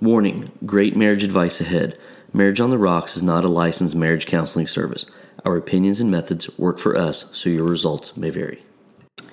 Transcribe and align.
Warning 0.00 0.50
Great 0.64 0.96
marriage 0.96 1.22
advice 1.22 1.60
ahead. 1.60 1.98
Marriage 2.32 2.58
on 2.58 2.70
the 2.70 2.78
Rocks 2.78 3.18
is 3.18 3.22
not 3.22 3.44
a 3.44 3.48
licensed 3.48 3.94
marriage 3.94 4.26
counseling 4.26 4.66
service. 4.66 5.04
Our 5.44 5.58
opinions 5.58 6.00
and 6.00 6.10
methods 6.10 6.58
work 6.58 6.78
for 6.78 6.96
us, 6.96 7.28
so 7.36 7.50
your 7.50 7.64
results 7.64 8.16
may 8.16 8.30
vary. 8.30 8.62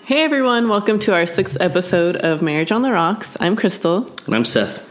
Hey 0.04 0.26
everyone, 0.26 0.68
welcome 0.68 1.00
to 1.00 1.14
our 1.14 1.26
sixth 1.26 1.56
episode 1.62 2.18
of 2.18 2.42
Marriage 2.42 2.74
on 2.74 2.82
the 2.82 2.92
Rocks. 2.92 3.38
I'm 3.40 3.56
Crystal. 3.56 4.12
And 4.26 4.36
I'm 4.36 4.44
Seth. 4.44 4.86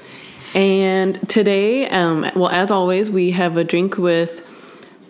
And 0.57 1.29
today, 1.29 1.91
um, 1.91 2.23
well, 2.35 2.49
as 2.49 2.71
always, 2.71 3.11
we 3.11 3.33
have 3.33 3.59
a 3.59 3.65
drink 3.65 3.99
with 3.99 4.41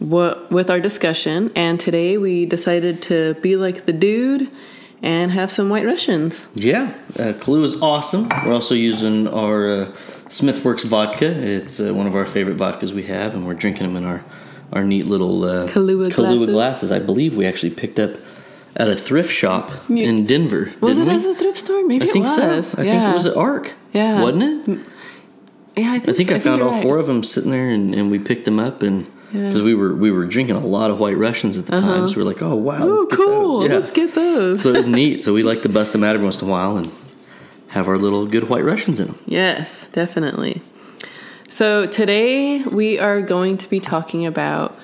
what 0.00 0.50
with 0.50 0.68
our 0.68 0.80
discussion. 0.80 1.52
And 1.54 1.78
today 1.78 2.18
we 2.18 2.44
decided 2.44 3.02
to 3.02 3.34
be 3.34 3.54
like 3.54 3.84
the 3.84 3.92
dude 3.92 4.50
and 5.00 5.30
have 5.30 5.52
some 5.52 5.68
White 5.68 5.84
Russians. 5.84 6.48
Yeah, 6.56 6.92
uh, 7.18 7.34
Kahlua 7.34 7.62
is 7.62 7.80
awesome. 7.80 8.28
We're 8.44 8.54
also 8.54 8.74
using 8.74 9.28
our 9.28 9.68
uh, 9.68 9.92
Smithworks 10.28 10.84
vodka. 10.84 11.26
It's 11.26 11.80
uh, 11.80 11.94
one 11.94 12.06
of 12.06 12.14
our 12.14 12.26
favorite 12.26 12.56
vodkas 12.56 12.92
we 12.92 13.04
have, 13.04 13.34
and 13.34 13.46
we're 13.46 13.54
drinking 13.54 13.84
them 13.86 13.96
in 13.96 14.04
our 14.04 14.24
our 14.72 14.84
neat 14.84 15.06
little 15.06 15.44
uh, 15.44 15.68
Kahlua 15.68 16.12
glasses. 16.12 16.46
glasses. 16.54 16.92
I 16.92 16.98
believe 16.98 17.36
we 17.36 17.46
actually 17.46 17.70
picked 17.70 17.98
up 18.00 18.10
at 18.74 18.88
a 18.88 18.96
thrift 18.96 19.32
shop 19.32 19.70
in 19.88 20.26
Denver. 20.26 20.72
Was 20.80 20.98
it 20.98 21.06
we? 21.06 21.30
a 21.30 21.34
thrift 21.34 21.58
store? 21.58 21.86
Maybe 21.86 22.08
I 22.08 22.12
think 22.12 22.26
it 22.26 22.38
was. 22.40 22.68
so. 22.70 22.78
I 22.78 22.82
yeah. 22.82 22.90
think 23.00 23.10
it 23.10 23.14
was 23.14 23.26
at 23.26 23.36
Arc. 23.36 23.74
Yeah. 23.92 24.20
wasn't 24.20 24.68
it? 24.68 24.86
Yeah, 25.76 25.92
I 25.92 25.98
think, 25.98 26.08
I 26.08 26.12
think 26.14 26.28
so. 26.30 26.34
I 26.34 26.38
found 26.40 26.58
you're 26.58 26.68
all 26.68 26.74
right. 26.74 26.82
four 26.82 26.98
of 26.98 27.06
them 27.06 27.22
sitting 27.22 27.50
there, 27.50 27.68
and, 27.70 27.94
and 27.94 28.10
we 28.10 28.18
picked 28.18 28.44
them 28.46 28.58
up, 28.58 28.82
and 28.82 29.06
because 29.30 29.60
we 29.62 29.74
were 29.74 29.94
we 29.94 30.10
were 30.10 30.24
drinking 30.26 30.56
a 30.56 30.60
lot 30.66 30.90
of 30.90 30.98
White 30.98 31.16
Russians 31.18 31.58
at 31.58 31.66
the 31.66 31.78
time, 31.78 32.08
so 32.08 32.16
we're 32.16 32.24
like, 32.24 32.40
oh 32.42 32.54
wow, 32.54 32.78
Oh, 32.82 32.86
let's 33.04 33.14
cool! 33.14 33.60
those. 33.60 33.68
Yeah. 33.70 33.76
Let's 33.76 33.90
get 33.90 34.14
those. 34.14 34.62
so 34.62 34.70
it 34.70 34.76
was 34.78 34.88
neat. 34.88 35.22
So 35.22 35.32
we 35.34 35.42
like 35.50 35.62
to 35.62 35.68
bust 35.68 35.92
them 35.92 36.02
out 36.02 36.14
every 36.14 36.24
once 36.24 36.40
in 36.42 36.48
a 36.48 36.50
while 36.50 36.76
and 36.78 36.90
have 37.68 37.88
our 37.88 37.98
little 37.98 38.26
good 38.26 38.48
White 38.48 38.64
Russians 38.64 39.00
in 39.00 39.08
them. 39.08 39.18
Yes, 39.26 39.86
definitely. 39.92 40.62
So 41.48 41.86
today 41.86 42.62
we 42.62 42.98
are 42.98 43.22
going 43.22 43.56
to 43.58 43.68
be 43.68 43.80
talking 43.80 44.26
about 44.26 44.78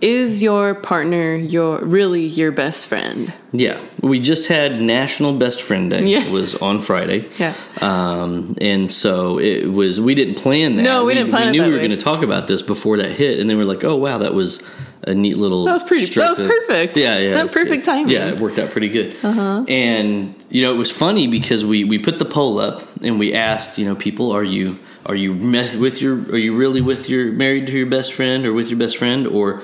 is 0.00 0.42
your 0.42 0.74
partner 0.74 1.34
your 1.34 1.84
really 1.84 2.24
your 2.24 2.52
best 2.52 2.86
friend? 2.86 3.32
Yeah, 3.52 3.80
we 4.00 4.20
just 4.20 4.48
had 4.48 4.80
National 4.80 5.36
Best 5.36 5.60
Friend 5.60 5.90
Day. 5.90 6.06
Yes. 6.06 6.26
It 6.26 6.32
was 6.32 6.62
on 6.62 6.80
Friday. 6.80 7.28
Yeah. 7.38 7.54
Um, 7.80 8.56
and 8.60 8.90
so 8.90 9.38
it 9.38 9.66
was. 9.66 10.00
We 10.00 10.14
didn't 10.14 10.36
plan 10.36 10.76
that. 10.76 10.82
No, 10.82 11.04
we 11.04 11.14
didn't 11.14 11.30
plan 11.30 11.50
We 11.50 11.58
knew 11.58 11.64
we 11.64 11.72
were 11.72 11.78
going 11.78 11.90
to 11.90 11.96
talk 11.96 12.22
about 12.22 12.46
this 12.46 12.62
before 12.62 12.96
that 12.98 13.10
hit, 13.10 13.40
and 13.40 13.50
then 13.50 13.58
we're 13.58 13.64
like, 13.64 13.84
oh 13.84 13.96
wow, 13.96 14.18
that 14.18 14.32
was 14.32 14.62
a 15.04 15.14
neat 15.14 15.36
little. 15.38 15.64
That 15.64 15.72
was 15.74 15.82
pretty- 15.82 16.06
that 16.06 16.30
was 16.30 16.38
of- 16.38 16.48
perfect. 16.48 16.96
Yeah, 16.96 17.18
yeah. 17.18 17.34
That 17.42 17.52
perfect 17.52 17.84
timing. 17.84 18.08
Yeah, 18.12 18.28
it 18.28 18.40
worked 18.40 18.58
out 18.58 18.70
pretty 18.70 18.88
good. 18.88 19.16
Uh-huh. 19.22 19.64
And 19.68 20.34
you 20.50 20.62
know, 20.62 20.74
it 20.74 20.76
was 20.78 20.90
funny 20.90 21.26
because 21.26 21.64
we 21.64 21.84
we 21.84 21.98
put 21.98 22.18
the 22.18 22.24
poll 22.26 22.58
up 22.58 22.82
and 23.02 23.18
we 23.18 23.32
asked, 23.32 23.78
you 23.78 23.84
know, 23.86 23.94
people, 23.94 24.30
are 24.32 24.44
you 24.44 24.78
are 25.06 25.14
you 25.14 25.32
meth- 25.34 25.76
with 25.76 26.02
your 26.02 26.16
are 26.32 26.38
you 26.38 26.54
really 26.54 26.80
with 26.82 27.08
your 27.08 27.32
married 27.32 27.66
to 27.68 27.72
your 27.72 27.86
best 27.86 28.12
friend 28.12 28.44
or 28.44 28.52
with 28.52 28.68
your 28.68 28.78
best 28.78 28.96
friend 28.98 29.26
or 29.26 29.62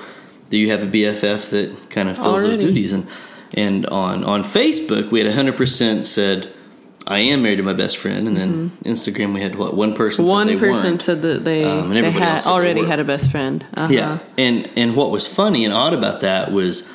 do 0.49 0.57
you 0.57 0.71
have 0.71 0.81
a 0.81 0.87
BFF 0.87 1.49
that 1.51 1.89
kind 1.91 2.09
of 2.09 2.15
fills 2.15 2.41
Already. 2.41 2.55
those 2.55 2.63
duties 2.63 2.91
and 2.93 3.05
and 3.53 3.85
on 3.87 4.23
on 4.23 4.43
Facebook 4.43 5.11
we 5.11 5.19
had 5.19 5.31
100% 5.31 6.03
said 6.05 6.49
I 7.09 7.19
am 7.19 7.41
married 7.43 7.57
to 7.57 7.63
my 7.63 7.73
best 7.73 7.97
friend 7.97 8.27
and 8.27 8.35
then 8.35 8.69
Instagram 8.83 9.33
we 9.33 9.41
had 9.41 9.55
what 9.55 9.75
one 9.75 9.93
person 9.93 10.25
Mm-hmm. 10.25 10.31
One 10.33 10.47
said 10.47 10.55
they 10.57 10.59
person 10.59 10.99
said 10.99 11.21
that 11.21 11.43
they, 11.45 11.63
Um, 11.63 11.91
and 11.91 12.05
they 12.05 12.11
had 12.11 12.41
they 12.43 12.49
already 12.49 12.81
were. 12.81 12.87
had 12.87 12.99
a 12.99 13.05
best 13.05 13.31
friend. 13.31 13.65
Uh-huh. 13.75 13.87
Yeah, 13.93 14.19
and 14.37 14.69
and 14.75 14.95
what 14.95 15.09
was 15.11 15.25
funny 15.25 15.63
and 15.65 15.73
odd 15.73 15.93
about 15.93 16.21
that 16.21 16.51
was 16.51 16.87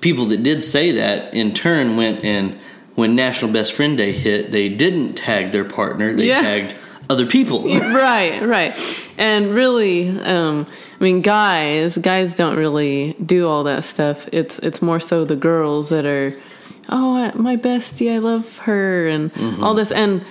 people 0.00 0.26
that 0.26 0.42
did 0.42 0.64
say 0.64 0.92
that 0.92 1.32
in 1.34 1.54
turn 1.54 1.96
went 1.96 2.24
and 2.24 2.58
when 2.96 3.14
National 3.14 3.50
Best 3.52 3.72
Friend 3.72 3.96
Day 3.96 4.12
hit, 4.12 4.50
they 4.52 4.68
didn't 4.68 5.14
tag 5.14 5.52
their 5.52 5.64
partner; 5.64 6.12
they 6.12 6.26
Yeah. 6.26 6.42
tagged 6.42 6.74
other 7.08 7.24
people. 7.26 7.64
right, 8.08 8.42
right. 8.42 8.76
And 9.16 9.54
really, 9.54 10.10
um, 10.20 10.66
I 11.00 11.02
mean, 11.04 11.22
guys, 11.22 11.96
guys 11.96 12.34
don't 12.34 12.56
really 12.56 13.14
do 13.24 13.48
all 13.48 13.64
that 13.64 13.84
stuff. 13.84 14.28
It's 14.32 14.58
it's 14.58 14.82
more 14.82 15.00
so 15.00 15.24
the 15.24 15.36
girls 15.36 15.88
that 15.88 16.04
are, 16.04 16.32
oh, 16.90 17.30
my 17.34 17.56
bestie, 17.56 18.12
I 18.12 18.18
love 18.18 18.58
her, 18.58 19.06
and 19.08 19.32
Mm-hmm. 19.32 19.62
all 19.64 19.74
this. 19.74 19.92
And 19.92 20.24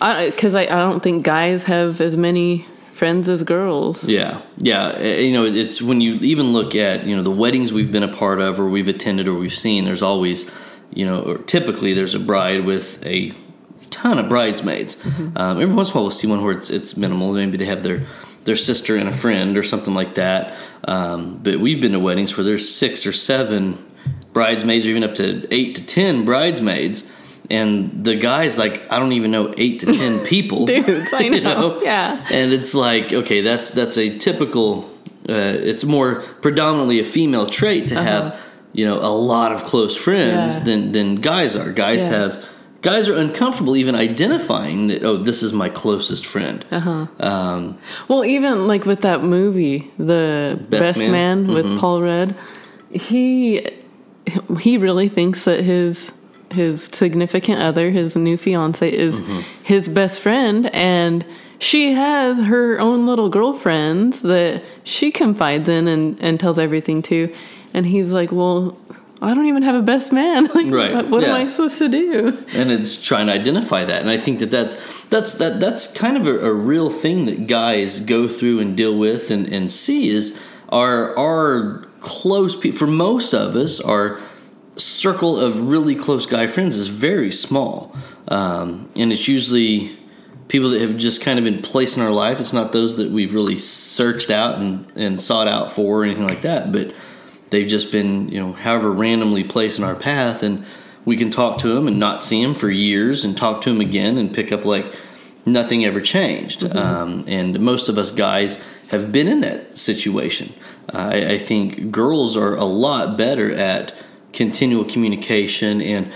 I, 0.00 0.30
because 0.30 0.54
I, 0.54 0.62
I 0.62 0.66
don't 0.78 1.02
think 1.02 1.24
guys 1.24 1.64
have 1.64 2.00
as 2.00 2.16
many 2.16 2.66
friends 2.92 3.28
as 3.28 3.42
girls. 3.42 4.04
Yeah, 4.04 4.40
yeah. 4.58 4.88
uh, 4.88 5.00
You 5.02 5.32
know, 5.32 5.44
it's 5.44 5.80
when 5.82 6.00
you 6.00 6.14
even 6.14 6.52
look 6.52 6.74
at 6.74 7.04
you 7.06 7.16
know 7.16 7.22
the 7.22 7.30
weddings 7.30 7.72
we've 7.72 7.90
been 7.92 8.02
a 8.02 8.08
part 8.12 8.40
of, 8.40 8.60
or 8.60 8.68
we've 8.68 8.88
attended, 8.88 9.26
or 9.28 9.34
we've 9.34 9.52
seen. 9.52 9.84
There's 9.84 10.02
always, 10.02 10.50
you 10.92 11.06
know, 11.06 11.20
or 11.22 11.38
typically 11.38 11.94
there's 11.94 12.14
a 12.14 12.20
bride 12.20 12.64
with 12.64 13.04
a 13.06 13.32
ton 13.90 14.18
of 14.18 14.28
bridesmaids. 14.28 15.02
Um, 15.36 15.60
every 15.60 15.74
once 15.74 15.88
in 15.88 15.92
a 15.92 15.94
while, 15.96 16.04
we'll 16.04 16.10
see 16.10 16.26
one 16.28 16.42
where 16.44 16.52
it's 16.56 16.70
it's 16.70 16.96
minimal. 16.96 17.32
Maybe 17.32 17.56
they 17.56 17.64
have 17.66 17.82
their 17.82 18.06
their 18.44 18.56
sister 18.56 18.96
and 18.96 19.08
a 19.08 19.12
friend 19.12 19.56
or 19.58 19.62
something 19.62 19.94
like 19.94 20.14
that. 20.14 20.54
Um, 20.86 21.40
but 21.42 21.58
we've 21.58 21.80
been 21.80 21.92
to 21.92 21.98
weddings 21.98 22.36
where 22.36 22.44
there's 22.44 22.68
six 22.68 23.06
or 23.06 23.12
seven 23.12 23.76
bridesmaids, 24.36 24.84
or 24.86 24.90
even 24.90 25.04
up 25.08 25.14
to 25.16 25.26
eight 25.50 25.76
to 25.76 25.82
ten 25.98 26.24
bridesmaids. 26.24 26.98
And 27.48 28.04
the 28.08 28.16
guy's 28.16 28.58
like, 28.58 28.76
I 28.92 28.98
don't 29.00 29.12
even 29.12 29.30
know 29.30 29.46
eight 29.56 29.80
to 29.80 29.86
ten 29.86 30.14
people. 30.32 30.66
Dudes, 30.66 31.12
I 31.12 31.20
You 31.36 31.40
know. 31.40 31.80
Yeah. 31.82 32.26
and 32.38 32.52
it's 32.52 32.74
like 32.74 33.06
okay 33.20 33.40
that's 33.48 33.68
that's 33.78 33.96
a 33.96 34.08
typical 34.18 34.66
uh, 35.28 35.70
it's 35.70 35.84
more 35.84 36.10
predominantly 36.46 36.98
a 37.00 37.04
female 37.04 37.46
trait 37.46 37.88
to 37.88 37.94
have 38.10 38.24
you 38.78 38.84
know 38.88 38.98
a 38.98 39.14
lot 39.34 39.50
of 39.56 39.58
close 39.72 39.94
friends 40.06 40.52
Uh-huh. 40.58 40.58
Yeah. 40.58 40.64
than 40.68 40.92
than 40.96 41.08
guys 41.32 41.56
are 41.60 41.72
guys 41.86 42.02
Yeah. 42.04 42.18
have 42.18 42.32
guys 42.82 43.08
are 43.10 43.18
uncomfortable 43.26 43.74
even 43.82 43.94
identifying 44.10 44.88
that 44.90 45.02
oh 45.08 45.16
this 45.28 45.40
is 45.46 45.52
my 45.52 45.68
closest 45.82 46.24
friend 46.26 46.58
Uh-huh. 46.78 47.06
um, 47.30 47.62
Well, 48.08 48.22
even 48.36 48.54
like 48.72 48.84
with 48.90 49.00
that 49.08 49.20
movie, 49.22 49.78
The 49.98 50.58
Best, 50.70 50.98
Man? 51.00 51.10
Man, 51.12 51.38
with 51.54 51.64
Mm-hmm. 51.66 51.78
Paul 51.80 51.98
Rudd, 52.02 52.30
he 52.90 53.60
he 54.60 54.78
really 54.78 55.08
thinks 55.08 55.44
that 55.44 55.60
his 55.64 56.12
his 56.52 56.84
significant 56.92 57.60
other, 57.60 57.90
his 57.90 58.14
new 58.16 58.36
fiance, 58.36 58.88
is 58.90 59.18
Mm-hmm. 59.18 59.40
his 59.64 59.88
best 59.88 60.20
friend, 60.20 60.70
and 60.72 61.24
she 61.58 61.92
has 61.92 62.40
her 62.44 62.78
own 62.78 63.06
little 63.06 63.28
girlfriends 63.28 64.22
that 64.22 64.62
she 64.84 65.10
confides 65.10 65.68
in 65.68 65.88
and, 65.88 66.20
and 66.20 66.38
tells 66.38 66.58
everything 66.58 67.02
to, 67.02 67.34
and 67.74 67.86
he's 67.86 68.12
like, 68.12 68.30
well. 68.32 68.76
I 69.22 69.32
don't 69.32 69.46
even 69.46 69.62
have 69.62 69.74
a 69.74 69.80
best 69.82 70.12
man. 70.12 70.44
Like, 70.54 70.70
Right, 70.70 70.92
what, 70.94 71.08
what 71.08 71.24
am. 71.24 71.34
I 71.34 71.48
supposed 71.48 71.78
to 71.78 71.88
do? 71.88 72.36
and 72.52 72.70
it's 72.70 73.00
trying 73.00 73.28
to 73.28 73.32
identify 73.32 73.82
that 73.82 74.02
and 74.02 74.10
i 74.10 74.18
think 74.18 74.40
that 74.40 74.50
that's 74.50 75.04
that's 75.04 75.38
that 75.38 75.58
that's 75.58 75.90
kind 75.90 76.18
of 76.18 76.26
a, 76.26 76.38
a 76.50 76.52
real 76.52 76.90
thing 76.90 77.24
that 77.24 77.46
guys 77.46 78.00
go 78.00 78.28
through 78.28 78.60
and 78.60 78.76
deal 78.76 78.94
with 78.96 79.30
and, 79.30 79.50
and 79.50 79.72
see 79.72 80.10
is 80.10 80.38
our 80.68 81.16
our 81.18 81.85
close 82.00 82.56
people 82.56 82.78
for 82.78 82.86
most 82.86 83.32
of 83.32 83.56
us 83.56 83.80
our 83.80 84.20
circle 84.76 85.40
of 85.40 85.58
really 85.68 85.94
close 85.94 86.26
guy 86.26 86.46
friends 86.46 86.76
is 86.76 86.88
very 86.88 87.32
small. 87.32 87.96
Um, 88.28 88.90
and 88.96 89.10
it's 89.12 89.26
usually 89.26 89.96
people 90.48 90.70
that 90.70 90.82
have 90.82 90.96
just 90.98 91.22
kind 91.22 91.38
of 91.38 91.44
been 91.44 91.62
placed 91.62 91.96
in 91.96 92.02
our 92.02 92.10
life. 92.10 92.40
It's 92.40 92.52
not 92.52 92.72
those 92.72 92.96
that 92.96 93.10
we've 93.10 93.32
really 93.32 93.58
searched 93.58 94.30
out 94.30 94.58
and, 94.58 94.90
and 94.94 95.20
sought 95.20 95.48
out 95.48 95.72
for 95.72 96.00
or 96.00 96.04
anything 96.04 96.26
like 96.26 96.42
that 96.42 96.72
but 96.72 96.94
they've 97.50 97.66
just 97.66 97.92
been 97.92 98.28
you 98.28 98.40
know 98.40 98.52
however 98.52 98.90
randomly 98.90 99.44
placed 99.44 99.78
in 99.78 99.84
our 99.84 99.94
path 99.94 100.42
and 100.42 100.64
we 101.04 101.16
can 101.16 101.30
talk 101.30 101.58
to 101.58 101.68
them 101.68 101.86
and 101.86 101.98
not 101.98 102.24
see 102.24 102.42
them 102.42 102.54
for 102.54 102.68
years 102.68 103.24
and 103.24 103.36
talk 103.36 103.62
to 103.62 103.70
them 103.70 103.80
again 103.80 104.18
and 104.18 104.34
pick 104.34 104.50
up 104.50 104.64
like 104.64 104.84
nothing 105.46 105.84
ever 105.84 106.00
changed. 106.00 106.64
Um, 106.64 107.24
and 107.28 107.60
most 107.60 107.88
of 107.88 107.96
us 107.96 108.10
guys 108.10 108.62
have 108.88 109.10
been 109.12 109.28
in 109.28 109.40
that 109.40 109.76
situation. 109.76 110.52
Uh, 110.92 110.98
I, 111.12 111.32
I 111.32 111.38
think 111.38 111.90
girls 111.90 112.36
are 112.36 112.54
a 112.54 112.64
lot 112.64 113.16
better 113.16 113.52
at 113.52 113.94
continual 114.32 114.84
communication 114.84 115.80
and 115.80 116.12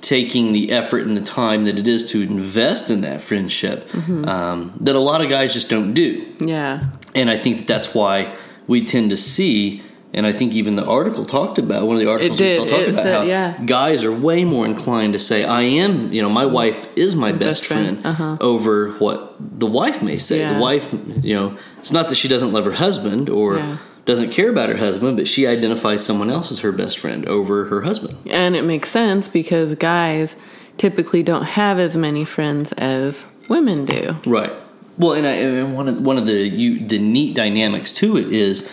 taking 0.00 0.52
the 0.52 0.70
effort 0.70 1.02
and 1.06 1.16
the 1.16 1.22
time 1.22 1.64
that 1.64 1.78
it 1.78 1.86
is 1.86 2.10
to 2.12 2.22
invest 2.22 2.90
in 2.90 3.00
that 3.00 3.20
friendship 3.20 3.92
um, 4.28 4.72
that 4.80 4.94
a 4.94 4.98
lot 5.00 5.20
of 5.20 5.28
guys 5.28 5.52
just 5.52 5.68
don't 5.68 5.92
do. 5.92 6.24
Yeah. 6.40 6.90
and 7.14 7.28
I 7.28 7.36
think 7.36 7.58
that 7.58 7.66
that's 7.66 7.94
why 7.94 8.34
we 8.68 8.84
tend 8.84 9.10
to 9.10 9.16
see, 9.16 9.82
and 10.14 10.26
I 10.26 10.32
think 10.32 10.54
even 10.54 10.74
the 10.74 10.86
article 10.86 11.24
talked 11.24 11.58
about 11.58 11.86
one 11.86 11.96
of 11.96 12.00
the 12.00 12.10
articles 12.10 12.40
we 12.40 12.48
saw 12.48 12.64
talked 12.64 12.88
about 12.88 12.94
said, 12.94 13.14
how 13.14 13.22
yeah. 13.22 13.58
guys 13.64 14.04
are 14.04 14.12
way 14.12 14.44
more 14.44 14.64
inclined 14.64 15.12
to 15.12 15.18
say, 15.18 15.44
"I 15.44 15.62
am," 15.62 16.12
you 16.12 16.22
know, 16.22 16.30
my 16.30 16.46
wife 16.46 16.88
is 16.96 17.14
my 17.14 17.32
best, 17.32 17.40
Best 17.40 17.66
friend, 17.66 18.00
friend, 18.00 18.06
uh-huh. 18.06 18.36
over 18.40 18.92
what 18.92 19.34
the 19.38 19.66
wife 19.66 20.02
may 20.02 20.18
say. 20.18 20.40
Yeah. 20.40 20.54
The 20.54 20.60
wife, 20.60 20.94
you 21.22 21.34
know, 21.34 21.56
it's 21.78 21.92
not 21.92 22.08
that 22.08 22.14
she 22.14 22.28
doesn't 22.28 22.52
love 22.52 22.64
her 22.64 22.72
husband 22.72 23.28
or 23.28 23.56
Yeah. 23.58 23.76
doesn't 24.06 24.30
care 24.30 24.48
about 24.48 24.70
her 24.70 24.76
husband, 24.78 25.16
but 25.18 25.28
she 25.28 25.46
identifies 25.46 26.04
someone 26.04 26.30
else 26.30 26.50
as 26.50 26.60
her 26.60 26.72
best 26.72 26.98
friend 26.98 27.26
over 27.26 27.66
her 27.66 27.82
husband. 27.82 28.16
And 28.30 28.56
it 28.56 28.64
makes 28.64 28.90
sense 28.90 29.28
because 29.28 29.74
guys 29.74 30.36
typically 30.78 31.22
don't 31.22 31.44
have 31.44 31.78
as 31.78 31.96
many 31.96 32.24
friends 32.24 32.72
as 32.72 33.26
women 33.48 33.84
do. 33.84 34.16
Right. 34.24 34.52
Well, 34.96 35.12
and, 35.12 35.26
I, 35.26 35.32
and 35.32 35.74
one 35.74 35.88
of 35.88 36.00
one 36.00 36.16
of 36.16 36.26
the 36.26 36.48
you, 36.48 36.80
the 36.84 36.98
neat 36.98 37.34
dynamics 37.36 37.92
to 37.94 38.16
it 38.16 38.32
is 38.32 38.68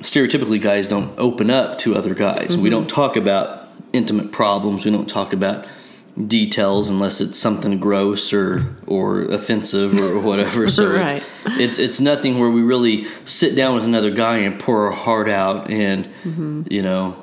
stereotypically 0.00 0.60
guys 0.60 0.86
don't 0.86 1.12
open 1.18 1.50
up 1.50 1.78
to 1.78 1.94
other 1.94 2.14
guys. 2.14 2.56
We 2.56 2.70
don't 2.70 2.88
talk 2.88 3.16
about 3.16 3.68
intimate 3.92 4.32
problems. 4.32 4.84
We 4.84 4.90
don't 4.90 5.08
talk 5.08 5.32
about 5.32 5.66
details 6.26 6.90
unless 6.90 7.20
it's 7.20 7.38
something 7.38 7.78
gross 7.78 8.32
or 8.32 8.66
or 8.86 9.22
offensive 9.22 9.98
or 9.98 10.20
whatever. 10.28 10.68
So 10.68 10.90
Right. 10.90 11.22
it's, 11.46 11.58
it's 11.58 11.78
it's 11.78 12.00
nothing 12.00 12.38
where 12.38 12.50
we 12.50 12.62
really 12.62 13.06
sit 13.24 13.54
down 13.54 13.74
with 13.74 13.84
another 13.84 14.10
guy 14.10 14.38
and 14.38 14.58
pour 14.58 14.86
our 14.86 14.92
heart 14.92 15.28
out 15.28 15.70
and 15.70 16.08
you 16.70 16.82
know 16.82 17.16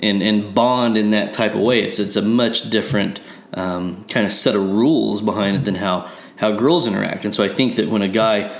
and 0.00 0.22
and 0.22 0.54
bond 0.54 0.96
in 0.96 1.10
that 1.10 1.32
type 1.34 1.54
of 1.54 1.60
way. 1.60 1.82
It's 1.82 1.98
it's 1.98 2.16
a 2.16 2.22
much 2.22 2.70
different 2.70 3.20
um, 3.54 4.04
kind 4.04 4.26
of 4.26 4.32
set 4.32 4.54
of 4.54 4.62
rules 4.70 5.20
behind 5.22 5.56
it 5.56 5.64
than 5.64 5.74
how 5.76 6.08
how 6.36 6.52
girls 6.52 6.86
interact. 6.86 7.24
And 7.24 7.34
so 7.34 7.42
I 7.42 7.48
think 7.48 7.74
that 7.76 7.88
when 7.88 8.02
a 8.02 8.08
guy 8.08 8.50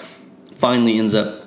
finally 0.56 0.98
ends 0.98 1.14
up 1.14 1.37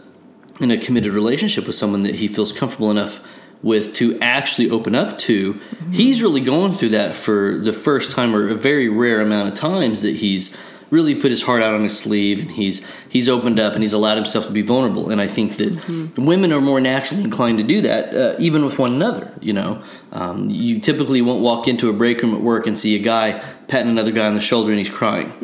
in 0.62 0.72
a 0.72 0.78
committed 0.78 1.14
relationship 1.14 1.66
with 1.66 1.76
someone 1.76 2.04
that 2.04 2.16
he 2.16 2.28
feels 2.28 2.52
comfortable 2.52 2.92
enough 2.92 3.22
with 3.64 3.96
to 3.96 4.20
actually 4.20 4.70
open 4.70 4.96
up 4.96 5.18
to, 5.20 5.60
he's 5.92 6.22
really 6.22 6.42
going 6.42 6.74
through 6.74 6.90
that 6.90 7.16
for 7.16 7.58
the 7.60 7.74
first 7.74 8.12
time 8.12 8.36
or 8.36 8.50
a 8.50 8.56
very 8.56 8.90
rare 8.90 9.22
amount 9.22 9.50
of 9.50 9.56
times 9.56 10.02
that 10.02 10.16
he's 10.16 10.58
really 10.90 11.16
put 11.16 11.32
his 11.32 11.44
heart 11.44 11.62
out 11.62 11.74
on 11.74 11.84
his 11.84 11.98
sleeve 11.98 12.42
and 12.42 12.52
he's 12.52 12.86
he's 13.08 13.30
opened 13.30 13.60
up 13.60 13.74
and 13.74 13.82
he's 13.82 13.94
allowed 13.94 14.18
himself 14.18 14.46
to 14.46 14.52
be 14.52 14.62
vulnerable. 14.62 15.10
And 15.10 15.22
I 15.22 15.28
think 15.28 15.56
that 15.58 16.14
women 16.18 16.52
are 16.52 16.60
more 16.60 16.82
naturally 16.82 17.24
inclined 17.24 17.60
to 17.60 17.64
do 17.64 17.82
that 17.82 18.14
uh, 18.14 18.36
even 18.40 18.66
with 18.66 18.78
one 18.78 18.94
another 18.94 19.32
you 19.42 19.54
know? 19.54 19.82
Um, 20.12 20.50
you 20.50 20.80
typically 20.80 21.22
won't 21.22 21.42
walk 21.42 21.68
into 21.68 21.90
a 21.90 21.94
break 21.94 22.22
room 22.22 22.36
at 22.36 22.42
work 22.42 22.68
and 22.68 22.78
see 22.78 22.96
a 22.96 23.00
guy 23.00 23.42
patting 23.68 23.90
another 23.90 24.12
guy 24.12 24.28
on 24.28 24.34
the 24.34 24.42
shoulder 24.42 24.70
and 24.70 24.80
he's 24.80 24.90
crying 24.90 25.32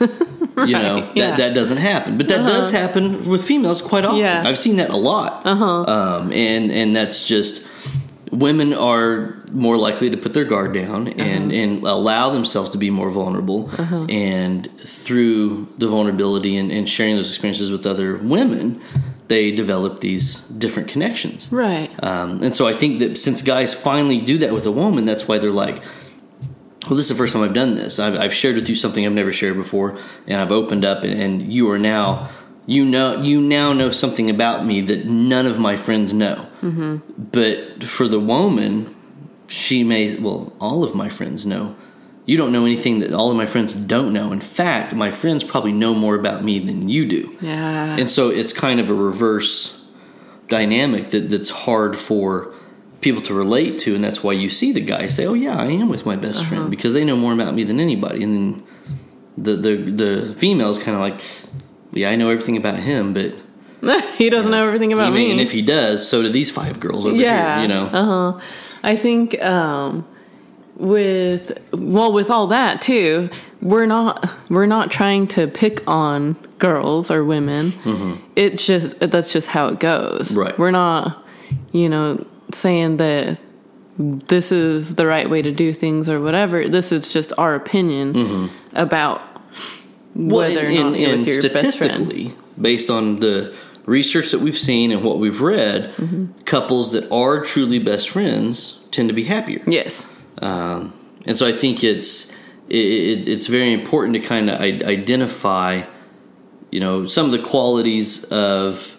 you 0.66 0.72
know 0.78 1.00
that, 1.00 1.16
yeah. 1.16 1.36
that 1.36 1.54
doesn't 1.54 1.78
happen 1.78 2.16
but 2.16 2.28
that 2.28 2.38
does 2.46 2.70
happen 2.70 3.22
with 3.28 3.44
females 3.44 3.80
quite 3.80 4.04
often 4.04 4.18
Yeah. 4.20 4.42
i've 4.46 4.58
seen 4.58 4.76
that 4.76 4.90
a 4.90 4.96
lot 4.96 5.42
uh-huh. 5.44 5.64
um, 5.84 6.32
and 6.32 6.70
and 6.70 6.94
that's 6.96 7.26
just 7.26 7.66
women 8.30 8.74
are 8.74 9.36
more 9.52 9.76
likely 9.76 10.10
to 10.10 10.16
put 10.16 10.34
their 10.34 10.44
guard 10.44 10.74
down 10.74 11.08
and 11.08 11.50
and 11.52 11.82
allow 11.84 12.30
themselves 12.30 12.70
to 12.70 12.78
be 12.78 12.90
more 12.90 13.08
vulnerable 13.10 13.70
and 14.10 14.68
through 14.80 15.66
the 15.78 15.88
vulnerability 15.88 16.56
and, 16.56 16.70
and 16.70 16.88
sharing 16.88 17.16
those 17.16 17.30
experiences 17.30 17.70
with 17.70 17.86
other 17.86 18.16
women 18.18 18.80
they 19.28 19.50
develop 19.50 20.00
these 20.00 20.40
different 20.48 20.88
connections 20.88 21.48
Right. 21.52 21.90
um, 22.04 22.42
and 22.42 22.54
so 22.56 22.66
I 22.66 22.72
think 22.74 22.98
that 23.00 23.16
since 23.18 23.42
guys 23.42 23.72
finally 23.74 24.20
do 24.20 24.38
that 24.38 24.52
with 24.54 24.64
a 24.66 24.70
woman, 24.72 25.04
that's 25.04 25.28
why 25.28 25.36
they're 25.38 25.50
like, 25.50 25.82
well, 26.88 26.96
this 26.96 27.10
is 27.10 27.10
the 27.10 27.14
first 27.14 27.34
time 27.34 27.42
I've 27.42 27.52
done 27.54 27.74
this. 27.74 27.98
I've, 27.98 28.16
I've 28.16 28.32
shared 28.32 28.54
with 28.54 28.68
you 28.68 28.74
something 28.74 29.04
I've 29.04 29.12
never 29.12 29.32
shared 29.32 29.56
before, 29.56 29.98
and 30.26 30.40
I've 30.40 30.52
opened 30.52 30.86
up, 30.86 31.04
and, 31.04 31.20
and 31.20 31.52
you 31.52 31.70
are 31.70 31.78
now, 31.78 32.30
you 32.64 32.84
know, 32.84 33.20
you 33.20 33.42
now 33.42 33.74
know 33.74 33.90
something 33.90 34.30
about 34.30 34.64
me 34.64 34.80
that 34.80 35.04
none 35.04 35.44
of 35.44 35.58
my 35.58 35.76
friends 35.76 36.14
know. 36.14 36.48
Mm-hmm. 36.62 36.96
But 37.30 37.84
for 37.84 38.08
the 38.08 38.18
woman, 38.18 38.96
she 39.48 39.84
may, 39.84 40.14
well, 40.16 40.52
all 40.60 40.82
of 40.82 40.94
my 40.94 41.10
friends 41.10 41.44
know. 41.44 41.76
You 42.24 42.36
don't 42.36 42.52
know 42.52 42.64
anything 42.64 43.00
that 43.00 43.12
all 43.12 43.30
of 43.30 43.36
my 43.36 43.46
friends 43.46 43.74
don't 43.74 44.12
know. 44.12 44.32
In 44.32 44.40
fact, 44.40 44.94
my 44.94 45.10
friends 45.10 45.44
probably 45.44 45.72
know 45.72 45.94
more 45.94 46.14
about 46.14 46.44
me 46.44 46.58
than 46.58 46.88
you 46.88 47.06
do. 47.06 47.36
Yeah. 47.40 47.96
And 47.98 48.10
so 48.10 48.28
it's 48.28 48.52
kind 48.52 48.80
of 48.80 48.90
a 48.90 48.94
reverse 48.94 49.86
dynamic 50.46 51.10
that, 51.10 51.30
that's 51.30 51.50
hard 51.50 51.96
for 51.96 52.54
people 53.00 53.22
to 53.22 53.34
relate 53.34 53.78
to, 53.80 53.94
and 53.94 54.02
that's 54.02 54.22
why 54.24 54.32
you 54.32 54.48
see 54.50 54.72
the 54.72 54.80
guy 54.80 55.06
say, 55.08 55.26
"Oh 55.26 55.34
yeah, 55.34 55.56
I 55.56 55.66
am 55.66 55.88
with 55.88 56.04
my 56.06 56.16
best 56.16 56.40
Uh-huh. 56.40 56.48
friend," 56.48 56.70
because 56.70 56.92
they 56.94 57.04
know 57.04 57.16
more 57.16 57.32
about 57.32 57.54
me 57.54 57.64
than 57.64 57.78
anybody. 57.80 58.22
And 58.24 58.34
then 58.34 58.62
the 59.36 59.52
the 59.56 59.76
the 59.76 60.32
female's 60.34 60.78
kind 60.78 60.94
of 60.96 61.00
like, 61.00 61.20
"Yeah, 61.92 62.10
I 62.10 62.16
know 62.16 62.28
everything 62.30 62.56
about 62.56 62.76
him, 62.76 63.12
but 63.12 63.34
he 64.18 64.28
doesn't 64.30 64.50
know 64.50 64.66
everything 64.66 64.92
about 64.92 65.08
I 65.12 65.16
mean, 65.16 65.26
me. 65.26 65.30
and 65.32 65.40
if 65.40 65.52
he 65.52 65.62
does, 65.62 66.06
so 66.08 66.22
do 66.22 66.28
these 66.28 66.50
five 66.50 66.80
girls 66.80 67.06
over 67.06 67.16
yeah. 67.16 67.54
here." 67.60 67.62
You 67.62 67.68
know, 67.68 67.84
Uh-huh. 67.86 68.40
I 68.82 68.96
think 68.96 69.40
um, 69.42 70.04
with 70.76 71.58
well, 71.72 72.12
with 72.12 72.30
all 72.30 72.46
that 72.48 72.80
too, 72.82 73.30
we're 73.62 73.86
not 73.86 74.28
we're 74.50 74.66
not 74.66 74.90
trying 74.90 75.26
to 75.28 75.46
pick 75.46 75.82
on 75.88 76.36
girls 76.58 77.10
or 77.10 77.24
women. 77.24 77.72
It's 78.36 78.66
just 78.66 78.98
that's 79.00 79.32
just 79.32 79.48
how 79.48 79.68
it 79.68 79.78
goes. 79.80 80.34
Right. 80.34 80.56
We're 80.58 80.70
not, 80.72 81.24
you 81.72 81.88
know, 81.88 82.24
saying 82.52 82.96
that 82.98 83.40
this 83.98 84.52
is 84.52 84.94
the 84.94 85.06
right 85.06 85.28
way 85.28 85.42
to 85.42 85.50
do 85.50 85.72
things 85.72 86.08
or 86.08 86.20
whatever. 86.20 86.68
This 86.68 86.92
is 86.92 87.12
just 87.12 87.32
our 87.36 87.54
opinion 87.54 88.50
about 88.72 89.20
whether 90.14 90.66
or 90.66 90.70
not 90.70 90.98
you're 90.98 91.16
with 91.18 91.26
your 91.26 91.42
best 91.42 91.78
friend. 91.78 91.96
statistically, 91.96 92.32
based 92.60 92.90
on 92.90 93.16
the 93.20 93.54
research 93.86 94.30
that 94.32 94.40
we've 94.40 94.58
seen 94.58 94.92
and 94.92 95.02
what 95.02 95.18
we've 95.18 95.40
read, 95.40 95.92
Mm-hmm. 95.96 96.26
couples 96.44 96.92
that 96.92 97.10
are 97.10 97.42
truly 97.42 97.78
best 97.78 98.10
friends 98.10 98.86
tend 98.90 99.08
to 99.08 99.14
be 99.14 99.24
happier. 99.24 99.62
Yes. 99.66 100.06
Um, 100.42 100.92
and 101.26 101.36
so 101.38 101.46
I 101.46 101.52
think 101.52 101.82
it's 101.82 102.30
it, 102.68 102.76
it, 102.76 103.28
it's 103.28 103.46
very 103.46 103.72
important 103.72 104.14
to 104.14 104.20
kind 104.20 104.50
of 104.50 104.60
identify, 104.60 105.82
you 106.70 106.80
know, 106.80 107.06
some 107.06 107.26
of 107.26 107.32
the 107.32 107.38
qualities 107.40 108.24
of 108.24 108.97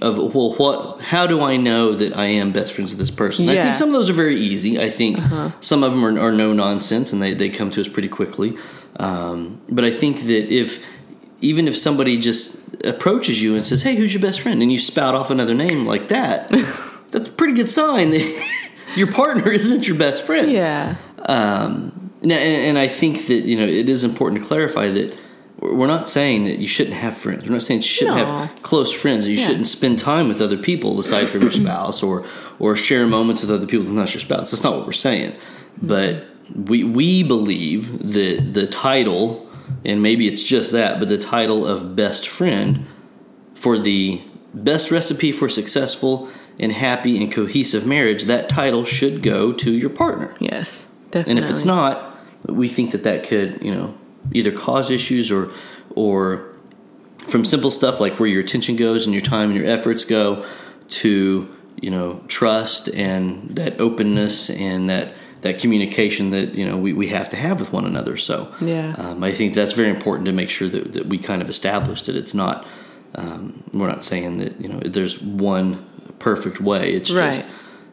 of 0.00 0.34
well, 0.34 0.54
what 0.54 1.00
how 1.00 1.26
do 1.26 1.40
I 1.40 1.56
know 1.56 1.94
that 1.94 2.16
I 2.16 2.26
am 2.26 2.52
best 2.52 2.72
friends 2.72 2.92
with 2.92 2.98
this 2.98 3.10
person? 3.10 3.48
I 3.48 3.62
think 3.62 3.74
some 3.74 3.88
of 3.88 3.94
those 3.94 4.10
are 4.10 4.14
very 4.14 4.36
easy. 4.36 4.80
I 4.80 4.90
think 4.90 5.18
some 5.60 5.82
of 5.82 5.92
them 5.92 6.04
are, 6.04 6.18
are 6.20 6.32
no 6.32 6.52
nonsense 6.52 7.12
and 7.12 7.20
they 7.20 7.34
they 7.34 7.48
come 7.48 7.70
to 7.72 7.80
us 7.80 7.88
pretty 7.88 8.08
quickly. 8.08 8.56
Um, 8.96 9.60
but 9.68 9.84
I 9.84 9.90
think 9.90 10.22
that 10.22 10.52
if 10.52 10.84
even 11.40 11.68
if 11.68 11.76
somebody 11.76 12.18
just 12.18 12.84
approaches 12.84 13.40
you 13.42 13.54
and 13.54 13.64
says, 13.64 13.82
"Hey, 13.82 13.96
who's 13.96 14.12
your 14.12 14.22
best 14.22 14.40
friend?" 14.40 14.62
and 14.62 14.72
you 14.72 14.78
spout 14.78 15.14
off 15.14 15.30
another 15.30 15.54
name 15.54 15.86
like 15.86 16.08
that, 16.08 16.50
that's 17.10 17.28
a 17.28 17.32
pretty 17.32 17.54
good 17.54 17.70
sign 17.70 18.10
that 18.10 18.44
your 18.96 19.10
partner 19.12 19.50
isn't 19.50 19.86
your 19.86 19.96
best 19.96 20.22
friend. 20.24 20.50
Yeah. 20.50 20.96
Um, 21.20 22.10
and, 22.22 22.32
and 22.32 22.78
I 22.78 22.88
think 22.88 23.26
that 23.26 23.44
you 23.44 23.56
know 23.56 23.66
it 23.66 23.88
is 23.88 24.04
important 24.04 24.42
to 24.42 24.46
clarify 24.46 24.88
that 24.88 25.16
we're 25.60 25.86
not 25.86 26.08
saying 26.08 26.44
that 26.44 26.58
you 26.58 26.68
shouldn't 26.68 26.96
have 26.96 27.16
friends. 27.16 27.44
We're 27.44 27.52
not 27.52 27.62
saying 27.62 27.80
you 27.80 27.86
shouldn't 27.86 28.16
No. 28.16 28.24
have 28.26 28.62
close 28.62 28.92
friends. 28.92 29.28
You 29.28 29.36
Yeah. 29.36 29.46
shouldn't 29.46 29.66
spend 29.66 29.98
time 29.98 30.28
with 30.28 30.40
other 30.40 30.56
people 30.56 30.98
aside 31.00 31.30
from 31.30 31.42
your 31.42 31.50
spouse, 31.64 32.02
or 32.02 32.24
or 32.58 32.74
share 32.76 33.06
moments 33.06 33.42
with 33.42 33.50
other 33.50 33.66
people 33.66 33.84
that's 33.84 33.94
not 33.94 34.12
your 34.14 34.20
spouse. 34.20 34.50
That's 34.50 34.64
not 34.64 34.76
what 34.76 34.86
we're 34.86 34.92
saying. 34.92 35.32
But 35.82 36.24
we 36.54 36.82
we 36.84 37.22
believe 37.22 38.12
that 38.12 38.54
the 38.54 38.66
title, 38.66 39.46
and 39.84 40.02
maybe 40.02 40.26
it's 40.28 40.42
just 40.42 40.72
that, 40.72 40.98
but 40.98 41.08
the 41.08 41.18
title 41.18 41.66
of 41.66 41.94
best 41.96 42.28
friend 42.28 42.84
for 43.54 43.78
the 43.78 44.20
best 44.54 44.90
recipe 44.90 45.30
for 45.32 45.48
successful 45.48 46.28
and 46.60 46.72
happy 46.72 47.16
and 47.22 47.30
cohesive 47.32 47.86
marriage, 47.86 48.24
that 48.24 48.48
title 48.48 48.84
should 48.84 49.22
go 49.22 49.52
to 49.52 49.70
your 49.72 49.90
partner. 49.90 50.34
Yes. 50.40 50.86
Definitely. 51.10 51.30
And 51.30 51.38
if 51.44 51.50
it's 51.50 51.64
not, 51.64 52.18
we 52.48 52.68
think 52.68 52.90
that 52.92 53.04
that 53.04 53.24
could, 53.24 53.58
you 53.62 53.70
know, 53.70 53.94
either 54.32 54.52
cause 54.52 54.90
issues 54.90 55.30
or, 55.30 55.50
or 55.94 56.46
from 57.28 57.44
simple 57.44 57.70
stuff 57.70 58.00
like 58.00 58.18
where 58.18 58.28
your 58.28 58.40
attention 58.40 58.76
goes 58.76 59.06
and 59.06 59.14
your 59.14 59.22
time 59.22 59.50
and 59.50 59.58
your 59.58 59.66
efforts 59.68 60.04
go 60.04 60.46
to, 60.88 61.54
you 61.80 61.90
know, 61.90 62.22
trust 62.28 62.88
and 62.90 63.48
that 63.50 63.78
openness 63.80 64.50
and 64.50 64.88
that, 64.88 65.12
that 65.42 65.60
communication 65.60 66.30
that, 66.30 66.54
you 66.54 66.66
know, 66.66 66.76
we, 66.76 66.92
we 66.92 67.08
have 67.08 67.28
to 67.30 67.36
have 67.36 67.60
with 67.60 67.72
one 67.72 67.84
another. 67.84 68.16
So, 68.16 68.52
Yeah. 68.60 68.94
um, 68.98 69.22
I 69.22 69.32
think 69.32 69.54
that's 69.54 69.72
very 69.74 69.90
important 69.90 70.26
to 70.26 70.32
make 70.32 70.50
sure 70.50 70.68
that, 70.68 70.94
that 70.94 71.06
we 71.06 71.18
kind 71.18 71.42
of 71.42 71.48
establish 71.50 72.02
that 72.02 72.16
it's 72.16 72.34
not, 72.34 72.66
um, 73.14 73.62
we're 73.72 73.86
not 73.88 74.04
saying 74.04 74.38
that, 74.38 74.60
you 74.60 74.68
know, 74.68 74.80
there's 74.80 75.20
one 75.22 75.84
perfect 76.18 76.60
way. 76.60 76.92
It's 76.92 77.10
Right. 77.12 77.36
just, 77.36 77.48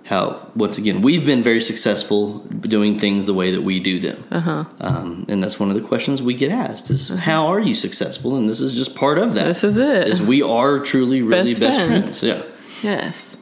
how 0.06 0.48
once 0.56 0.78
again 0.78 1.02
we've 1.02 1.26
been 1.26 1.42
very 1.44 1.62
successful 1.62 2.40
doing 2.62 2.98
things 2.98 3.26
the 3.26 3.34
way 3.34 3.52
that 3.52 3.62
we 3.64 3.80
do 3.80 4.00
them 4.00 4.24
uh-huh. 4.32 4.64
um, 4.80 5.26
and 5.28 5.42
that's 5.42 5.60
one 5.60 5.70
of 5.70 5.76
the 5.76 5.82
questions 5.82 6.22
we 6.22 6.34
get 6.34 6.52
asked 6.52 6.90
is 6.90 7.10
how 7.10 7.48
are 7.48 7.60
you 7.60 7.74
successful 7.74 8.36
and 8.38 8.48
this 8.50 8.62
is 8.62 8.76
just 8.76 8.96
part 8.96 9.18
of 9.18 9.34
that 9.34 9.46
This 9.46 9.64
is 9.64 9.78
it. 9.78 10.08
is 10.08 10.22
we 10.22 10.42
are 10.42 10.80
truly 10.80 11.22
really 11.22 11.54
Best 11.54 11.60
best, 11.62 11.80
friends. 11.88 12.20
friends. 12.20 12.24
yeah 12.24 12.42
Yes. 12.84 13.38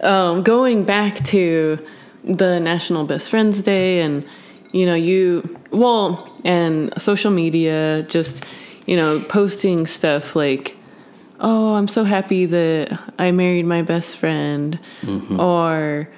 Um, 0.00 0.42
going 0.42 0.84
back 0.84 1.22
to 1.26 1.78
the 2.24 2.58
National 2.58 3.04
Best 3.04 3.30
Friends 3.30 3.62
Day, 3.62 4.00
and 4.02 4.24
you 4.72 4.84
know, 4.84 4.94
you 4.94 5.58
well, 5.70 6.28
and 6.44 6.92
social 7.00 7.30
media, 7.30 8.02
just 8.08 8.44
you 8.86 8.96
know, 8.96 9.20
posting 9.28 9.86
stuff 9.86 10.34
like, 10.34 10.76
"Oh, 11.42 11.74
I'm 11.74 11.88
so 11.88 12.04
happy 12.04 12.46
that 12.46 12.98
I 13.18 13.30
married 13.32 13.66
my 13.66 13.82
best 13.82 14.16
friend," 14.16 14.78
mm-hmm. 15.02 15.38
or 15.38 16.08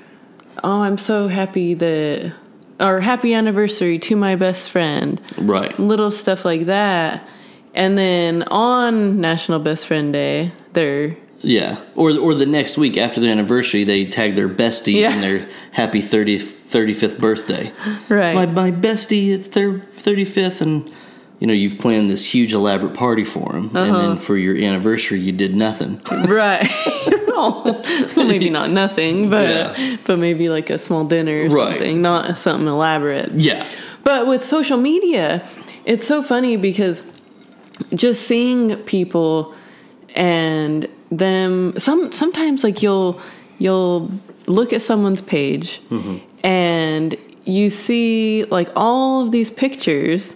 "Oh, 0.62 0.82
I'm 0.82 0.98
so 0.98 1.26
happy 1.28 1.74
that," 1.74 2.32
or 2.78 3.00
"Happy 3.00 3.34
anniversary 3.34 3.98
to 4.00 4.14
my 4.14 4.36
best 4.36 4.70
friend." 4.70 5.20
right 5.38 5.76
little 5.80 6.10
stuff 6.12 6.44
like 6.44 6.66
that. 6.66 7.26
And 7.74 7.98
then 7.98 8.44
on 8.44 9.20
National 9.20 9.58
Best 9.58 9.86
Friend 9.88 10.12
Day, 10.12 10.52
they're 10.74 11.16
yeah 11.44 11.78
or 11.94 12.16
or 12.18 12.34
the 12.34 12.46
next 12.46 12.78
week 12.78 12.96
after 12.96 13.20
their 13.20 13.30
anniversary 13.30 13.84
they 13.84 14.04
tag 14.06 14.34
their 14.34 14.48
bestie 14.48 14.94
Yeah. 14.94 15.14
in 15.14 15.20
their 15.20 15.48
happy 15.72 16.00
30th 16.00 16.62
35th 16.70 17.20
birthday 17.20 17.70
right. 18.08 18.34
my, 18.34 18.46
my 18.46 18.70
bestie 18.72 19.28
it's 19.28 19.48
their 19.48 19.72
35th 19.72 20.62
and 20.62 20.90
you 21.40 21.46
know 21.46 21.52
you've 21.52 21.78
planned 21.78 22.08
this 22.08 22.24
huge 22.24 22.52
elaborate 22.52 22.94
party 22.94 23.24
for 23.24 23.52
them 23.52 23.64
and 23.64 23.74
then 23.74 23.94
uh-huh. 23.94 24.16
for 24.16 24.36
your 24.36 24.56
anniversary 24.56 25.20
you 25.20 25.32
did 25.32 25.54
nothing 25.54 26.00
right. 26.28 26.70
well, 27.26 27.82
maybe 28.16 28.48
not 28.48 28.70
nothing, 28.70 29.28
but 29.28 29.48
Yeah. 29.48 29.96
but 30.06 30.18
maybe 30.18 30.48
like 30.48 30.70
a 30.70 30.78
small 30.78 31.04
dinner 31.04 31.44
or 31.44 31.48
Right. 31.48 31.70
something, 31.70 32.00
not 32.00 32.38
something 32.38 32.68
elaborate. 32.68 33.32
yeah 33.34 33.66
But 34.04 34.26
with 34.28 34.44
social 34.44 34.78
media, 34.78 35.42
it's 35.84 36.06
so 36.06 36.22
funny 36.22 36.56
because 36.56 37.02
just 37.94 38.22
seeing 38.28 38.76
people 38.84 39.52
and 40.14 40.88
them 41.10 41.76
some 41.78 42.12
sometimes 42.12 42.62
like 42.62 42.82
you'll 42.82 43.20
you'll 43.58 44.10
look 44.46 44.72
at 44.72 44.80
someone's 44.82 45.20
page 45.22 45.80
mm-hmm. 45.90 46.18
and 46.46 47.16
you 47.44 47.68
see 47.68 48.44
like 48.44 48.68
all 48.76 49.22
of 49.22 49.32
these 49.32 49.50
pictures 49.50 50.34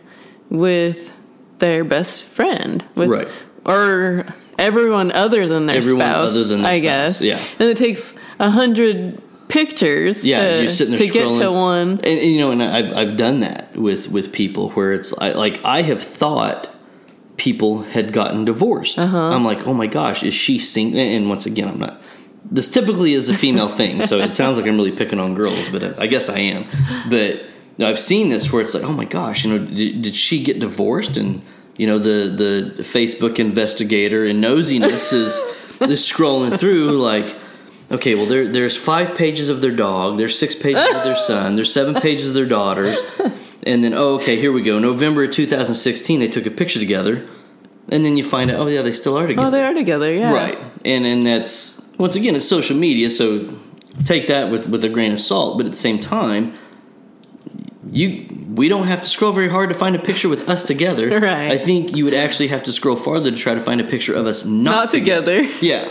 with 0.50 1.12
their 1.58 1.84
best 1.84 2.24
friend 2.24 2.84
with 2.96 3.08
Right. 3.08 3.28
or 3.64 4.26
everyone 4.58 5.12
other 5.12 5.46
than 5.46 5.66
their 5.66 5.76
Everyone 5.76 6.00
spouse 6.06 6.30
other 6.30 6.44
than 6.44 6.62
their 6.62 6.72
I 6.72 6.78
spouse, 6.80 6.82
guess 6.82 7.20
yeah. 7.20 7.40
and 7.58 7.68
it 7.68 7.76
takes 7.76 8.12
a 8.38 8.50
hundred 8.50 9.20
pictures 9.48 10.24
Yeah, 10.24 10.40
to, 10.56 10.60
you're 10.62 10.68
sitting 10.70 10.94
there 10.94 11.06
to 11.06 11.12
get 11.12 11.34
to 11.40 11.50
one 11.52 11.88
and, 11.90 12.04
and, 12.06 12.30
you 12.30 12.38
know, 12.38 12.50
and 12.50 12.62
I've 12.62 12.96
I've 12.96 13.16
done 13.16 13.40
that 13.40 13.74
with 13.76 14.08
with 14.10 14.32
people 14.32 14.70
where 14.70 14.92
it's 14.92 15.12
I, 15.18 15.32
like 15.32 15.60
I 15.64 15.82
have 15.82 16.02
thought 16.02 16.68
people 17.36 17.82
had 17.82 18.12
gotten 18.12 18.44
divorced. 18.44 18.98
Uh-huh. 18.98 19.16
I'm 19.16 19.44
like, 19.44 19.66
oh 19.66 19.72
my 19.72 19.86
gosh, 19.86 20.22
is 20.24 20.34
she 20.34 20.58
single? 20.58 20.98
And 21.00 21.28
once 21.28 21.46
again, 21.46 21.68
I'm 21.68 21.78
not. 21.78 22.00
This 22.50 22.70
typically 22.70 23.12
is 23.12 23.28
a 23.30 23.36
female 23.36 23.68
thing, 23.68 24.02
so 24.02 24.18
it 24.18 24.34
sounds 24.40 24.58
like 24.58 24.66
I'm 24.66 24.76
really 24.76 24.92
picking 24.92 25.18
on 25.20 25.34
girls, 25.34 25.68
but 25.68 25.98
I 26.00 26.06
guess 26.08 26.28
I 26.28 26.38
am. 26.38 26.64
But 27.08 27.40
I've 27.80 27.98
seen 27.98 28.28
this 28.28 28.52
where 28.52 28.62
it's 28.62 28.74
like, 28.74 28.84
oh 28.84 28.92
my 28.92 29.04
gosh, 29.04 29.44
you 29.44 29.56
know, 29.56 29.64
did, 29.64 30.02
did 30.02 30.16
she 30.16 30.42
get 30.42 30.58
divorced? 30.58 31.16
And 31.16 31.42
you 31.76 31.86
know, 31.86 31.98
the 31.98 32.28
the 32.28 32.82
Facebook 32.82 33.38
investigator 33.38 34.24
and 34.24 34.42
nosiness 34.42 35.12
is 35.12 35.38
is 35.80 36.00
scrolling 36.02 36.58
through 36.58 36.98
like. 36.98 37.36
Okay, 37.90 38.14
well, 38.14 38.26
there, 38.26 38.46
there's 38.46 38.76
five 38.76 39.16
pages 39.16 39.48
of 39.48 39.62
their 39.62 39.74
dog. 39.74 40.18
There's 40.18 40.38
six 40.38 40.54
pages 40.54 40.86
of 40.94 41.04
their 41.04 41.16
son. 41.30 41.54
There's 41.54 41.72
seven 41.72 41.94
pages 41.94 42.28
of 42.28 42.34
their 42.34 42.44
daughters. 42.44 42.98
And 43.62 43.82
then, 43.82 43.94
oh, 43.94 44.16
okay, 44.16 44.36
here 44.38 44.52
we 44.52 44.60
go. 44.60 44.78
November 44.78 45.24
of 45.24 45.30
2016, 45.32 46.20
they 46.20 46.28
took 46.28 46.44
a 46.44 46.50
picture 46.50 46.78
together. 46.78 47.26
And 47.88 48.04
then 48.04 48.18
you 48.18 48.24
find 48.24 48.50
out, 48.50 48.60
oh, 48.60 48.66
yeah, 48.66 48.82
they 48.82 48.92
still 48.92 49.16
are 49.16 49.26
together. 49.26 49.48
oh 49.48 49.50
they 49.50 49.64
are 49.64 49.72
together 49.72 50.12
yeah 50.12 50.32
Right. 50.32 50.58
And 50.84 51.06
and 51.06 51.24
that's, 51.24 51.90
once 51.96 52.14
again, 52.14 52.36
it's 52.36 52.46
social 52.46 52.76
media, 52.76 53.08
so 53.08 53.56
take 54.04 54.26
that 54.28 54.52
with, 54.52 54.68
with 54.68 54.84
a 54.84 54.90
grain 54.90 55.12
of 55.12 55.18
salt. 55.18 55.56
But 55.56 55.64
at 55.64 55.72
the 55.72 55.78
same 55.78 55.98
time, 55.98 56.52
you 57.90 58.26
we 58.54 58.68
don't 58.68 58.86
have 58.86 59.02
to 59.02 59.08
scroll 59.08 59.32
very 59.32 59.48
hard 59.48 59.68
to 59.68 59.74
find 59.74 59.94
a 59.94 59.98
picture 59.98 60.28
with 60.28 60.48
us 60.48 60.64
together. 60.64 61.08
Right. 61.28 61.50
I 61.50 61.58
think 61.58 61.96
you 61.96 62.04
would 62.04 62.14
actually 62.14 62.48
have 62.48 62.62
to 62.64 62.72
scroll 62.72 62.96
farther 62.96 63.30
to 63.30 63.36
try 63.36 63.54
to 63.54 63.60
find 63.60 63.80
a 63.80 63.84
picture 63.84 64.14
of 64.14 64.26
us 64.26 64.44
not, 64.44 64.70
not 64.70 64.90
together 64.90 65.42
Yeah. 65.60 65.84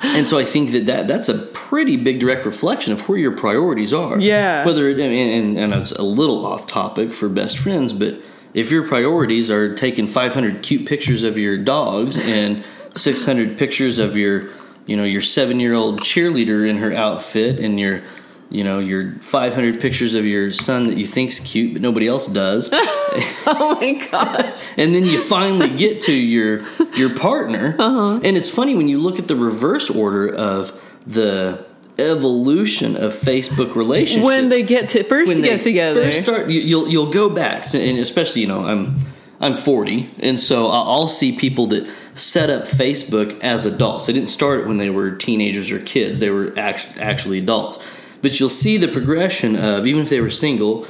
And 0.00 0.28
so 0.28 0.38
I 0.38 0.44
think 0.44 0.72
that, 0.72 0.86
that 0.86 1.08
that's 1.08 1.28
a 1.28 1.38
pretty 1.38 1.96
big 1.96 2.20
direct 2.20 2.44
reflection 2.44 2.92
of 2.92 3.08
where 3.08 3.18
your 3.18 3.32
priorities 3.32 3.92
are. 3.92 4.18
Yeah. 4.18 4.64
Whether 4.64 4.88
it, 4.88 4.98
and, 4.98 5.12
and, 5.12 5.58
and 5.58 5.74
it's 5.74 5.92
a 5.92 6.02
little 6.02 6.44
off 6.44 6.66
topic 6.66 7.12
for 7.12 7.28
best 7.28 7.58
friends, 7.58 7.92
but 7.92 8.20
if 8.52 8.70
your 8.70 8.86
priorities 8.86 9.50
are 9.50 9.74
taking 9.74 10.06
500 10.06 10.62
cute 10.62 10.86
pictures 10.86 11.22
of 11.22 11.38
your 11.38 11.58
dogs 11.58 12.18
and 12.18 12.64
600 12.94 13.58
pictures 13.58 13.98
of 13.98 14.16
your, 14.16 14.50
you 14.86 14.96
know, 14.96 15.04
your 15.04 15.22
seven 15.22 15.60
year 15.60 15.74
old 15.74 16.00
cheerleader 16.00 16.68
in 16.68 16.78
her 16.78 16.92
outfit 16.92 17.58
and 17.58 17.78
your, 17.80 18.02
you 18.50 18.62
know, 18.62 18.78
your 18.78 19.14
500 19.20 19.80
pictures 19.80 20.14
of 20.14 20.24
your 20.24 20.52
son 20.52 20.86
that 20.86 20.96
you 20.96 21.06
think's 21.06 21.40
cute 21.40 21.72
but 21.72 21.82
nobody 21.82 22.06
else 22.06 22.26
does, 22.26 22.70
oh 22.72 23.78
my 23.80 23.94
gosh. 24.10 24.68
And 24.76 24.94
then 24.94 25.04
you 25.04 25.20
finally 25.20 25.68
get 25.68 26.00
to 26.02 26.12
your 26.12 26.64
your 26.94 27.14
partner. 27.14 27.74
Uh-huh. 27.78 28.20
and 28.22 28.36
it's 28.36 28.48
funny 28.48 28.74
when 28.74 28.88
you 28.88 28.98
look 28.98 29.18
at 29.18 29.28
the 29.28 29.36
reverse 29.36 29.90
order 29.90 30.32
of 30.32 30.80
the 31.06 31.64
evolution 31.98 32.96
of 32.96 33.14
facebook 33.14 33.74
relationships. 33.74 34.24
When 34.24 34.48
they 34.48 34.62
get 34.62 34.90
to 34.90 35.02
first 35.02 35.28
when 35.28 35.40
get 35.40 35.58
they 35.58 35.64
together. 35.64 36.04
first 36.04 36.22
start 36.22 36.48
you, 36.48 36.60
you'll 36.60 36.88
you'll 36.88 37.10
go 37.10 37.30
back 37.30 37.64
and 37.74 37.98
especially 37.98 38.42
you 38.42 38.48
know 38.48 38.66
i'm 38.66 38.94
i'm 39.40 39.54
40 39.54 40.10
and 40.18 40.38
so 40.38 40.66
i'll 40.66 40.90
I'll 40.90 41.08
see 41.08 41.34
people 41.34 41.68
that 41.68 41.88
set 42.14 42.50
up 42.50 42.64
facebook 42.64 43.40
as 43.40 43.66
adults. 43.66 44.06
They 44.06 44.12
didn't 44.12 44.30
start 44.30 44.60
it 44.60 44.66
when 44.66 44.76
they 44.78 44.90
were 44.90 45.10
teenagers 45.10 45.70
or 45.70 45.78
kids. 45.80 46.18
They 46.18 46.30
were 46.30 46.52
act- 46.58 46.98
actually 46.98 47.38
adults 47.38 47.78
but 48.26 48.40
you'll 48.40 48.48
see 48.64 48.76
the 48.76 48.88
progression 48.88 49.54
of 49.54 49.86
even 49.86 50.02
if 50.02 50.08
they 50.08 50.20
were 50.20 50.30
single 50.30 50.84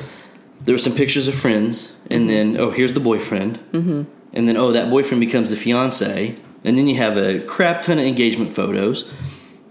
there 0.64 0.74
were 0.74 0.78
some 0.78 0.94
pictures 0.94 1.28
of 1.28 1.34
friends, 1.34 1.96
and 2.10 2.28
then 2.28 2.56
oh, 2.58 2.70
here's 2.70 2.92
the 2.92 3.00
boyfriend, 3.00 3.58
mm-hmm. 3.72 4.02
and 4.32 4.48
then 4.48 4.56
oh, 4.56 4.72
that 4.72 4.90
boyfriend 4.90 5.20
becomes 5.20 5.50
the 5.50 5.56
fiance, 5.56 6.34
and 6.64 6.76
then 6.76 6.88
you 6.88 6.96
have 6.96 7.16
a 7.16 7.38
crap 7.40 7.82
ton 7.82 7.98
of 8.00 8.04
engagement 8.04 8.52
photos, 8.54 9.12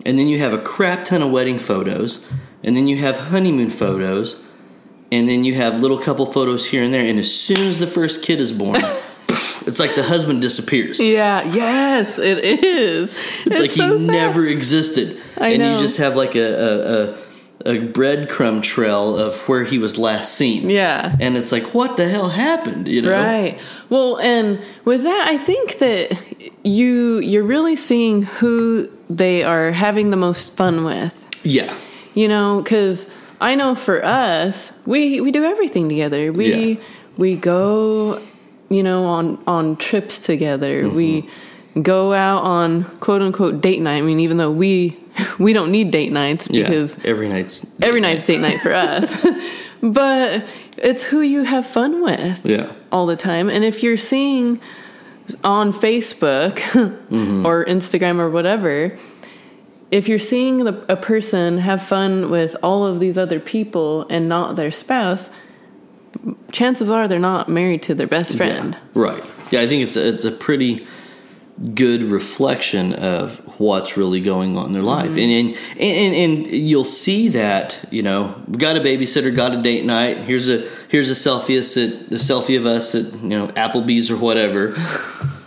and 0.05 0.17
then 0.17 0.27
you 0.29 0.37
have 0.39 0.53
a 0.53 0.61
crap 0.61 1.03
ton 1.03 1.21
of 1.21 1.31
wedding 1.31 1.59
photos, 1.59 2.25
and 2.63 2.77
then 2.77 2.87
you 2.87 2.97
have 2.97 3.17
honeymoon 3.17 3.69
photos, 3.69 4.41
and 5.11 5.27
then 5.27 5.43
you 5.43 5.53
have 5.55 5.81
little 5.81 5.97
couple 5.97 6.25
photos 6.25 6.67
here 6.67 6.81
and 6.83 6.93
there, 6.93 7.05
and 7.05 7.19
as 7.19 7.29
soon 7.33 7.67
as 7.67 7.79
the 7.79 7.87
first 7.87 8.23
kid 8.23 8.39
is 8.39 8.51
born. 8.53 8.81
It's 9.67 9.79
like 9.79 9.95
the 9.95 10.03
husband 10.03 10.41
disappears. 10.43 10.99
yeah 10.99 11.41
yes 11.51 12.19
it 12.19 12.37
is 12.37 13.15
It's, 13.47 13.59
like 13.59 13.71
so 13.71 13.97
he 13.97 14.05
sad. 14.05 14.11
never 14.11 14.45
existed, 14.45 15.19
I 15.39 15.49
and 15.49 15.59
know. 15.59 15.73
you 15.73 15.79
just 15.79 15.97
have 15.97 16.15
like 16.15 16.35
a, 16.35 16.49
a, 16.53 16.71
a 17.01 17.24
a 17.65 17.79
breadcrumb 17.79 18.61
trail 18.61 19.17
of 19.17 19.39
where 19.49 19.63
he 19.63 19.77
was 19.79 19.97
last 19.97 20.33
seen. 20.35 20.69
yeah 20.69 21.15
and 21.19 21.35
it's 21.35 21.51
like, 21.51 21.73
what 21.73 21.97
the 21.97 22.07
hell 22.07 22.29
happened? 22.29 22.87
You 22.87 23.01
know, 23.01 23.11
Right. 23.11 23.59
Well, 23.89 24.17
and 24.19 24.59
with 24.85 25.03
that, 25.03 25.27
I 25.27 25.37
think 25.37 25.77
that 25.79 26.17
you 26.63 27.19
you're 27.19 27.43
really 27.43 27.75
seeing 27.75 28.23
who 28.23 28.89
they 29.09 29.43
are 29.43 29.71
having 29.71 30.09
the 30.11 30.17
most 30.17 30.55
fun 30.55 30.83
with. 30.83 31.25
Yeah, 31.43 31.73
You 32.15 32.27
know, 32.27 32.61
because 32.61 33.05
I 33.41 33.55
know 33.55 33.75
for 33.75 34.03
us, 34.03 34.71
we 34.85 35.19
we 35.21 35.31
do 35.31 35.43
everything 35.43 35.89
together. 35.89 36.31
We 36.31 36.47
Yeah. 36.73 36.81
we 37.17 37.35
go, 37.35 38.19
you 38.69 38.81
know, 38.83 39.05
on 39.05 39.37
on 39.47 39.75
trips 39.77 40.19
together. 40.19 40.87
We 40.89 41.21
Mm-hmm. 41.21 41.81
go 41.81 42.13
out 42.13 42.41
on 42.43 42.83
quote 42.99 43.21
unquote 43.21 43.61
date 43.61 43.81
night. 43.81 43.97
I 43.97 44.01
mean, 44.01 44.19
even 44.19 44.37
though 44.37 44.51
we 44.51 44.97
we 45.39 45.53
don't 45.53 45.71
need 45.71 45.91
date 45.91 46.11
nights 46.11 46.47
yeah. 46.49 46.63
because 46.63 46.97
every 47.05 47.27
night's 47.29 47.65
every 47.81 48.01
night's 48.01 48.25
date 48.25 48.39
night 48.39 48.59
for 48.61 48.73
us. 48.73 49.25
but 49.81 50.45
it's 50.77 51.03
who 51.03 51.21
you 51.21 51.43
have 51.43 51.65
fun 51.65 52.03
with 52.03 52.45
yeah, 52.45 52.71
all 52.91 53.05
the 53.05 53.15
time. 53.15 53.49
And 53.49 53.63
if 53.63 53.83
you're 53.83 53.97
seeing 53.97 54.59
on 55.43 55.73
Facebook 55.73 56.55
mm-hmm. 56.55 57.45
or 57.45 57.65
Instagram 57.65 58.19
or 58.19 58.29
whatever, 58.29 58.97
if 59.91 60.07
you're 60.07 60.19
seeing 60.19 60.65
the, 60.65 60.85
a 60.91 60.95
person 60.95 61.57
have 61.59 61.81
fun 61.81 62.29
with 62.29 62.55
all 62.61 62.85
of 62.85 62.99
these 62.99 63.17
other 63.17 63.39
people 63.39 64.05
and 64.09 64.27
not 64.27 64.55
their 64.55 64.71
spouse, 64.71 65.29
chances 66.51 66.89
are 66.89 67.07
they're 67.07 67.19
not 67.19 67.49
married 67.49 67.83
to 67.83 67.95
their 67.95 68.07
best 68.07 68.35
friend. 68.35 68.77
Yeah, 68.93 69.01
right. 69.01 69.35
Yeah, 69.51 69.61
I 69.61 69.67
think 69.67 69.83
it's 69.83 69.95
a, 69.95 70.07
it's 70.07 70.25
a 70.25 70.31
pretty 70.31 70.85
good 71.73 72.03
reflection 72.03 72.91
of 72.93 73.39
what's 73.59 73.95
really 73.95 74.19
going 74.19 74.57
on 74.57 74.67
in 74.67 74.71
their 74.73 74.81
life, 74.83 75.11
Mm-hmm. 75.11 75.19
and, 75.19 75.55
and 75.79 76.15
and 76.15 76.45
and 76.45 76.47
you'll 76.47 76.83
see 76.83 77.29
that 77.29 77.85
you 77.91 78.01
know 78.03 78.35
got 78.57 78.75
a 78.75 78.79
babysitter, 78.81 79.33
got 79.35 79.53
a 79.53 79.61
date 79.61 79.85
night. 79.85 80.17
Here's 80.17 80.49
a 80.49 80.67
here's 80.89 81.09
a 81.09 81.13
selfie 81.13 81.57
us 81.59 81.77
at 81.77 81.89
a 82.11 82.15
selfie 82.15 82.57
of 82.57 82.65
us 82.65 82.93
at 82.95 83.13
you 83.21 83.29
know 83.29 83.47
Applebee's 83.49 84.11
or 84.11 84.17
whatever. 84.17 84.75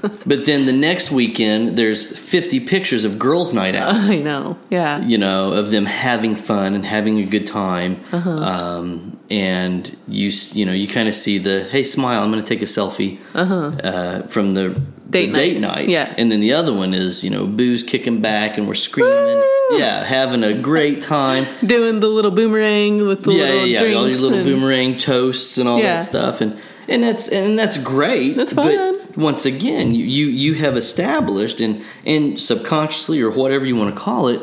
but 0.25 0.47
then 0.47 0.65
the 0.67 0.73
next 0.73 1.11
weekend, 1.11 1.77
there's 1.77 2.19
50 2.19 2.61
pictures 2.61 3.05
of 3.05 3.19
girls' 3.19 3.53
night 3.53 3.75
out. 3.75 3.95
I 3.95 4.19
know. 4.19 4.57
Yeah. 4.71 5.01
you 5.05 5.19
know, 5.19 5.53
of 5.53 5.71
them 5.73 5.85
having 5.87 6.37
fun 6.37 6.75
and 6.75 6.87
having 6.87 7.19
a 7.19 7.27
good 7.27 7.47
time. 7.47 8.01
Uh-huh. 8.13 8.31
Um, 8.31 9.18
and 9.31 9.95
you, 10.09 10.31
you 10.53 10.65
know, 10.65 10.73
you 10.73 10.89
kind 10.89 11.09
of 11.09 11.15
see 11.15 11.39
the, 11.39 11.65
hey, 11.65 11.85
smile, 11.85 12.23
I'm 12.23 12.31
going 12.31 12.43
to 12.43 12.49
take 12.49 12.63
a 12.63 12.67
selfie 12.67 13.19
uh 13.35 14.23
from 14.29 14.53
the 14.53 14.71
Uh-huh. 14.71 14.81
Date 15.11 15.27
the 15.29 15.33
night. 15.33 15.39
date 15.39 15.61
night. 15.61 15.89
Yeah. 15.89 16.15
And 16.19 16.31
then 16.31 16.41
the 16.41 16.53
other 16.53 16.73
one 16.75 16.93
is, 16.93 17.25
you 17.25 17.31
know, 17.31 17.47
booze 17.47 17.83
kicking 17.83 18.21
back 18.21 18.59
and 18.59 18.69
we're 18.69 18.75
screaming. 18.75 19.43
Yeah, 19.71 20.05
having 20.05 20.45
a 20.45 20.53
great 20.53 21.01
time. 21.01 21.47
Doing 21.65 22.01
the 22.01 22.09
little 22.09 22.31
boomerang 22.31 23.07
with 23.07 23.23
the 23.25 23.33
yeah, 23.33 23.45
little 23.45 23.67
yeah, 23.67 23.83
yeah. 23.85 23.97
All 23.97 24.07
your 24.09 24.19
little 24.19 24.39
and- 24.39 24.47
boomerang 24.47 24.99
toasts 24.99 25.57
and 25.57 25.67
all 25.67 25.79
Yeah. 25.79 25.95
that 25.97 26.05
stuff. 26.05 26.43
And 26.43 26.59
and 26.91 27.03
that's 27.03 27.27
and 27.29 27.59
that's 27.59 27.77
great. 27.83 28.37
That's 28.37 28.53
fun. 28.53 28.67
But 28.67 29.17
once 29.17 29.47
again, 29.47 29.95
you, 29.95 30.05
you 30.05 30.27
you 30.27 30.55
have 30.55 30.77
established 30.77 31.61
and 31.63 31.83
and 32.05 32.39
subconsciously 32.39 33.21
or 33.23 33.31
whatever 33.31 33.65
you 33.65 33.77
want 33.77 33.95
to 33.95 33.99
call 34.01 34.29
it, 34.29 34.41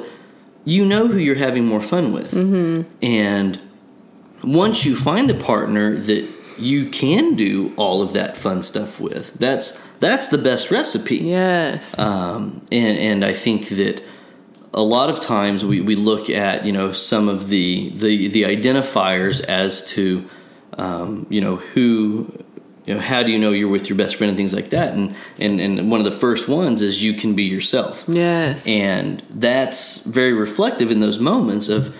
you 0.64 0.84
know 0.84 1.08
who 1.08 1.18
you're 1.20 1.36
having 1.36 1.66
more 1.66 1.82
fun 1.82 2.12
with. 2.12 2.32
Mm-hmm. 2.32 2.84
And 3.04 3.60
once 4.46 4.86
you 4.86 4.96
find 4.96 5.30
the 5.30 5.36
partner 5.36 5.96
that 5.96 6.30
you 6.58 6.90
can 6.90 7.36
do 7.36 7.74
all 7.76 8.02
of 8.02 8.14
that 8.14 8.38
fun 8.38 8.64
stuff 8.64 9.00
with, 9.00 9.34
that's 9.34 9.82
that's 10.00 10.28
the 10.30 10.38
best 10.38 10.72
recipe. 10.72 11.18
Yes. 11.18 11.98
Um, 11.98 12.62
and 12.72 12.98
and 12.98 13.26
I 13.26 13.34
think 13.34 13.70
that 13.70 14.04
a 14.74 14.82
lot 14.82 15.10
of 15.10 15.22
times 15.22 15.64
we, 15.64 15.82
we 15.82 15.96
look 15.96 16.30
at 16.30 16.66
you 16.66 16.72
know 16.72 16.92
some 16.92 17.30
of 17.30 17.50
the 17.50 17.90
the, 17.90 18.28
the 18.28 18.44
identifiers 18.44 19.44
as 19.44 19.86
to 19.88 20.30
um, 20.78 21.26
you 21.30 21.42
know 21.42 21.56
who 21.56 22.32
you 22.86 22.94
know 22.94 23.00
how 23.00 23.24
do 23.24 23.32
you 23.32 23.40
know 23.40 23.52
you're 23.52 23.70
with 23.70 23.90
your 23.90 23.98
best 23.98 24.16
friend 24.18 24.30
and 24.30 24.38
things 24.38 24.54
like 24.54 24.70
that 24.70 24.94
and 24.94 25.16
and 25.40 25.60
and 25.60 25.90
one 25.90 26.00
of 26.00 26.06
the 26.06 26.20
first 26.20 26.48
ones 26.48 26.82
is 26.82 27.04
you 27.04 27.14
can 27.14 27.34
be 27.36 27.44
yourself 27.44 28.04
yes. 28.08 28.66
and 28.68 29.24
that's 29.30 30.04
very 30.04 30.34
reflective 30.34 30.92
in 30.92 31.00
those 31.00 31.20
moments 31.20 31.70
of 31.70 31.96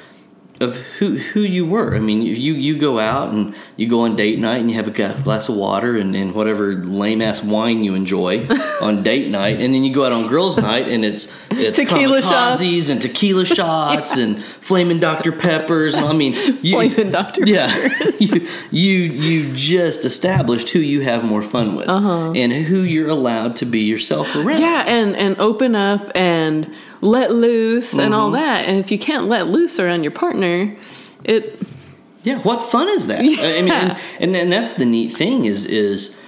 of 0.62 0.76
who 0.78 1.18
who 1.18 1.42
you 1.42 1.66
were. 1.66 1.96
I 1.96 2.00
mean, 2.00 2.22
you 2.22 2.54
you 2.54 2.78
go 2.78 2.98
out 3.00 3.34
and 3.34 3.54
you 3.78 3.88
go 3.90 4.02
on 4.02 4.16
date 4.16 4.40
night 4.40 4.58
and 4.62 4.70
you 4.70 4.76
have 4.78 4.88
a 4.88 4.92
glass 4.92 5.50
of 5.50 5.56
water 5.56 5.98
and, 5.98 6.16
and 6.16 6.34
whatever 6.34 6.74
lame 6.74 7.22
ass 7.22 7.44
wine 7.44 7.84
you 7.84 7.94
enjoy 7.96 8.48
on 8.82 9.04
date 9.04 9.30
night, 9.30 9.60
and 9.60 9.74
then 9.74 9.84
you 9.84 9.94
go 9.94 10.06
out 10.06 10.12
on 10.12 10.28
girls' 10.28 10.58
night 10.58 10.88
and 10.88 11.04
it's 11.04 11.36
it's 11.52 11.78
Tequila 11.78 12.22
shots. 12.22 12.62
and 12.90 13.02
tequila 13.02 13.46
shots 13.60 14.18
and 14.18 14.44
flaming 14.44 15.00
Dr 15.00 15.32
Peppers. 15.32 15.96
And 15.96 16.06
I 16.06 16.14
mean, 16.14 16.34
you, 16.62 16.76
Flamin' 16.90 17.12
Dr. 17.12 17.42
Yeah, 17.46 17.74
you, 18.20 18.48
you 18.72 18.94
you 19.00 19.54
just 19.54 20.06
established 20.06 20.70
who 20.70 20.80
you 20.80 21.02
have 21.02 21.24
more 21.24 21.42
fun 21.42 21.76
with 21.76 21.88
Uh-huh. 21.90 22.32
and 22.36 22.52
who 22.54 22.80
you're 22.82 23.10
allowed 23.10 23.56
to 23.58 23.66
be 23.66 23.82
yourself 23.82 24.34
around. 24.36 24.60
Yeah, 24.62 24.84
and 24.88 25.16
and 25.16 25.38
open 25.40 25.76
up 25.76 26.12
and 26.16 26.74
let 27.06 27.32
loose 27.32 27.94
and 27.94 28.14
all 28.14 28.28
Mm-hmm. 28.32 28.36
that. 28.44 28.66
And 28.66 28.78
if 28.80 28.92
you 28.92 28.98
can't 29.00 29.26
let 29.28 29.48
loose 29.48 29.80
around 29.80 30.04
your 30.04 30.12
partner, 30.12 30.76
it 31.24 31.58
Yeah, 32.24 32.40
what 32.40 32.62
fun 32.62 32.90
is 32.90 33.08
that? 33.08 33.20
I 33.20 33.24
mean, 33.24 33.40
and, 33.40 33.98
and 34.20 34.36
and 34.36 34.52
that's 34.52 34.74
the 34.74 34.86
neat 34.86 35.12
thing 35.12 35.46
is 35.46 35.66
is 35.66 36.20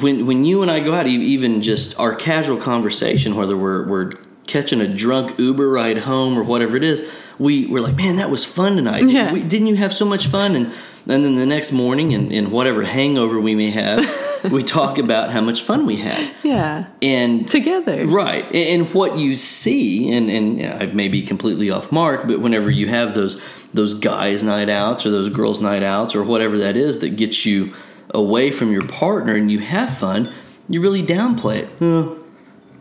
when 0.00 0.26
when 0.26 0.44
you 0.44 0.62
and 0.62 0.70
I 0.70 0.80
go 0.80 0.92
out, 0.92 1.06
even 1.06 1.62
just 1.62 1.98
our 1.98 2.14
casual 2.14 2.56
conversation, 2.58 3.36
whether 3.36 3.56
we're 3.56 3.86
we're 3.88 4.10
catching 4.46 4.80
a 4.80 4.88
drunk 4.88 5.38
Uber 5.38 5.70
ride 5.70 5.98
home 5.98 6.36
or 6.36 6.42
whatever 6.42 6.76
it 6.76 6.82
is, 6.82 7.08
we 7.38 7.66
we're 7.66 7.80
like, 7.80 7.96
man, 7.96 8.16
that 8.16 8.30
was 8.30 8.44
fun 8.44 8.76
tonight. 8.76 9.08
Yeah. 9.08 9.32
We- 9.32 9.42
didn't 9.42 9.68
you 9.68 9.76
have 9.76 9.92
so 9.92 10.04
much 10.04 10.26
fun? 10.26 10.54
And 10.56 10.66
and 11.08 11.24
then 11.24 11.36
the 11.36 11.46
next 11.46 11.72
morning, 11.72 12.12
and, 12.14 12.30
and 12.32 12.52
whatever 12.52 12.82
hangover 12.82 13.40
we 13.40 13.54
may 13.54 13.70
have, 13.70 13.98
we 14.50 14.62
talk 14.62 14.98
about 14.98 15.30
how 15.30 15.40
much 15.40 15.62
fun 15.62 15.86
we 15.86 15.96
had. 15.96 16.32
yeah 16.42 16.86
And 17.02 17.48
together. 17.48 18.06
Right. 18.06 18.44
And 18.54 18.92
what 18.94 19.16
you 19.18 19.36
see, 19.36 20.12
and, 20.12 20.30
and 20.30 20.82
I 20.82 20.86
may 20.86 21.08
be 21.08 21.22
completely 21.22 21.70
off 21.70 21.92
mark, 21.92 22.26
but 22.26 22.40
whenever 22.40 22.70
you 22.70 22.88
have 22.88 23.14
those 23.14 23.40
those 23.72 23.94
guys' 23.94 24.42
night 24.42 24.68
outs 24.68 25.06
or 25.06 25.10
those 25.10 25.28
girls' 25.28 25.60
night 25.60 25.82
outs 25.82 26.14
or 26.16 26.24
whatever 26.24 26.58
that 26.58 26.76
is 26.76 26.98
that 27.00 27.16
gets 27.16 27.46
you 27.46 27.72
away 28.12 28.50
from 28.50 28.72
your 28.72 28.86
partner 28.86 29.34
and 29.34 29.50
you 29.50 29.60
have 29.60 29.96
fun, 29.96 30.28
you 30.68 30.80
really 30.80 31.02
downplay 31.02 31.58
it. 31.58 31.68
Oh, 31.80 32.20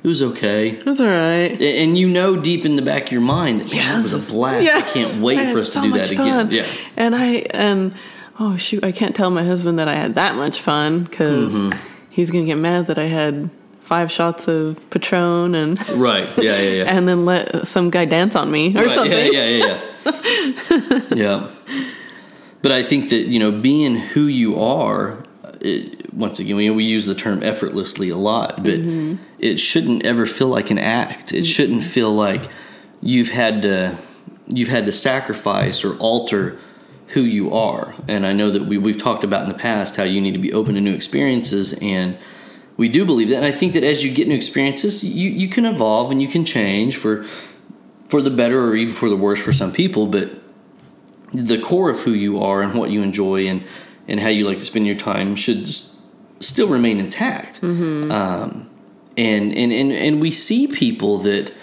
it 0.02 0.08
was 0.08 0.24
okay. 0.24 0.72
That's 0.72 1.02
all 1.02 1.08
right. 1.08 1.62
And 1.62 1.98
you 1.98 2.08
know 2.08 2.40
deep 2.42 2.66
in 2.66 2.76
the 2.78 2.82
back 2.82 3.08
of 3.08 3.12
your 3.12 3.22
mind 3.22 3.62
that 3.62 3.72
man, 3.72 4.02
that 4.02 4.12
was 4.12 4.30
a 4.30 4.32
blast. 4.32 4.66
Yeah. 4.66 4.78
I 4.78 4.82
can't 4.82 5.22
wait 5.22 5.40
I 5.40 5.52
for 5.52 5.60
us 5.60 5.74
to 5.74 5.82
do 5.82 5.92
that 5.94 6.10
again. 6.10 6.52
Yeah. 6.52 6.66
And 6.96 7.16
I 7.16 7.26
and 7.52 7.94
oh 8.40 8.58
shoot, 8.58 8.84
I 8.84 8.92
can't 8.92 9.16
tell 9.16 9.30
my 9.30 9.44
husband 9.44 9.80
that 9.80 9.88
I 9.88 9.96
had 9.96 10.16
that 10.16 10.36
much 10.36 10.62
fun 10.62 11.04
because 11.04 11.54
Mm-hmm. 11.54 11.80
he's 12.10 12.32
gonna 12.32 12.46
get 12.46 12.58
mad 12.58 12.88
that 12.88 12.98
I 12.98 13.06
had 13.06 13.50
five 13.82 14.12
shots 14.12 14.48
of 14.48 14.78
Patron 14.92 15.56
and 15.56 15.90
Right. 15.90 16.28
Yeah, 16.38 16.60
yeah, 16.60 16.70
yeah. 16.84 16.84
and 16.96 17.08
then 17.08 17.26
let 17.26 17.68
some 17.68 17.90
guy 17.90 18.06
dance 18.06 18.36
on 18.36 18.52
me 18.52 18.76
or 18.76 18.86
Right, 18.86 18.92
something. 18.96 19.34
Yeah, 19.34 19.46
yeah, 19.46 19.80
yeah, 20.06 21.02
yeah. 21.12 21.16
yeah. 21.16 21.48
But 22.62 22.72
I 22.72 22.84
think 22.84 23.10
that 23.10 23.28
you 23.28 23.40
know, 23.40 23.52
being 23.52 23.96
who 23.96 24.26
you 24.28 24.60
are. 24.60 25.24
It, 25.62 26.14
once 26.14 26.40
again, 26.40 26.56
we, 26.56 26.70
we 26.70 26.86
use 26.86 27.06
the 27.06 27.16
term 27.16 27.44
effortlessly 27.44 28.08
a 28.10 28.16
lot, 28.16 28.64
but 28.64 28.80
it 29.40 29.58
shouldn't 29.60 30.06
ever 30.06 30.26
feel 30.26 30.48
like 30.48 30.72
an 30.72 30.80
act. 30.80 31.34
It 31.34 31.44
shouldn't 31.46 31.84
feel 31.84 32.12
like 32.16 32.50
you've 33.02 33.30
had 33.30 33.62
to 33.64 33.98
you've 34.48 34.70
had 34.70 34.86
to 34.86 34.92
sacrifice 34.94 35.84
or 35.84 35.98
alter 35.98 36.58
who 37.10 37.22
you 37.22 37.52
are. 37.52 37.96
And 38.08 38.26
I 38.26 38.34
know 38.34 38.52
that 38.52 38.64
we, 38.66 38.78
we've 38.78 38.98
talked 38.98 39.24
about 39.24 39.44
in 39.44 39.50
the 39.50 39.58
past 39.58 39.96
how 39.96 40.04
you 40.04 40.22
need 40.22 40.34
to 40.34 40.40
be 40.40 40.54
open 40.54 40.76
to 40.76 40.82
new 40.82 40.94
experiences, 40.94 41.78
and 41.82 42.18
we 42.78 42.88
do 42.88 43.06
believe 43.06 43.30
that. 43.30 43.38
And 43.38 43.46
I 43.46 43.52
think 43.52 43.74
that 43.74 43.84
as 43.84 44.06
you 44.06 44.14
get 44.14 44.28
new 44.28 44.36
experiences, 44.36 45.04
you, 45.04 45.30
you 45.30 45.50
can 45.50 45.66
evolve 45.66 46.12
and 46.12 46.22
you 46.22 46.28
can 46.28 46.46
change 46.46 46.96
for 46.96 47.24
for 48.08 48.22
the 48.22 48.32
better 48.32 48.68
or 48.68 48.76
even 48.76 48.94
for 48.94 49.10
the 49.10 49.16
worse 49.16 49.40
for 49.40 49.54
some 49.54 49.72
people. 49.72 50.08
But 50.08 50.30
the 51.34 51.60
core 51.60 51.90
of 51.90 52.00
who 52.00 52.12
you 52.12 52.42
are 52.42 52.62
and 52.62 52.74
what 52.74 52.90
you 52.90 53.02
enjoy 53.02 53.48
and 53.48 53.64
and 54.08 54.20
how 54.20 54.30
you 54.30 54.48
like 54.48 54.58
to 54.60 54.66
spend 54.66 54.88
your 54.88 54.96
time 54.96 55.36
should 55.36 55.68
still 56.40 56.68
remain 56.68 57.00
intact. 57.00 57.62
Um, 58.12 58.70
and, 59.18 59.54
and 59.54 59.72
and 59.72 59.92
and 59.92 60.22
we 60.22 60.32
see 60.32 60.68
people 60.68 61.18
that 61.20 61.54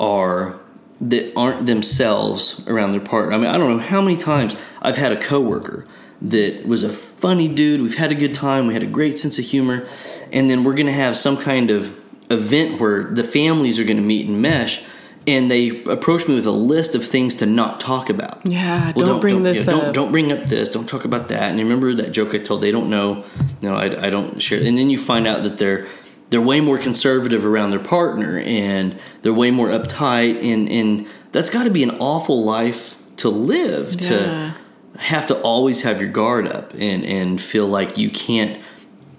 are 0.00 0.58
that 1.00 1.32
aren't 1.36 1.66
themselves 1.66 2.66
around 2.66 2.92
their 2.92 3.00
partner. 3.00 3.34
I 3.34 3.38
mean, 3.38 3.46
I 3.46 3.58
don't 3.58 3.76
know 3.76 3.82
how 3.82 4.00
many 4.00 4.16
times 4.16 4.56
I've 4.80 4.96
had 4.96 5.12
a 5.12 5.20
coworker 5.20 5.84
that 6.22 6.66
was 6.66 6.84
a 6.84 6.92
funny 6.92 7.48
dude. 7.48 7.80
We've 7.80 7.96
had 7.96 8.10
a 8.10 8.14
good 8.14 8.34
time. 8.34 8.66
We 8.66 8.74
had 8.74 8.82
a 8.82 8.86
great 8.86 9.18
sense 9.18 9.38
of 9.38 9.44
humor, 9.44 9.86
and 10.32 10.50
then 10.50 10.64
we're 10.64 10.74
going 10.74 10.86
to 10.86 10.92
have 10.92 11.16
some 11.16 11.36
kind 11.36 11.70
of 11.70 11.96
event 12.30 12.80
where 12.80 13.04
the 13.04 13.24
families 13.24 13.78
are 13.78 13.84
going 13.84 13.96
to 13.96 14.02
meet 14.02 14.28
and 14.28 14.42
mesh. 14.42 14.84
And 15.26 15.50
they 15.50 15.84
approach 15.84 16.26
me 16.26 16.36
with 16.36 16.46
a 16.46 16.50
list 16.50 16.94
of 16.94 17.04
things 17.04 17.34
to 17.36 17.46
not 17.46 17.80
talk 17.80 18.08
about. 18.08 18.40
Yeah, 18.46 18.94
Well, 18.96 19.04
don't, 19.04 19.20
bring 19.20 19.42
this 19.42 19.66
yeah, 19.66 19.74
up. 19.74 19.82
Don't, 19.82 19.92
don't 19.92 20.10
bring 20.10 20.32
up 20.32 20.46
this. 20.46 20.70
Don't 20.70 20.88
talk 20.88 21.04
about 21.04 21.28
that. 21.28 21.50
And 21.50 21.58
remember 21.58 21.92
that 21.96 22.12
joke 22.12 22.34
I 22.34 22.38
told? 22.38 22.62
They 22.62 22.70
don't 22.70 22.88
know. 22.88 23.24
No, 23.60 23.74
I, 23.74 24.06
I 24.06 24.10
don't 24.10 24.40
share. 24.40 24.58
And 24.64 24.78
then 24.78 24.88
you 24.88 24.98
find 24.98 25.26
out 25.26 25.42
that 25.42 25.58
they're 25.58 25.86
they're 26.30 26.40
way 26.40 26.60
more 26.60 26.78
conservative 26.78 27.44
around 27.44 27.70
their 27.70 27.78
partner, 27.78 28.38
and 28.38 28.98
they're 29.20 29.34
way 29.34 29.50
more 29.50 29.68
uptight. 29.68 30.42
And 30.42 30.66
and 30.70 31.06
that's 31.32 31.50
got 31.50 31.64
to 31.64 31.70
be 31.70 31.82
an 31.82 31.90
awful 31.98 32.42
life 32.42 32.96
to 33.18 33.28
live. 33.28 34.00
Yeah. 34.00 34.08
To 34.08 34.54
have 34.98 35.28
to 35.28 35.40
always 35.42 35.82
have 35.82 36.00
your 36.00 36.10
guard 36.10 36.46
up 36.46 36.74
and 36.74 37.04
and 37.04 37.40
feel 37.40 37.66
like 37.66 37.96
you 37.96 38.10
can't 38.10 38.60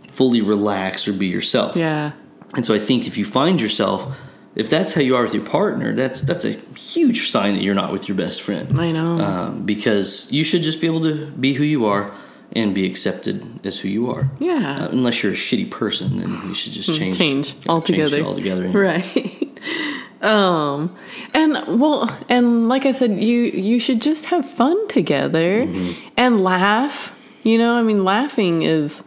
fully 0.07 0.41
relax 0.41 1.07
or 1.07 1.13
be 1.13 1.27
yourself. 1.27 1.75
Yeah. 1.75 2.11
And 2.55 2.65
so 2.65 2.73
I 2.73 2.79
think 2.79 3.07
if 3.07 3.17
you 3.17 3.25
find 3.25 3.61
yourself, 3.61 4.17
if 4.55 4.69
that's 4.69 4.93
how 4.93 5.01
you 5.01 5.15
are 5.15 5.23
with 5.23 5.33
your 5.33 5.45
partner, 5.45 5.95
that's 5.95 6.21
that's 6.21 6.43
a 6.45 6.51
huge 6.51 7.29
sign 7.29 7.53
that 7.55 7.61
you're 7.61 7.75
not 7.75 7.91
with 7.91 8.07
your 8.09 8.17
best 8.17 8.41
friend. 8.41 8.79
I 8.79 8.91
know. 8.91 9.19
Um, 9.19 9.65
because 9.65 10.31
you 10.31 10.43
should 10.43 10.61
just 10.61 10.81
be 10.81 10.87
able 10.87 11.01
to 11.01 11.27
be 11.27 11.53
who 11.53 11.63
you 11.63 11.85
are 11.85 12.13
and 12.51 12.73
be 12.75 12.85
accepted 12.85 13.65
as 13.65 13.79
who 13.79 13.87
you 13.87 14.11
are. 14.11 14.29
Yeah. 14.39 14.83
Uh, 14.83 14.89
unless 14.89 15.23
you're 15.23 15.31
a 15.31 15.35
shitty 15.35 15.69
person, 15.69 16.17
then 16.17 16.29
you 16.47 16.53
should 16.53 16.73
just 16.73 16.97
change 16.97 17.17
change 17.17 17.55
altogether. 17.67 18.17
Change 18.17 18.27
altogether. 18.27 18.67
Right. 18.67 19.05
um 20.21 20.95
and 21.33 21.53
well 21.79 22.09
and 22.27 22.67
like 22.67 22.85
I 22.85 22.91
said 22.91 23.11
you 23.21 23.41
you 23.43 23.79
should 23.79 24.01
just 24.01 24.25
have 24.25 24.43
fun 24.49 24.77
together 24.87 25.65
Mm-hmm. 25.65 25.91
and 26.17 26.41
laugh. 26.43 27.15
You 27.43 27.57
know, 27.57 27.73
I 27.75 27.83
mean 27.83 28.03
laughing 28.03 28.61
is 28.63 29.03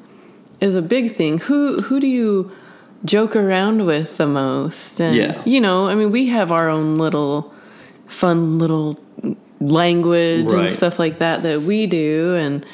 is 0.61 0.75
a 0.75 0.83
big 0.83 1.12
thing. 1.12 1.38
Who 1.38 1.83
who 1.83 2.01
do 2.01 2.07
you 2.07 2.51
joke 3.05 3.37
around 3.37 3.85
with 3.85 4.16
the 4.16 4.27
most? 4.27 5.01
And 5.01 5.16
Yeah. 5.16 5.42
you 5.44 5.61
know, 5.61 5.87
I 5.88 5.94
mean 5.94 6.11
we 6.12 6.29
have 6.29 6.51
our 6.51 6.68
own 6.70 6.94
little 6.94 7.53
fun 8.07 8.59
little 8.59 8.98
language 9.61 10.51
and 10.53 10.70
stuff 10.70 10.98
like 10.98 11.18
that 11.18 11.42
that 11.42 11.62
we 11.62 11.87
do 11.87 12.35
and 12.37 12.64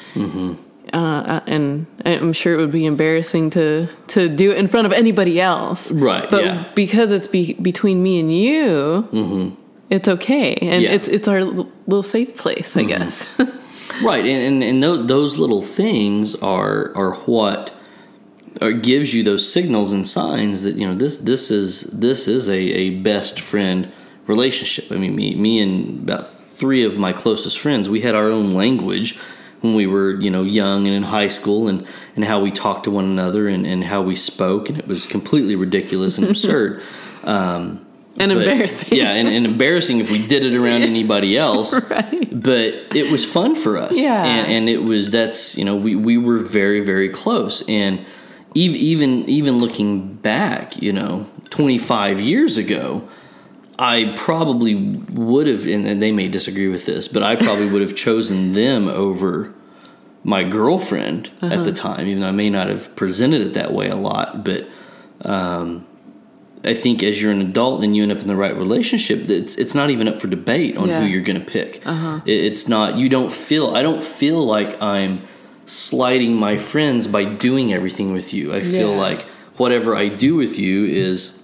uh, 0.93 1.39
and 1.47 1.85
I'm 2.05 2.33
sure 2.33 2.53
it 2.53 2.57
would 2.57 2.71
be 2.71 2.85
embarrassing 2.85 3.49
to 3.51 3.87
to 4.07 4.29
do 4.29 4.51
it 4.51 4.57
in 4.57 4.67
front 4.67 4.87
of 4.87 4.93
anybody 4.93 5.39
else. 5.41 5.91
Right, 5.91 6.29
But 6.29 6.43
yeah. 6.43 6.63
because 6.75 7.11
it's 7.11 7.27
be, 7.27 7.53
between 7.53 8.01
me 8.03 8.19
and 8.19 8.33
you, 8.33 9.55
it's 9.89 10.07
okay, 10.07 10.53
and 10.55 10.59
Mm-hmm. 10.61 10.81
Yeah. 10.83 10.89
Mm-hmm. 10.89 10.95
it's 10.95 11.07
it's 11.07 11.27
our 11.27 11.41
little 11.43 12.03
safe 12.03 12.37
place, 12.37 12.75
I 12.77 12.83
guess. 12.83 13.25
Right, 14.03 14.23
and 14.23 14.41
and, 14.61 14.63
and 14.63 14.83
tho- 14.83 15.03
those 15.03 15.37
little 15.39 15.61
things 15.63 16.35
are 16.35 16.95
are 16.95 17.15
what 17.25 17.73
or 18.61 18.71
gives 18.71 19.13
you 19.13 19.23
those 19.23 19.51
signals 19.51 19.91
and 19.93 20.07
signs 20.07 20.61
that 20.63 20.75
you 20.75 20.87
know 20.87 20.95
this 20.95 21.17
this 21.17 21.49
is 21.51 21.81
this 21.99 22.27
is 22.27 22.47
a, 22.47 22.53
a 22.57 22.89
best 23.01 23.39
friend 23.41 23.91
relationship. 24.27 24.91
I 24.91 24.95
mean, 24.97 25.15
me 25.15 25.35
me 25.35 25.59
and 25.59 26.03
about 26.07 26.29
three 26.29 26.83
of 26.85 26.97
my 26.97 27.11
closest 27.11 27.57
friends, 27.59 27.89
we 27.89 28.01
had 28.01 28.15
our 28.15 28.27
own 28.29 28.53
language 28.53 29.19
when 29.61 29.75
we 29.75 29.87
were 29.87 30.11
you 30.21 30.29
know 30.29 30.43
young 30.43 30.87
and 30.87 30.95
in 30.95 31.03
high 31.03 31.27
school, 31.29 31.67
and 31.67 31.85
and 32.15 32.25
how 32.25 32.39
we 32.41 32.51
talked 32.51 32.83
to 32.85 32.91
one 32.91 33.05
another 33.05 33.47
and 33.47 33.65
and 33.65 33.83
how 33.83 34.01
we 34.01 34.15
spoke, 34.15 34.69
and 34.69 34.77
it 34.77 34.87
was 34.87 35.05
completely 35.05 35.55
ridiculous 35.55 36.17
and 36.17 36.27
absurd. 36.27 36.81
Um, 37.21 37.85
and 38.17 38.31
but- 38.31 38.47
embarrassing. 38.47 38.97
yeah, 38.97 39.11
and, 39.11 39.27
and 39.27 39.45
embarrassing 39.45 39.99
if 39.99 40.09
we 40.09 40.25
did 40.25 40.45
it 40.45 40.55
around 40.55 40.81
anybody 40.95 41.37
else 41.37 41.73
right. 41.89 42.29
but 42.31 42.73
it 42.95 43.11
was 43.11 43.25
fun 43.25 43.55
for 43.55 43.77
us 43.77 43.91
Yeah. 43.93 44.23
and, 44.23 44.47
and 44.51 44.69
it 44.69 44.83
was 44.83 45.11
that's 45.11 45.57
you 45.57 45.65
know 45.65 45.75
we, 45.75 45.95
we 45.97 46.17
were 46.17 46.37
very 46.37 46.79
very 46.79 47.09
close 47.09 47.61
and 47.67 47.99
even 48.55 48.77
even 48.79 49.25
even 49.29 49.57
looking 49.59 50.15
back 50.15 50.81
you 50.81 50.93
know 50.93 51.27
25 51.49 52.21
years 52.21 52.55
ago 52.55 53.07
i 53.79 54.13
probably 54.17 54.75
would 54.75 55.47
have 55.47 55.65
and, 55.65 55.99
they 56.01 56.11
may 56.11 56.27
disagree 56.27 56.67
with 56.67 56.85
this 56.85 57.07
but 57.07 57.23
i 57.23 57.35
probably 57.35 57.65
would 57.65 57.81
have 57.81 57.95
chosen 57.95 58.53
them 58.53 58.87
over 58.87 59.51
my 60.23 60.43
girlfriend 60.43 61.31
at 61.41 61.63
the 61.63 61.71
time 61.71 62.05
even 62.07 62.19
though 62.21 62.27
i 62.27 62.31
may 62.31 62.49
not 62.49 62.67
have 62.67 62.95
presented 62.95 63.41
it 63.41 63.53
that 63.53 63.73
way 63.73 63.87
a 63.89 63.95
lot 63.95 64.43
but 64.43 64.67
um, 65.21 65.85
I 66.63 66.73
think 66.73 67.03
as 67.03 67.21
you're 67.21 67.31
an 67.31 67.39
adult 67.41 67.83
and 67.83 67.95
you 67.95 68.03
end 68.03 68.11
up 68.11 68.19
in 68.19 68.27
the 68.27 68.35
right 68.35 68.53
relationship, 68.55 69.29
it's 69.29 69.55
it's 69.55 69.73
not 69.73 69.89
even 69.89 70.09
up 70.09 70.19
for 70.19 70.27
debate 70.27 70.75
on 70.77 70.89
Yeah. 70.89 70.99
who 71.01 71.07
you're 71.07 71.21
going 71.23 71.39
to 71.39 71.45
pick. 71.45 71.81
It, 71.85 72.21
it's 72.25 72.67
not. 72.67 72.97
You 72.97 73.07
don't 73.07 73.31
feel. 73.31 73.73
I 73.75 73.81
don't 73.81 74.03
feel 74.03 74.43
like 74.45 74.81
I'm 74.81 75.21
slighting 75.65 76.35
my 76.35 76.57
friends 76.57 77.07
by 77.07 77.23
doing 77.23 77.71
everything 77.73 78.11
with 78.11 78.33
you. 78.33 78.53
I 78.53 78.59
feel 78.61 78.91
Yeah. 78.91 78.97
like 78.97 79.21
whatever 79.55 79.95
I 79.95 80.09
do 80.09 80.35
with 80.35 80.59
you 80.59 80.83
is 80.85 81.38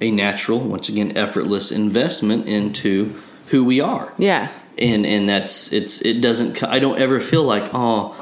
a 0.00 0.10
natural, 0.10 0.60
once 0.60 0.88
again, 0.88 1.16
effortless 1.16 1.70
investment 1.70 2.46
into 2.46 3.20
who 3.48 3.64
we 3.64 3.80
are. 3.80 4.12
Yeah. 4.18 4.48
and 4.78 5.04
and 5.04 5.28
that's 5.28 5.72
it's 5.72 6.00
it 6.02 6.20
doesn't 6.20 6.62
I 6.62 6.78
don't 6.78 6.98
ever 6.98 7.20
feel 7.20 7.44
like 7.44 7.70
oh 7.74 8.16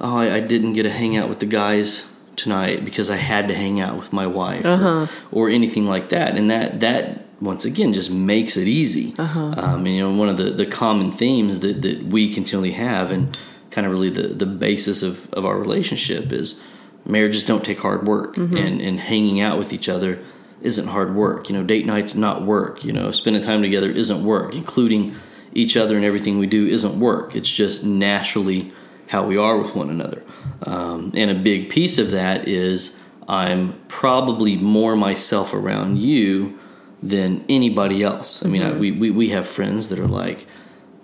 oh 0.00 0.16
I, 0.16 0.36
I 0.36 0.40
didn't 0.40 0.72
get 0.72 0.82
to 0.82 0.90
hang 0.90 1.16
out 1.16 1.28
with 1.28 1.38
the 1.38 1.46
guys 1.46 2.12
tonight 2.36 2.84
because 2.84 3.10
I 3.10 3.16
had 3.16 3.48
to 3.48 3.54
hang 3.54 3.80
out 3.80 3.96
with 3.96 4.12
my 4.12 4.26
wife 4.26 4.64
or, 4.64 4.68
uh-huh. 4.68 5.06
or 5.30 5.48
anything 5.48 5.86
like 5.86 6.08
that. 6.10 6.36
And 6.36 6.50
that 6.50 6.80
that 6.80 7.26
once 7.40 7.64
again 7.64 7.92
just 7.92 8.10
makes 8.10 8.56
it 8.56 8.68
easy. 8.68 9.14
Uh-huh. 9.18 9.54
Um, 9.56 9.86
and 9.86 9.94
you 9.94 10.00
know 10.00 10.14
one 10.14 10.28
of 10.28 10.36
the 10.36 10.50
the 10.50 10.66
common 10.66 11.12
themes 11.12 11.60
that 11.60 11.82
that 11.82 12.04
we 12.04 12.32
continually 12.32 12.72
have 12.72 13.10
and 13.10 13.36
kind 13.70 13.86
of 13.86 13.92
really 13.92 14.10
the 14.10 14.28
the 14.28 14.46
basis 14.46 15.02
of 15.02 15.32
of 15.32 15.46
our 15.46 15.58
relationship 15.58 16.32
is 16.32 16.62
marriages 17.04 17.42
don't 17.42 17.64
take 17.64 17.80
hard 17.80 18.06
work 18.06 18.36
mm-hmm. 18.36 18.56
and 18.56 18.80
and 18.80 19.00
hanging 19.00 19.40
out 19.40 19.58
with 19.58 19.72
each 19.72 19.88
other 19.88 20.18
isn't 20.62 20.88
hard 20.88 21.14
work. 21.14 21.48
You 21.48 21.56
know 21.56 21.64
date 21.64 21.86
nights 21.86 22.14
not 22.14 22.42
work. 22.42 22.84
You 22.84 22.92
know 22.92 23.10
spending 23.12 23.42
time 23.42 23.62
together 23.62 23.90
isn't 23.90 24.24
work. 24.24 24.54
Including 24.54 25.14
each 25.54 25.76
other 25.76 25.96
and 25.96 26.04
everything 26.04 26.38
we 26.38 26.46
do 26.46 26.66
isn't 26.66 26.98
work. 26.98 27.36
It's 27.36 27.50
just 27.50 27.84
naturally 27.84 28.72
how 29.08 29.26
we 29.26 29.36
are 29.36 29.58
with 29.58 29.74
one 29.74 29.90
another. 29.90 30.22
Um, 30.62 31.12
and 31.14 31.30
a 31.30 31.34
big 31.34 31.68
piece 31.68 31.98
of 31.98 32.12
that 32.12 32.48
is 32.48 32.98
i'm 33.28 33.72
probably 33.86 34.56
more 34.56 34.96
myself 34.96 35.54
around 35.54 35.96
you 35.96 36.58
than 37.02 37.44
anybody 37.48 38.02
else. 38.02 38.44
I 38.44 38.48
mean 38.48 38.62
I, 38.62 38.72
we, 38.72 38.92
we, 38.92 39.10
we 39.10 39.28
have 39.30 39.46
friends 39.46 39.88
that 39.90 39.98
are 39.98 40.08
like 40.08 40.46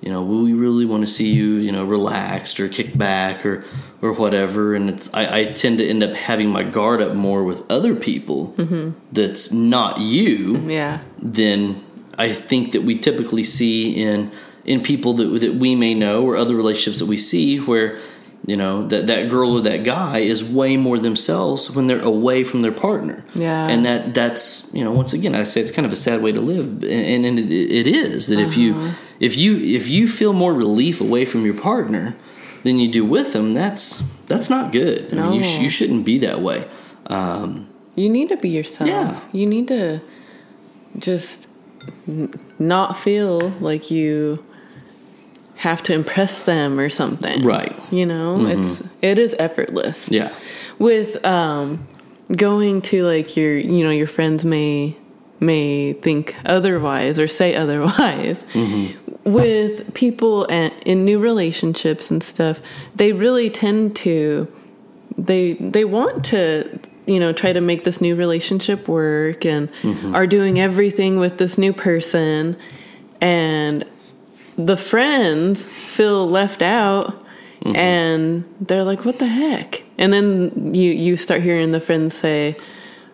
you 0.00 0.10
know, 0.10 0.22
we 0.22 0.52
really 0.52 0.84
want 0.84 1.04
to 1.04 1.10
see 1.10 1.32
you, 1.32 1.54
you 1.56 1.72
know, 1.72 1.84
relaxed 1.84 2.60
or 2.60 2.68
kick 2.68 2.96
back 2.96 3.44
or 3.44 3.64
or 4.00 4.12
whatever. 4.12 4.74
And 4.74 4.88
it's 4.90 5.12
I, 5.12 5.40
I 5.40 5.44
tend 5.46 5.78
to 5.78 5.88
end 5.88 6.02
up 6.02 6.14
having 6.14 6.48
my 6.48 6.62
guard 6.62 7.00
up 7.00 7.14
more 7.14 7.42
with 7.44 7.68
other 7.70 7.94
people 7.94 8.54
mm-hmm. 8.56 8.92
that's 9.12 9.52
not 9.52 10.00
you 10.00 10.58
Yeah. 10.68 11.00
than 11.20 11.84
I 12.16 12.32
think 12.32 12.72
that 12.72 12.82
we 12.82 12.96
typically 12.98 13.44
see 13.44 14.00
in 14.00 14.30
in 14.64 14.82
people 14.82 15.14
that 15.14 15.26
that 15.40 15.54
we 15.54 15.74
may 15.74 15.94
know 15.94 16.24
or 16.24 16.36
other 16.36 16.54
relationships 16.54 16.98
that 16.98 17.06
we 17.06 17.16
see 17.16 17.58
where 17.58 17.98
you 18.50 18.56
know 18.56 18.86
that 18.88 19.06
that 19.06 19.28
girl 19.28 19.50
or 19.58 19.60
that 19.70 19.84
guy 19.84 20.18
is 20.32 20.42
way 20.42 20.76
more 20.76 20.98
themselves 20.98 21.70
when 21.74 21.86
they're 21.88 22.06
away 22.16 22.44
from 22.44 22.62
their 22.62 22.72
partner. 22.86 23.18
Yeah. 23.34 23.68
and 23.72 23.84
that 23.84 24.14
that's 24.14 24.72
you 24.76 24.82
know 24.84 24.92
once 25.00 25.12
again 25.18 25.34
I 25.34 25.44
say 25.44 25.60
it's 25.60 25.72
kind 25.78 25.86
of 25.86 25.92
a 25.92 26.00
sad 26.08 26.22
way 26.22 26.32
to 26.32 26.40
live, 26.40 26.66
and, 26.82 27.20
and 27.28 27.38
it, 27.38 27.50
it 27.52 27.86
is 27.86 28.26
that 28.28 28.38
if 28.40 28.56
you 28.56 28.70
if 29.20 29.36
you 29.36 29.50
if 29.78 29.88
you 29.88 30.08
feel 30.08 30.32
more 30.32 30.54
relief 30.54 31.00
away 31.00 31.24
from 31.26 31.44
your 31.44 31.58
partner 31.70 32.14
than 32.64 32.78
you 32.78 32.88
do 32.90 33.04
with 33.04 33.32
them, 33.32 33.54
that's 33.54 34.02
that's 34.26 34.48
not 34.50 34.72
good. 34.72 35.12
I 35.12 35.16
mean, 35.16 35.32
you 35.34 35.42
sh- 35.42 35.58
you 35.64 35.70
shouldn't 35.70 36.04
be 36.04 36.18
that 36.26 36.40
way. 36.40 36.66
Um, 37.06 37.66
You 37.96 38.08
need 38.08 38.28
to 38.28 38.36
be 38.36 38.48
yourself. 38.48 38.88
Yeah. 38.90 39.20
You 39.32 39.46
need 39.46 39.68
to 39.68 40.00
just 40.98 41.48
not 42.58 42.98
feel 42.98 43.50
like 43.60 43.90
you 43.90 44.44
have 45.58 45.82
to 45.82 45.92
impress 45.92 46.44
them 46.44 46.78
or 46.78 46.88
something. 46.88 47.42
Right. 47.42 47.76
You 47.90 48.06
know, 48.06 48.38
mm-hmm. 48.38 48.60
it's 48.60 48.88
it 49.02 49.18
is 49.18 49.34
effortless. 49.38 50.10
yeah, 50.10 50.32
With 50.78 51.24
um 51.26 51.86
going 52.34 52.80
to 52.82 53.04
like 53.04 53.36
your 53.36 53.58
you 53.58 53.84
know 53.84 53.90
your 53.90 54.06
friends 54.06 54.44
may 54.44 54.96
may 55.40 55.94
think 55.94 56.36
otherwise 56.46 57.18
or 57.18 57.26
say 57.26 57.54
otherwise. 57.62 58.42
Mm-hmm. 58.54 59.04
With 59.24 59.92
people 59.94 60.46
and 60.46 60.72
in 60.86 61.04
new 61.04 61.18
relationships 61.18 62.10
and 62.10 62.22
stuff, 62.22 62.60
they 62.94 63.12
really 63.12 63.50
tend 63.50 63.96
to 63.96 64.46
they 65.18 65.54
they 65.54 65.84
want 65.84 66.24
to 66.26 66.78
you 67.06 67.18
know 67.18 67.32
try 67.32 67.52
to 67.52 67.60
make 67.60 67.82
this 67.82 68.00
new 68.00 68.14
relationship 68.14 68.86
work 68.86 69.44
and 69.44 69.72
mm-hmm. 69.82 70.14
are 70.14 70.26
doing 70.26 70.60
everything 70.60 71.18
with 71.18 71.38
this 71.38 71.58
new 71.58 71.72
person 71.72 72.56
and 73.20 73.84
the 74.58 74.76
friends 74.76 75.64
feel 75.64 76.28
left 76.28 76.62
out 76.62 77.24
mm-hmm. 77.62 77.76
and 77.76 78.44
they're 78.60 78.84
like 78.84 79.04
what 79.04 79.18
the 79.20 79.26
heck? 79.26 79.82
And 79.96 80.12
then 80.12 80.74
you 80.74 80.90
you 80.92 81.16
start 81.16 81.42
hearing 81.42 81.70
the 81.70 81.80
friends 81.80 82.14
say 82.14 82.56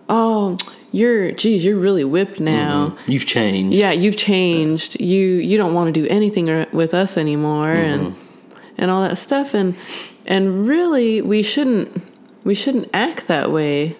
oh 0.08 0.56
you're 0.90 1.32
geez 1.32 1.64
you're 1.64 1.78
really 1.78 2.04
whipped 2.04 2.34
mm-hmm. 2.34 2.44
now. 2.44 2.96
You've 3.06 3.26
changed. 3.26 3.76
yeah 3.76 3.92
you've 3.92 4.16
changed. 4.16 4.98
You 5.00 5.36
you 5.36 5.56
don't 5.58 5.74
want 5.74 5.94
to 5.94 6.00
do 6.00 6.08
anything 6.08 6.66
with 6.72 6.94
us 6.94 7.16
anymore 7.16 7.74
mm-hmm. 7.74 8.06
and 8.06 8.16
and 8.78 8.90
all 8.90 9.02
that 9.02 9.18
stuff. 9.18 9.54
And 9.54 9.76
and 10.26 10.66
really 10.66 11.20
we 11.20 11.42
shouldn't 11.42 12.02
we 12.42 12.54
shouldn't 12.54 12.88
act 12.94 13.28
that 13.28 13.52
way 13.52 13.96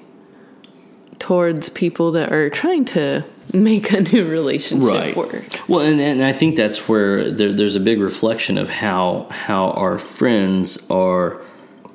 towards 1.25 1.71
people 1.71 2.13
that 2.13 2.31
are 2.33 2.51
trying 2.51 2.85
to 2.85 3.25
make 3.55 3.91
a 3.93 4.03
new 4.03 4.29
relationship 4.29 4.87
right. 4.87 5.17
work 5.17 5.47
Well, 5.67 5.81
and, 5.81 5.99
and 5.99 6.23
I 6.23 6.35
think 6.35 6.55
that's 6.55 6.87
where 6.87 7.31
there, 7.31 7.51
there's 7.51 7.77
a 7.77 7.81
big 7.81 7.99
reflection 7.99 8.59
of 8.59 8.69
how 8.69 9.27
how 9.31 9.71
our 9.71 9.99
friends 9.99 10.87
are 10.91 11.41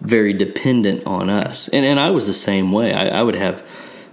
very 0.02 0.34
dependent 0.34 1.06
on 1.06 1.30
us, 1.30 1.68
and 1.68 1.86
and 1.86 2.00
I 2.00 2.10
was 2.10 2.26
the 2.26 2.34
same 2.34 2.72
way. 2.72 2.92
I, 2.92 3.20
I 3.20 3.22
would 3.22 3.36
have, 3.36 3.64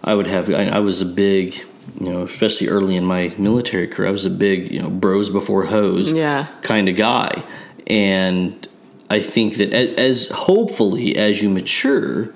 I 0.05 0.12
would 0.12 0.26
have, 0.26 0.50
I, 0.50 0.64
I 0.66 0.81
was 0.81 1.00
a 1.00 1.07
big, 1.07 1.55
you 1.98 2.11
know, 2.11 2.24
especially 2.24 2.68
early 2.68 2.94
in 2.96 3.05
my 3.05 3.33
military 3.38 3.87
career, 3.87 4.09
I 4.09 4.12
was 4.12 4.26
a 4.26 4.31
big, 4.46 4.70
you 4.70 4.83
know, 4.83 4.90
bros 4.90 5.31
before 5.31 5.64
hoes, 5.64 6.12
Yeah. 6.12 6.48
kind 6.61 6.90
of 6.90 6.96
guy, 6.96 7.42
and 7.87 8.68
I 9.09 9.20
think 9.20 9.57
that 9.57 9.72
as, 9.72 9.88
as 9.98 10.29
hopefully 10.31 11.16
as 11.16 11.40
you 11.40 11.48
mature, 11.48 12.35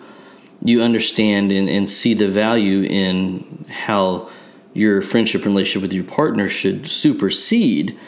you 0.63 0.83
understand 0.83 1.53
and, 1.53 1.69
and 1.69 1.89
see 1.89 2.15
the 2.15 2.29
value 2.29 2.83
in 2.83 3.65
how 3.69 4.29
your 4.73 5.03
friendship 5.03 5.45
and 5.45 5.55
relationship 5.55 5.83
with 5.83 5.93
your 5.93 6.05
partner 6.05 6.49
should 6.49 6.87
supersede 6.87 7.99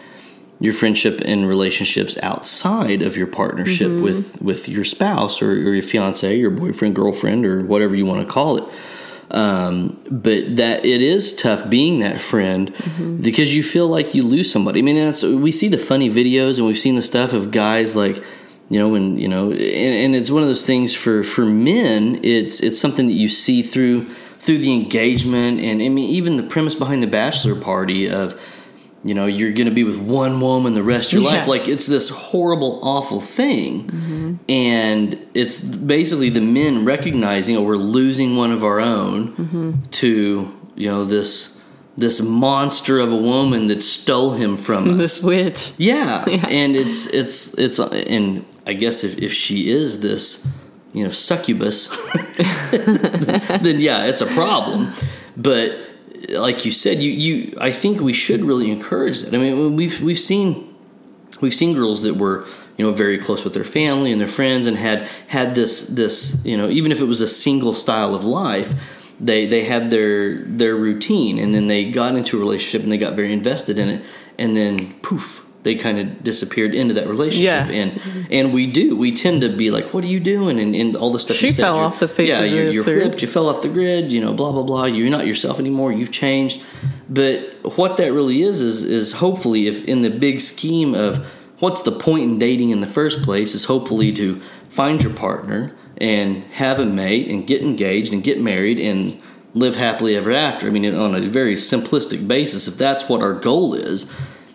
your 0.60 0.72
friendship 0.72 1.20
and 1.24 1.48
relationships 1.48 2.16
outside 2.22 3.02
of 3.02 3.16
your 3.16 3.26
partnership 3.26 3.90
with 4.00 4.40
with 4.40 4.68
your 4.68 4.84
spouse 4.84 5.42
or, 5.42 5.50
or 5.50 5.74
your 5.74 5.82
fiance 5.82 6.36
your 6.36 6.50
boyfriend 6.50 6.94
girlfriend 6.94 7.44
or 7.44 7.64
whatever 7.64 7.96
you 7.96 8.06
want 8.06 8.24
to 8.26 8.32
call 8.32 8.58
it. 8.58 8.64
Um, 9.32 9.98
but 10.10 10.56
that 10.56 10.84
it 10.84 11.00
is 11.00 11.34
tough 11.34 11.68
being 11.68 12.00
that 12.00 12.20
friend 12.20 12.72
because 13.22 13.54
you 13.54 13.62
feel 13.62 13.88
like 13.88 14.14
you 14.14 14.22
lose 14.24 14.52
somebody. 14.52 14.80
I 14.80 14.82
mean, 14.82 14.96
that's 14.96 15.22
we 15.24 15.50
see 15.50 15.68
the 15.68 15.78
funny 15.78 16.10
videos 16.10 16.58
and 16.58 16.66
we've 16.66 16.78
seen 16.78 16.96
the 16.96 17.02
stuff 17.02 17.32
of 17.32 17.50
guys 17.50 17.96
like 17.96 18.22
you 18.72 18.78
know 18.78 18.88
when 18.88 19.18
you 19.18 19.28
know 19.28 19.50
and, 19.50 19.60
and 19.60 20.16
it's 20.16 20.30
one 20.30 20.42
of 20.42 20.48
those 20.48 20.66
things 20.66 20.94
for 20.94 21.22
for 21.22 21.44
men 21.44 22.18
it's 22.22 22.60
it's 22.60 22.80
something 22.80 23.06
that 23.06 23.14
you 23.14 23.28
see 23.28 23.62
through 23.62 24.04
through 24.04 24.58
the 24.58 24.72
engagement 24.72 25.60
and 25.60 25.82
I 25.82 25.88
mean 25.88 26.10
even 26.10 26.36
the 26.36 26.42
premise 26.42 26.74
behind 26.74 27.02
the 27.02 27.06
bachelor 27.06 27.54
party 27.54 28.08
of 28.08 28.40
you 29.04 29.14
know 29.14 29.26
you're 29.26 29.52
going 29.52 29.66
to 29.66 29.74
be 29.74 29.84
with 29.84 29.98
one 29.98 30.40
woman 30.40 30.74
the 30.74 30.82
rest 30.82 31.12
of 31.12 31.20
your 31.20 31.30
life. 31.30 31.46
Like 31.46 31.68
it's 31.68 31.86
this 31.86 32.08
horrible 32.08 32.80
awful 32.82 33.20
thing. 33.20 33.84
Mm-hmm. 33.88 34.34
And 34.48 35.26
it's 35.34 35.62
basically 35.62 36.30
the 36.30 36.40
men 36.40 36.84
recognizing 36.84 37.56
oh 37.56 37.62
we're 37.62 37.76
losing 37.76 38.36
one 38.36 38.52
of 38.52 38.62
our 38.62 38.80
own 38.80 39.34
mm-hmm. 39.34 39.72
to 39.90 40.56
you 40.76 40.88
know 40.88 41.04
this 41.04 41.60
this 41.96 42.22
monster 42.22 42.98
of 42.98 43.12
a 43.12 43.16
woman 43.16 43.66
that 43.66 43.82
stole 43.82 44.30
him 44.32 44.56
from 44.56 44.88
us 44.90 44.96
this 44.96 45.22
witch 45.22 45.72
yeah. 45.76 46.24
Yeah. 46.28 46.46
and 46.48 46.74
it's 46.74 47.06
it's 47.08 47.56
it's 47.58 47.78
and 47.78 48.44
I 48.66 48.74
guess 48.74 49.04
if 49.04 49.18
if 49.18 49.32
she 49.32 49.70
is 49.70 50.00
this, 50.00 50.46
you 50.92 51.04
know, 51.04 51.10
succubus, 51.10 51.88
then 52.70 53.80
yeah, 53.80 54.06
it's 54.06 54.20
a 54.20 54.26
problem. 54.26 54.92
But 55.36 55.76
like 56.28 56.64
you 56.64 56.72
said, 56.72 57.02
you 57.02 57.10
you 57.10 57.58
I 57.60 57.72
think 57.72 58.00
we 58.00 58.12
should 58.12 58.42
really 58.42 58.70
encourage 58.70 59.22
that. 59.22 59.34
I 59.34 59.38
mean, 59.38 59.74
we've 59.74 60.00
we've 60.00 60.18
seen 60.18 60.74
we've 61.40 61.54
seen 61.54 61.74
girls 61.74 62.02
that 62.02 62.16
were 62.16 62.46
you 62.78 62.86
know 62.86 62.92
very 62.92 63.18
close 63.18 63.44
with 63.44 63.54
their 63.54 63.64
family 63.64 64.12
and 64.12 64.20
their 64.20 64.28
friends 64.28 64.66
and 64.66 64.76
had 64.76 65.08
had 65.26 65.54
this 65.54 65.88
this 65.88 66.44
you 66.44 66.56
know 66.56 66.68
even 66.68 66.92
if 66.92 67.00
it 67.00 67.04
was 67.04 67.20
a 67.20 67.28
single 67.28 67.74
style 67.74 68.14
of 68.14 68.24
life 68.24 68.72
they 69.22 69.46
they 69.46 69.64
had 69.64 69.90
their 69.90 70.42
their 70.44 70.76
routine 70.76 71.38
and 71.38 71.54
then 71.54 71.68
they 71.68 71.90
got 71.90 72.14
into 72.16 72.36
a 72.36 72.40
relationship 72.40 72.82
and 72.82 72.90
they 72.92 72.98
got 72.98 73.14
very 73.14 73.32
invested 73.32 73.78
in 73.78 73.88
it 73.88 74.04
and 74.38 74.56
then 74.56 74.92
poof 75.00 75.46
they 75.62 75.76
kind 75.76 76.00
of 76.00 76.24
disappeared 76.24 76.74
into 76.74 76.92
that 76.94 77.06
relationship. 77.06 77.68
Yeah. 77.68 77.72
and 77.72 78.26
and 78.30 78.52
we 78.52 78.66
do. 78.66 78.96
We 78.96 79.12
tend 79.12 79.42
to 79.42 79.56
be 79.56 79.70
like 79.70 79.94
what 79.94 80.02
are 80.02 80.08
you 80.08 80.18
doing? 80.18 80.58
and, 80.58 80.74
and 80.74 80.96
all 80.96 81.12
this 81.12 81.22
stuff 81.22 81.36
She 81.36 81.52
fell 81.52 81.78
off 81.78 82.00
the 82.00 82.08
face 82.08 82.28
yeah 82.28 82.42
you're, 82.42 82.66
the 82.66 82.72
you're 82.72 82.84
earth. 82.84 83.10
whipped 83.10 83.22
you 83.22 83.28
fell 83.28 83.48
off 83.48 83.62
the 83.62 83.68
grid 83.68 84.12
you 84.12 84.20
know 84.20 84.34
blah 84.34 84.52
blah 84.52 84.64
blah. 84.64 84.86
You're 84.86 85.08
not 85.10 85.26
yourself 85.26 85.60
anymore. 85.60 85.92
You've 85.92 86.12
changed. 86.12 86.62
But 87.08 87.40
what 87.76 87.96
that 87.98 88.12
really 88.12 88.42
is 88.42 88.60
is 88.60 88.82
is 88.82 89.12
hopefully 89.12 89.68
if 89.68 89.84
in 89.84 90.02
the 90.02 90.10
big 90.10 90.40
scheme 90.40 90.94
of 90.94 91.24
what's 91.60 91.82
the 91.82 91.92
point 91.92 92.24
in 92.24 92.38
dating 92.40 92.70
in 92.70 92.80
the 92.80 92.86
first 92.88 93.22
place 93.22 93.54
is 93.54 93.64
hopefully 93.66 94.12
to 94.14 94.40
find 94.68 95.00
your 95.02 95.12
partner 95.12 95.72
and 96.02 96.44
have 96.52 96.78
a 96.78 96.84
mate 96.84 97.30
and 97.30 97.46
get 97.46 97.62
engaged 97.62 98.12
and 98.12 98.22
get 98.22 98.38
married 98.40 98.78
and 98.78 99.18
live 99.54 99.76
happily 99.76 100.16
ever 100.16 100.32
after. 100.32 100.66
I 100.66 100.70
mean 100.70 100.84
on 100.94 101.14
a 101.14 101.20
very 101.20 101.54
simplistic 101.54 102.28
basis 102.28 102.68
if 102.68 102.76
that's 102.76 103.08
what 103.08 103.22
our 103.22 103.34
goal 103.34 103.72
is 103.72 104.10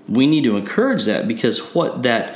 we 0.08 0.28
need 0.28 0.44
to 0.44 0.56
encourage 0.56 1.06
that 1.06 1.28
because 1.28 1.60
what 1.74 2.04
that 2.04 2.36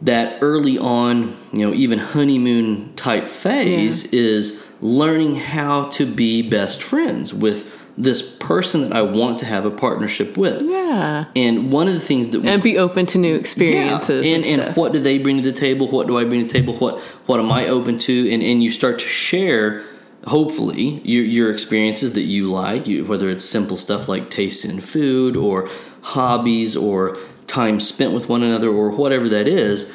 that 0.00 0.38
early 0.40 0.78
on, 0.78 1.36
you 1.52 1.66
know, 1.66 1.74
even 1.74 1.98
honeymoon 1.98 2.94
type 2.94 3.28
phase 3.28 4.12
is 4.12 4.64
learning 4.80 5.34
how 5.34 5.88
to 5.88 6.06
be 6.06 6.48
best 6.48 6.80
friends 6.80 7.34
with 7.34 7.77
this 7.98 8.36
person 8.36 8.82
that 8.82 8.92
I 8.92 9.02
want 9.02 9.40
to 9.40 9.46
have 9.46 9.64
a 9.64 9.72
partnership 9.72 10.36
with. 10.36 10.62
Yeah. 10.62 11.24
And 11.34 11.72
one 11.72 11.88
of 11.88 11.94
the 11.94 12.00
things 12.00 12.28
that 12.30 12.40
we 12.40 12.48
And 12.48 12.62
be 12.62 12.78
open 12.78 13.06
to 13.06 13.18
new 13.18 13.34
experiences. 13.34 14.24
and, 14.24 14.44
and, 14.44 14.62
stuff. 14.62 14.76
what 14.76 14.92
do 14.92 15.00
they 15.00 15.18
bring 15.18 15.36
to 15.38 15.42
the 15.42 15.52
table? 15.52 15.88
What 15.88 16.06
do 16.06 16.16
I 16.16 16.24
bring 16.24 16.42
to 16.42 16.46
the 16.46 16.52
table? 16.52 16.74
What 16.74 17.00
what 17.26 17.40
am 17.40 17.50
I 17.50 17.66
open 17.66 17.98
to? 17.98 18.30
And 18.30 18.40
and 18.40 18.62
you 18.62 18.70
start 18.70 19.00
to 19.00 19.04
share, 19.04 19.82
hopefully, 20.26 21.00
your 21.04 21.24
your 21.24 21.52
experiences 21.52 22.12
that 22.12 22.22
you 22.22 22.50
like, 22.52 22.86
you, 22.86 23.04
whether 23.04 23.28
it's 23.28 23.44
simple 23.44 23.76
stuff 23.76 24.08
like 24.08 24.30
tastes 24.30 24.64
in 24.64 24.80
food 24.80 25.36
or 25.36 25.68
hobbies 26.02 26.76
or 26.76 27.18
time 27.48 27.80
spent 27.80 28.12
with 28.12 28.28
one 28.28 28.44
another 28.44 28.68
or 28.68 28.90
whatever 28.90 29.28
that 29.28 29.48
is. 29.48 29.92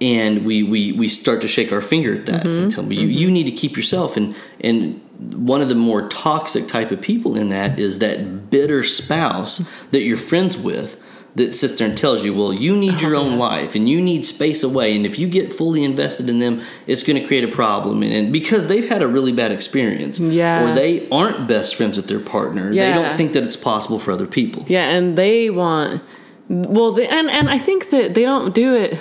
And 0.00 0.44
we, 0.44 0.62
we, 0.62 0.92
we 0.92 1.08
start 1.08 1.40
to 1.42 1.48
shake 1.48 1.72
our 1.72 1.80
finger 1.80 2.16
at 2.16 2.26
that 2.26 2.44
mm-hmm. 2.44 2.64
and 2.64 2.72
tell 2.72 2.82
me 2.82 2.96
you, 2.96 3.08
mm-hmm. 3.08 3.16
you 3.16 3.30
need 3.30 3.44
to 3.44 3.52
keep 3.52 3.76
yourself 3.76 4.16
and 4.16 4.34
and 4.60 5.00
one 5.18 5.60
of 5.60 5.68
the 5.68 5.74
more 5.74 6.08
toxic 6.08 6.66
type 6.68 6.90
of 6.90 7.00
people 7.00 7.36
in 7.36 7.48
that 7.50 7.78
is 7.78 7.98
that 8.00 8.50
bitter 8.50 8.82
spouse 8.82 9.58
that 9.90 10.02
you're 10.02 10.16
friends 10.16 10.56
with 10.56 11.00
that 11.36 11.54
sits 11.54 11.78
there 11.78 11.88
and 11.88 11.98
tells 11.98 12.24
you, 12.24 12.32
well, 12.32 12.52
you 12.52 12.76
need 12.76 13.00
your 13.00 13.16
own 13.16 13.38
life 13.50 13.74
and 13.74 13.88
you 13.88 14.00
need 14.00 14.24
space 14.24 14.62
away. 14.62 14.94
And 14.94 15.04
if 15.04 15.18
you 15.18 15.26
get 15.28 15.52
fully 15.52 15.82
invested 15.82 16.28
in 16.28 16.38
them, 16.38 16.62
it's 16.86 17.02
going 17.02 17.20
to 17.20 17.26
create 17.26 17.42
a 17.42 17.48
problem. 17.48 18.02
And, 18.04 18.32
because 18.32 18.68
they've 18.68 18.88
had 18.88 19.02
a 19.02 19.08
really 19.08 19.32
bad 19.32 19.50
experience, 19.50 20.20
Yeah. 20.20 20.64
or 20.70 20.74
they 20.74 21.08
aren't 21.10 21.48
best 21.48 21.74
friends 21.74 21.96
with 21.96 22.06
their 22.06 22.20
partner, 22.20 22.72
they 22.72 22.92
don't 22.92 23.16
think 23.16 23.32
that 23.32 23.42
it's 23.42 23.56
possible 23.56 23.98
for 23.98 24.12
other 24.12 24.26
people. 24.26 24.64
Yeah, 24.68 24.90
and 24.90 25.16
they 25.18 25.50
want 25.50 26.02
well, 26.48 26.92
they, 26.92 27.08
and 27.08 27.30
and 27.30 27.48
I 27.48 27.58
think 27.58 27.90
that 27.90 28.14
they 28.14 28.22
don't 28.22 28.54
do 28.54 28.74
it 28.74 28.98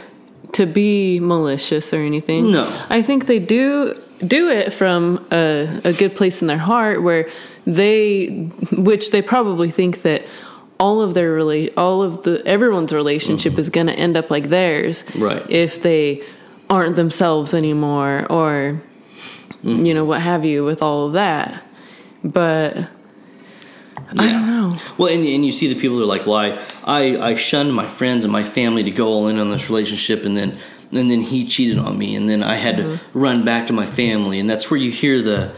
to 0.54 0.66
be 0.66 1.20
malicious 1.20 1.94
or 1.94 1.98
anything. 1.98 2.52
No. 2.52 2.86
I 2.90 3.02
think 3.02 3.26
they 3.26 3.40
do 3.40 4.00
do 4.28 4.50
it 4.50 4.74
from 4.74 5.26
a, 5.32 5.82
a 5.84 5.94
good 5.94 6.16
place 6.16 6.42
in 6.42 6.48
their 6.48 6.58
heart 6.58 7.02
where 7.04 7.30
they, 7.66 8.28
which 8.72 9.12
they 9.12 9.22
probably 9.22 9.72
think 9.72 10.02
that 10.04 10.26
all 10.80 11.02
of 11.02 11.14
their 11.14 11.34
really 11.34 11.74
all 11.76 12.02
of 12.02 12.24
the 12.24 12.42
everyone's 12.46 12.92
relationship 12.92 13.58
is 13.58 13.70
going 13.70 13.88
to 13.88 13.94
end 13.94 14.18
up 14.18 14.30
like 14.30 14.50
theirs, 14.50 15.04
Mm-hmm. 15.04 15.24
Right. 15.24 15.50
If 15.50 15.82
they 15.82 16.24
aren't 16.70 16.96
themselves 16.96 17.54
anymore, 17.54 18.26
or 18.30 18.82
Mm-hmm. 19.64 19.86
you 19.86 19.94
know 19.94 20.04
what 20.04 20.20
have 20.22 20.44
you, 20.44 20.66
with 20.66 20.82
all 20.82 21.08
of 21.08 21.14
that, 21.14 21.64
but. 22.22 22.76
I 24.16 24.32
don't 24.32 24.46
know. 24.46 24.76
Well, 24.98 25.12
and, 25.12 25.26
and 25.26 25.46
you 25.46 25.52
see 25.54 25.74
the 25.74 25.80
people 25.80 25.98
that 25.98 26.04
are 26.04 26.08
like, 26.08 26.26
well, 26.28 26.36
I, 26.36 26.60
I, 26.86 27.30
I 27.32 27.36
shunned 27.36 27.74
my 27.74 27.88
friends 27.88 28.26
and 28.26 28.32
my 28.32 28.44
family 28.44 28.84
to 28.84 28.92
go 28.92 29.08
all 29.08 29.28
in 29.28 29.40
on 29.40 29.50
this 29.50 29.70
relationship, 29.70 30.26
and 30.26 30.36
then 30.36 30.60
and 30.96 31.10
then 31.10 31.22
he 31.22 31.46
cheated 31.46 31.78
on 31.80 31.98
me, 31.98 32.16
and 32.16 32.28
then 32.30 32.44
I 32.44 32.56
had 32.56 32.78
to 32.78 33.00
run 33.14 33.44
back 33.46 33.68
to 33.68 33.74
my 33.74 33.86
family, 33.86 34.40
and 34.40 34.50
that's 34.50 34.70
where 34.70 34.80
you 34.80 34.92
hear 34.92 35.22
the, 35.22 35.52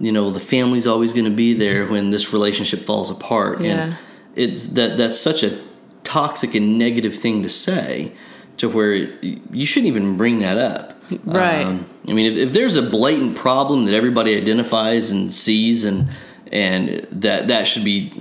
you 0.00 0.12
know, 0.12 0.30
the 0.30 0.40
family's 0.40 0.86
always 0.86 1.12
going 1.12 1.24
to 1.24 1.30
be 1.30 1.54
there 1.54 1.86
when 1.86 2.10
this 2.10 2.32
relationship 2.32 2.80
falls 2.80 3.10
apart, 3.10 3.60
Yeah. 3.60 3.70
and 3.70 3.96
it's 4.34 4.66
that 4.68 4.96
that's 4.96 5.18
such 5.20 5.42
a 5.42 5.58
toxic 6.04 6.54
and 6.54 6.78
negative 6.78 7.14
thing 7.14 7.42
to 7.42 7.48
say, 7.48 8.12
to 8.58 8.68
where 8.68 8.92
it, 8.92 9.22
you 9.50 9.66
shouldn't 9.66 9.88
even 9.88 10.16
bring 10.16 10.38
that 10.40 10.58
up. 10.58 10.98
Right. 11.24 11.62
Um, 11.64 11.84
I 12.08 12.12
mean, 12.14 12.26
if, 12.26 12.36
if 12.36 12.52
there's 12.52 12.76
a 12.76 12.82
blatant 12.82 13.36
problem 13.36 13.84
that 13.84 13.94
everybody 13.94 14.36
identifies 14.36 15.10
and 15.10 15.32
sees, 15.32 15.84
and 15.84 16.08
and 16.50 17.06
that 17.10 17.48
that 17.48 17.66
should 17.68 17.84
be 17.84 18.12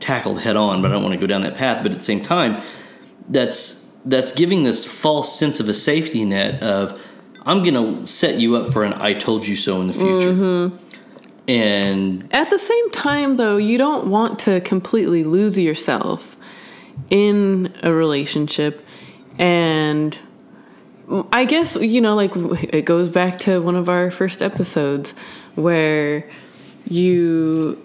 tackled 0.00 0.40
head 0.40 0.56
on, 0.56 0.80
but 0.82 0.90
I 0.90 0.94
don't 0.94 1.02
want 1.02 1.14
to 1.14 1.20
go 1.20 1.26
down 1.26 1.42
that 1.42 1.56
path. 1.56 1.82
But 1.82 1.92
at 1.92 1.98
the 1.98 2.04
same 2.04 2.22
time, 2.22 2.62
that's 3.28 3.87
that's 4.08 4.32
giving 4.32 4.62
this 4.62 4.84
false 4.84 5.38
sense 5.38 5.60
of 5.60 5.68
a 5.68 5.74
safety 5.74 6.24
net 6.24 6.62
of 6.62 7.00
I'm 7.44 7.62
going 7.62 7.74
to 7.74 8.06
set 8.06 8.38
you 8.38 8.56
up 8.56 8.72
for 8.72 8.84
an 8.84 8.94
"I 8.94 9.14
told 9.14 9.46
you 9.46 9.56
so" 9.56 9.80
in 9.80 9.88
the 9.88 9.94
future, 9.94 10.32
mm-hmm. 10.32 10.76
and 11.48 12.28
At 12.32 12.50
the 12.50 12.58
same 12.58 12.90
time, 12.90 13.36
though, 13.36 13.56
you 13.56 13.78
don't 13.78 14.08
want 14.08 14.38
to 14.40 14.60
completely 14.60 15.24
lose 15.24 15.58
yourself 15.58 16.36
in 17.10 17.72
a 17.82 17.92
relationship. 17.92 18.84
And 19.38 20.18
I 21.32 21.44
guess, 21.44 21.76
you 21.76 22.00
know, 22.00 22.14
like 22.16 22.32
it 22.72 22.84
goes 22.84 23.08
back 23.08 23.38
to 23.40 23.62
one 23.62 23.76
of 23.76 23.88
our 23.88 24.10
first 24.10 24.42
episodes 24.42 25.14
where 25.54 26.28
you 26.86 27.82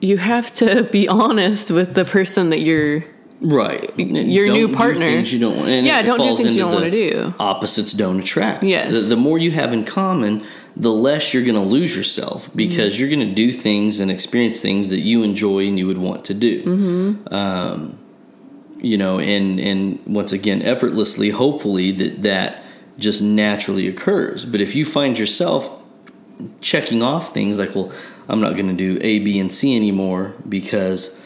you 0.00 0.18
have 0.18 0.54
to 0.56 0.84
be 0.84 1.08
honest 1.22 1.70
with 1.70 1.94
the 1.94 2.04
person 2.04 2.50
that 2.50 2.60
you're 2.60 3.04
right, 3.42 3.92
your 3.98 4.46
Don't 4.46 4.56
new 4.56 4.74
partner. 4.74 5.06
things 5.06 5.32
you 5.32 5.40
don't 5.40 5.56
want. 5.56 5.68
And 5.68 5.86
Yeah, 5.86 6.02
don't 6.02 6.18
do 6.18 6.36
things 6.36 6.56
you 6.56 6.62
don't 6.62 6.74
wanna 6.74 6.90
do. 6.90 7.34
Opposites 7.38 7.92
don't 7.92 8.20
attract. 8.20 8.62
Yes. 8.62 8.92
the, 8.92 9.00
the 9.00 9.16
more 9.16 9.38
you 9.38 9.50
have 9.50 9.72
in 9.72 9.84
common, 9.84 10.44
the 10.76 10.90
less 10.90 11.34
you're 11.34 11.42
going 11.42 11.54
to 11.54 11.60
lose 11.60 11.94
yourself 11.94 12.48
because 12.54 12.98
you're 12.98 13.10
going 13.10 13.28
to 13.28 13.34
do 13.34 13.52
things 13.52 14.00
and 14.00 14.10
experience 14.10 14.60
things 14.60 14.88
that 14.88 15.00
you 15.00 15.22
enjoy 15.22 15.66
and 15.66 15.78
you 15.78 15.86
would 15.86 15.98
want 15.98 16.24
to 16.26 16.34
do. 16.34 16.62
Mm-hmm. 16.64 17.34
Um, 17.34 17.98
you 18.78 18.96
know, 18.96 19.20
and 19.20 19.60
and 19.60 20.04
once 20.06 20.32
again, 20.32 20.62
effortlessly, 20.62 21.30
hopefully 21.30 21.92
that 21.92 22.22
that 22.22 22.64
just 22.98 23.22
naturally 23.22 23.86
occurs. 23.86 24.44
But 24.44 24.60
if 24.60 24.74
you 24.74 24.84
find 24.84 25.18
yourself 25.18 25.80
checking 26.60 27.02
off 27.02 27.32
things 27.32 27.58
like, 27.58 27.74
well, 27.74 27.92
I'm 28.28 28.40
not 28.40 28.54
going 28.54 28.68
to 28.68 28.74
do 28.74 28.98
A, 29.02 29.20
B, 29.20 29.38
and 29.38 29.52
C 29.52 29.76
anymore 29.76 30.34
because 30.48 31.21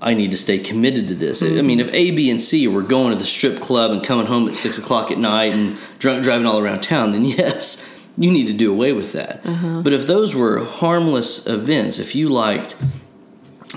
I 0.00 0.12
need 0.14 0.32
to 0.32 0.36
stay 0.36 0.58
committed 0.58 1.08
to 1.08 1.14
this. 1.14 1.42
I 1.42 1.62
mean, 1.62 1.80
if 1.80 1.88
A, 1.94 2.10
B, 2.10 2.30
and 2.30 2.42
C 2.42 2.68
were 2.68 2.82
going 2.82 3.12
to 3.12 3.18
the 3.18 3.24
strip 3.24 3.60
club 3.60 3.90
and 3.92 4.04
coming 4.04 4.26
home 4.26 4.46
at 4.48 4.54
six 4.54 4.76
o'clock 4.76 5.10
at 5.10 5.18
night 5.18 5.52
and 5.54 5.78
drunk 5.98 6.22
driving 6.24 6.46
all 6.46 6.58
around 6.58 6.82
town, 6.82 7.12
then 7.12 7.24
yes, 7.40 7.90
you 8.18 8.30
need 8.30 8.46
to 8.48 8.52
do 8.52 8.70
away 8.70 8.92
with 8.92 9.12
that. 9.12 9.42
But 9.44 9.92
if 9.92 10.06
those 10.06 10.34
were 10.34 10.64
harmless 10.64 11.46
events, 11.46 11.98
if 11.98 12.14
you 12.14 12.28
liked 12.28 12.72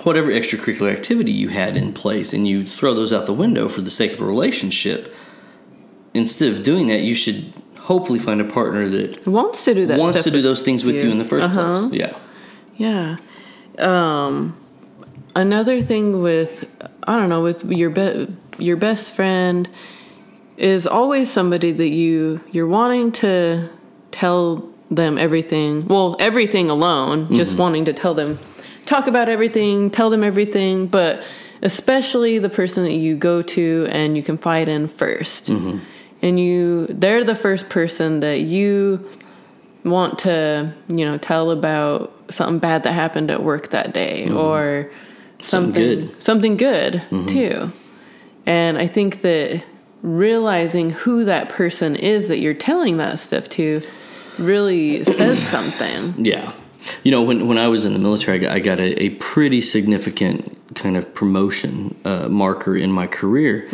whatever 0.04 0.30
extracurricular 0.30 0.92
activity 0.92 1.32
you 1.32 1.50
had 1.50 1.76
in 1.78 1.94
place 1.94 2.34
and 2.34 2.48
you 2.48 2.64
throw 2.64 2.94
those 2.94 3.12
out 3.14 3.26
the 3.26 3.34
window 3.34 3.68
for 3.70 3.82
the 3.82 3.90
sake 3.92 4.12
of 4.14 4.22
a 4.22 4.26
relationship, 4.26 5.14
instead 6.14 6.52
of 6.54 6.64
doing 6.64 6.88
that, 6.88 7.02
you 7.02 7.16
should 7.16 7.54
hopefully 7.78 8.20
find 8.20 8.42
a 8.42 8.46
partner 8.46 8.88
that 8.90 9.26
wants 9.26 9.64
to 9.66 9.74
do 9.74 9.86
that 9.86 9.98
wants 9.98 10.24
to 10.24 10.32
do 10.32 10.42
those 10.42 10.62
things 10.62 10.84
with 10.84 10.96
you, 10.96 11.04
you. 11.04 11.10
in 11.12 11.18
the 11.20 11.24
1st 11.24 11.44
Uh-huh. 11.44 11.88
place. 11.90 11.94
Yeah. 11.94 12.18
Yeah. 12.78 13.18
Um, 13.80 14.58
another 15.38 15.82
thing 15.82 16.22
with 16.22 16.70
I 17.04 17.18
don't 17.18 17.30
know 17.30 17.42
with 17.42 17.64
your 17.72 17.90
be- 17.90 18.36
your 18.58 18.76
best 18.76 19.14
friend 19.14 19.70
is 20.58 20.88
always 20.88 21.32
somebody 21.32 21.72
that 21.72 21.90
you 21.90 22.42
you're 22.52 22.68
wanting 22.68 23.12
to 23.14 23.70
tell 24.12 24.68
them 24.90 25.18
everything. 25.18 25.88
Well, 25.88 26.16
everything 26.20 26.70
alone, 26.70 27.26
mm-hmm. 27.26 27.36
just 27.36 27.56
wanting 27.56 27.86
to 27.86 27.94
tell 27.94 28.14
them 28.14 28.40
talk 28.86 29.08
about 29.08 29.30
everything, 29.30 29.92
tell 29.92 30.10
them 30.10 30.24
everything, 30.24 30.88
but 30.88 31.22
especially 31.62 32.40
the 32.40 32.50
person 32.50 32.84
that 32.84 32.94
you 32.94 33.16
go 33.16 33.42
to 33.42 33.88
and 33.90 34.16
you 34.16 34.24
confide 34.24 34.70
in 34.70 34.88
1st 34.88 35.56
mm-hmm. 35.56 35.80
And 36.20 36.40
you 36.40 36.88
they're 36.88 37.24
the 37.24 37.36
first 37.36 37.70
person 37.70 38.22
that 38.22 38.40
you 38.40 39.08
want 39.84 40.18
to, 40.20 40.74
you 40.88 41.06
know, 41.06 41.20
tell 41.20 41.52
about 41.52 42.12
something 42.32 42.58
bad 42.58 42.84
that 42.84 42.94
happened 42.94 43.30
at 43.30 43.44
work 43.44 43.70
that 43.70 43.94
day 43.94 44.26
mm-hmm. 44.26 44.36
or 44.36 44.90
Something 45.40 46.10
something 46.20 46.58
good. 46.58 47.04
something 47.10 47.28
good 47.28 47.28
too. 47.28 47.72
And 48.46 48.78
I 48.78 48.88
think 48.88 49.22
that 49.22 49.64
realizing 50.02 50.92
who 50.92 51.26
that 51.26 51.50
person 51.50 51.96
is 51.96 52.28
that 52.30 52.40
you're 52.40 52.54
telling 52.54 52.98
that 52.98 53.20
stuff 53.20 53.50
to 53.50 53.82
really 54.38 55.04
says 55.04 55.42
something. 55.42 56.14
Yeah. 56.24 56.54
You 57.04 57.12
know, 57.12 57.22
when, 57.22 57.48
when 57.48 57.58
I 57.58 57.68
was 57.68 57.84
in 57.84 57.92
the 57.94 58.00
military, 58.00 58.38
I 58.38 58.42
got, 58.42 58.52
I 58.54 58.60
got 58.60 58.80
a, 58.80 59.04
a 59.04 59.10
pretty 59.16 59.62
significant 59.62 60.76
kind 60.76 60.96
of 60.96 61.14
promotion 61.14 61.96
uh, 62.06 62.30
marker 62.30 62.78
in 62.78 62.92
my 62.92 63.08
career. 63.08 63.68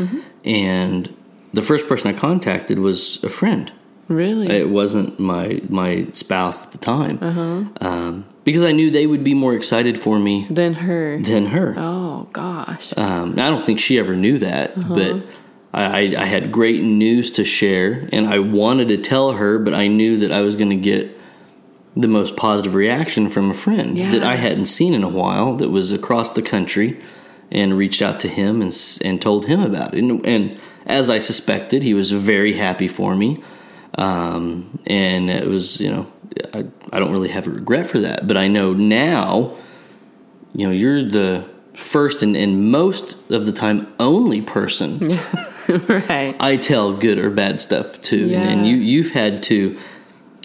And 0.44 1.16
the 1.54 1.62
first 1.62 1.88
person 1.88 2.14
I 2.14 2.18
contacted 2.18 2.80
was 2.80 3.24
a 3.24 3.30
friend. 3.30 3.72
Really? 4.08 4.50
It 4.50 4.70
wasn't 4.70 5.20
my 5.20 5.62
my 5.70 6.08
spouse 6.12 6.66
at 6.66 6.72
the 6.72 6.78
time. 6.78 7.20
Um, 7.80 8.26
because 8.44 8.64
I 8.64 8.72
knew 8.72 8.90
they 8.92 9.08
would 9.08 9.24
be 9.24 9.34
more 9.34 9.54
excited 9.54 9.98
for 10.00 10.20
me 10.20 10.46
than 10.50 10.74
her. 10.74 11.20
than 11.22 11.48
her. 11.48 11.76
Oh 11.78 12.28
gosh. 12.34 12.94
Um, 12.98 13.34
I 13.34 13.50
don't 13.50 13.64
think 13.66 13.80
she 13.80 13.98
ever 14.00 14.16
knew 14.16 14.38
that, 14.40 14.76
but 14.88 15.16
I, 15.74 15.84
I, 15.84 16.00
I 16.24 16.26
had 16.26 16.52
great 16.52 16.82
news 16.84 17.32
to 17.32 17.44
share, 17.46 18.08
and 18.12 18.28
I 18.28 18.40
wanted 18.40 18.88
to 18.90 18.98
tell 18.98 19.34
her, 19.34 19.58
but 19.60 19.74
I 19.74 19.88
knew 19.88 20.18
that 20.20 20.32
I 20.32 20.42
was 20.42 20.56
going 20.56 20.70
to 20.70 20.76
get 20.76 21.10
the 21.96 22.08
most 22.08 22.36
positive 22.36 22.74
reaction 22.74 23.30
from 23.30 23.52
a 23.52 23.54
friend 23.54 23.96
Yeah. 23.98 24.10
that 24.12 24.24
I 24.24 24.36
hadn't 24.36 24.66
seen 24.66 24.94
in 24.96 25.04
a 25.04 25.10
while, 25.10 25.56
that 25.58 25.70
was 25.70 25.92
across 25.92 26.34
the 26.34 26.42
country, 26.42 27.00
and 27.52 27.78
reached 27.78 28.02
out 28.02 28.20
to 28.22 28.28
him 28.28 28.62
and 28.64 28.76
and 29.06 29.22
told 29.22 29.46
him 29.46 29.62
about 29.62 29.94
it. 29.94 30.00
And, 30.00 30.26
and 30.26 30.60
as 30.88 31.10
I 31.10 31.20
suspected, 31.20 31.84
he 31.84 31.94
was 31.94 32.12
very 32.12 32.54
happy 32.54 32.88
for 32.88 33.16
me, 33.16 33.44
um, 33.98 34.80
and 34.88 35.30
it 35.30 35.48
was 35.48 35.80
you 35.80 35.92
know 35.92 36.08
I, 36.54 36.66
I 36.92 37.00
don't 37.00 37.12
really 37.12 37.30
have 37.30 37.48
a 37.48 37.50
regret 37.52 37.88
for 37.88 38.00
that, 38.00 38.28
but 38.28 38.38
I 38.38 38.48
know 38.48 38.74
now 38.74 39.56
you 40.56 40.68
know 40.68 40.74
you're 40.74 41.04
the 41.04 41.46
first 41.74 42.22
and, 42.22 42.36
and 42.38 42.72
most 42.72 43.32
of 43.32 43.46
the 43.48 43.52
time 43.52 43.92
only 44.00 44.42
person 44.42 45.00
right. 45.68 46.36
I 46.40 46.58
tell 46.62 46.94
good 46.96 47.18
or 47.18 47.30
bad 47.32 47.60
stuff 47.60 48.00
to, 48.04 48.18
Yeah. 48.18 48.42
and, 48.42 48.50
and 48.60 48.68
you 48.68 48.76
you've 48.78 49.12
had 49.12 49.42
to 49.44 49.78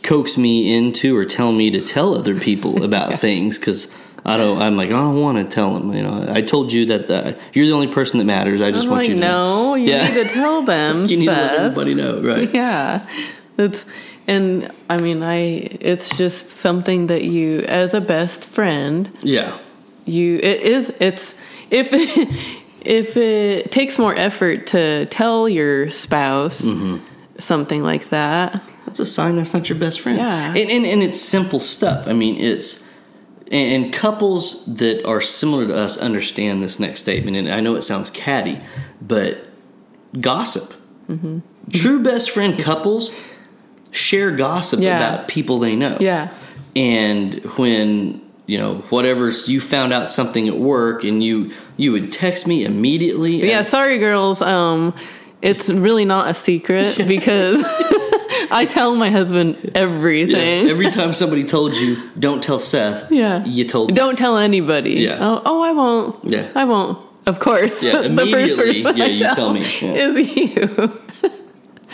coax 0.02 0.38
me 0.38 0.74
into 0.76 1.16
or 1.16 1.24
tell 1.24 1.52
me 1.52 1.70
to 1.70 1.80
tell 1.80 2.14
other 2.14 2.38
people 2.38 2.82
about 2.90 3.18
things 3.20 3.58
because 3.58 3.92
I 4.24 4.36
don't. 4.36 4.60
I'm 4.60 4.76
like 4.76 4.88
I 4.88 4.92
don't 4.92 5.20
want 5.20 5.38
to 5.38 5.44
tell 5.44 5.72
them. 5.74 5.92
You 5.94 6.02
know, 6.02 6.26
I 6.28 6.42
told 6.42 6.72
you 6.72 6.86
that 6.86 7.08
uh, 7.10 7.32
you're 7.54 7.66
the 7.66 7.72
only 7.72 7.86
person 7.88 8.18
that 8.18 8.24
matters. 8.24 8.60
I 8.60 8.70
just 8.70 8.84
I'm 8.84 8.90
want 8.90 9.02
like, 9.02 9.08
you 9.10 9.14
to 9.14 9.20
no, 9.20 9.74
you 9.74 9.86
Yeah. 9.90 10.06
need 10.08 10.14
to 10.14 10.24
tell 10.28 10.62
them. 10.62 11.06
You 11.10 11.16
need 11.18 11.26
to 11.26 11.32
let 11.32 11.54
everybody 11.54 11.94
know, 11.94 12.20
right? 12.20 12.52
Yeah, 12.52 13.08
it's 13.56 13.86
and 14.28 14.70
I 14.90 14.98
mean, 14.98 15.22
I 15.22 15.36
it's 15.80 16.08
just 16.16 16.50
something 16.50 17.06
that 17.08 17.24
you, 17.24 17.60
as 17.62 17.94
a 17.94 18.00
best 18.00 18.44
friend, 18.46 19.10
Yeah, 19.22 19.58
you 20.04 20.36
it 20.36 20.60
is 20.60 20.92
it's 21.00 21.34
if 21.70 21.92
it, 21.92 22.28
if 22.86 23.16
it 23.16 23.72
takes 23.72 23.98
more 23.98 24.14
effort 24.14 24.66
to 24.68 25.06
tell 25.06 25.48
your 25.48 25.90
spouse 25.90 26.60
Mm-hmm. 26.60 26.98
something 27.38 27.82
like 27.82 28.08
that. 28.10 28.62
that's 28.86 29.00
a 29.00 29.06
sign 29.06 29.36
that's 29.36 29.52
not 29.54 29.68
your 29.68 29.78
best 29.78 30.00
friend. 30.00 30.18
Yeah. 30.18 30.48
and 30.54 30.70
and, 30.70 30.86
and 30.86 31.02
it's 31.02 31.20
simple 31.20 31.60
stuff. 31.60 32.06
I 32.06 32.12
mean, 32.12 32.36
it's 32.36 32.86
and, 33.50 33.92
couples 33.94 34.66
that 34.74 35.06
are 35.06 35.22
similar 35.22 35.66
to 35.66 35.74
us 35.74 35.96
understand 35.96 36.62
this 36.62 36.78
next 36.78 37.00
statement. 37.00 37.34
And 37.36 37.48
I 37.48 37.60
know 37.60 37.76
it 37.76 37.82
sounds 37.82 38.10
catty, 38.10 38.58
but 39.00 39.38
gossip. 40.20 40.74
Mm-hmm. 41.08 41.38
True 41.72 42.02
best 42.02 42.30
friend 42.30 42.58
couples 42.58 43.10
share 43.90 44.30
gossip 44.30 44.80
Yeah. 44.80 44.96
about 44.96 45.28
people 45.28 45.58
they 45.58 45.76
know. 45.76 45.96
Yeah, 46.00 46.28
and 46.76 47.34
when 47.56 48.20
you 48.46 48.58
know 48.58 48.76
whatever 48.90 49.30
you 49.46 49.60
found 49.60 49.92
out 49.92 50.08
something 50.08 50.48
at 50.48 50.56
work 50.58 51.04
and 51.04 51.22
you 51.22 51.52
you 51.76 51.92
would 51.92 52.10
text 52.12 52.46
me 52.46 52.64
immediately 52.64 53.36
yeah. 53.48 53.58
as- 53.60 53.68
Sorry, 53.68 53.98
girls. 53.98 54.40
Um, 54.42 54.94
it's 55.42 55.68
really 55.68 56.04
not 56.04 56.28
a 56.28 56.34
secret 56.34 56.96
because 57.06 57.62
I 58.50 58.66
tell 58.68 58.94
my 58.96 59.10
husband 59.10 59.56
yeah, 59.62 59.70
everything. 59.74 60.68
every 60.68 60.90
time 60.90 61.12
somebody 61.12 61.44
told 61.44 61.76
you 61.76 61.96
don't 62.18 62.42
tell 62.42 62.58
seth 62.58 63.10
Yeah. 63.12 63.44
you 63.44 63.64
told 63.64 63.94
Don't 63.94 64.16
tell 64.16 64.36
anybody. 64.38 64.94
Yeah. 65.00 65.18
Oh, 65.20 65.42
oh, 65.44 65.62
I 65.62 65.72
won't. 65.72 66.24
Yeah. 66.24 66.50
I 66.54 66.64
won't. 66.64 66.98
Of 67.26 67.38
course. 67.40 67.82
Yeah, 67.82 68.00
immediately, 68.10 68.80
yeah, 68.80 69.04
you 69.04 69.24
tell 69.34 69.52
me, 69.52 69.60
yeah. 69.60 69.92
is 69.92 70.36
you. 70.36 70.98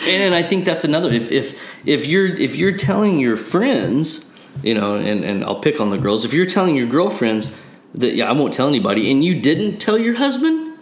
And, 0.07 0.23
and 0.23 0.35
i 0.35 0.43
think 0.43 0.65
that's 0.65 0.83
another 0.83 1.09
if 1.09 1.31
if 1.31 1.59
if 1.85 2.05
you're 2.05 2.27
if 2.27 2.55
you're 2.55 2.75
telling 2.77 3.19
your 3.19 3.37
friends 3.37 4.33
you 4.63 4.73
know 4.73 4.95
and 4.95 5.23
and 5.23 5.43
i'll 5.43 5.59
pick 5.59 5.79
on 5.81 5.89
the 5.89 5.97
girls 5.97 6.25
if 6.25 6.33
you're 6.33 6.45
telling 6.45 6.75
your 6.75 6.87
girlfriends 6.87 7.55
that 7.93 8.15
yeah 8.15 8.29
i 8.29 8.31
won't 8.31 8.53
tell 8.53 8.67
anybody 8.67 9.11
and 9.11 9.23
you 9.23 9.39
didn't 9.39 9.77
tell 9.79 9.97
your 9.97 10.15
husband 10.15 10.77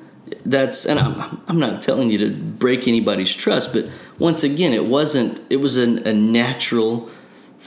that's 0.46 0.86
and 0.86 1.00
i'm 1.00 1.42
i'm 1.48 1.60
not 1.60 1.82
telling 1.82 2.10
you 2.10 2.18
to 2.18 2.30
break 2.32 2.88
anybody's 2.88 3.34
trust 3.36 3.74
but 3.74 3.86
once 4.20 4.44
again 4.44 4.74
it 4.74 4.86
wasn't 4.86 5.40
it 5.50 5.58
was 5.58 5.78
an, 5.78 6.00
a 6.08 6.14
natural 6.14 7.10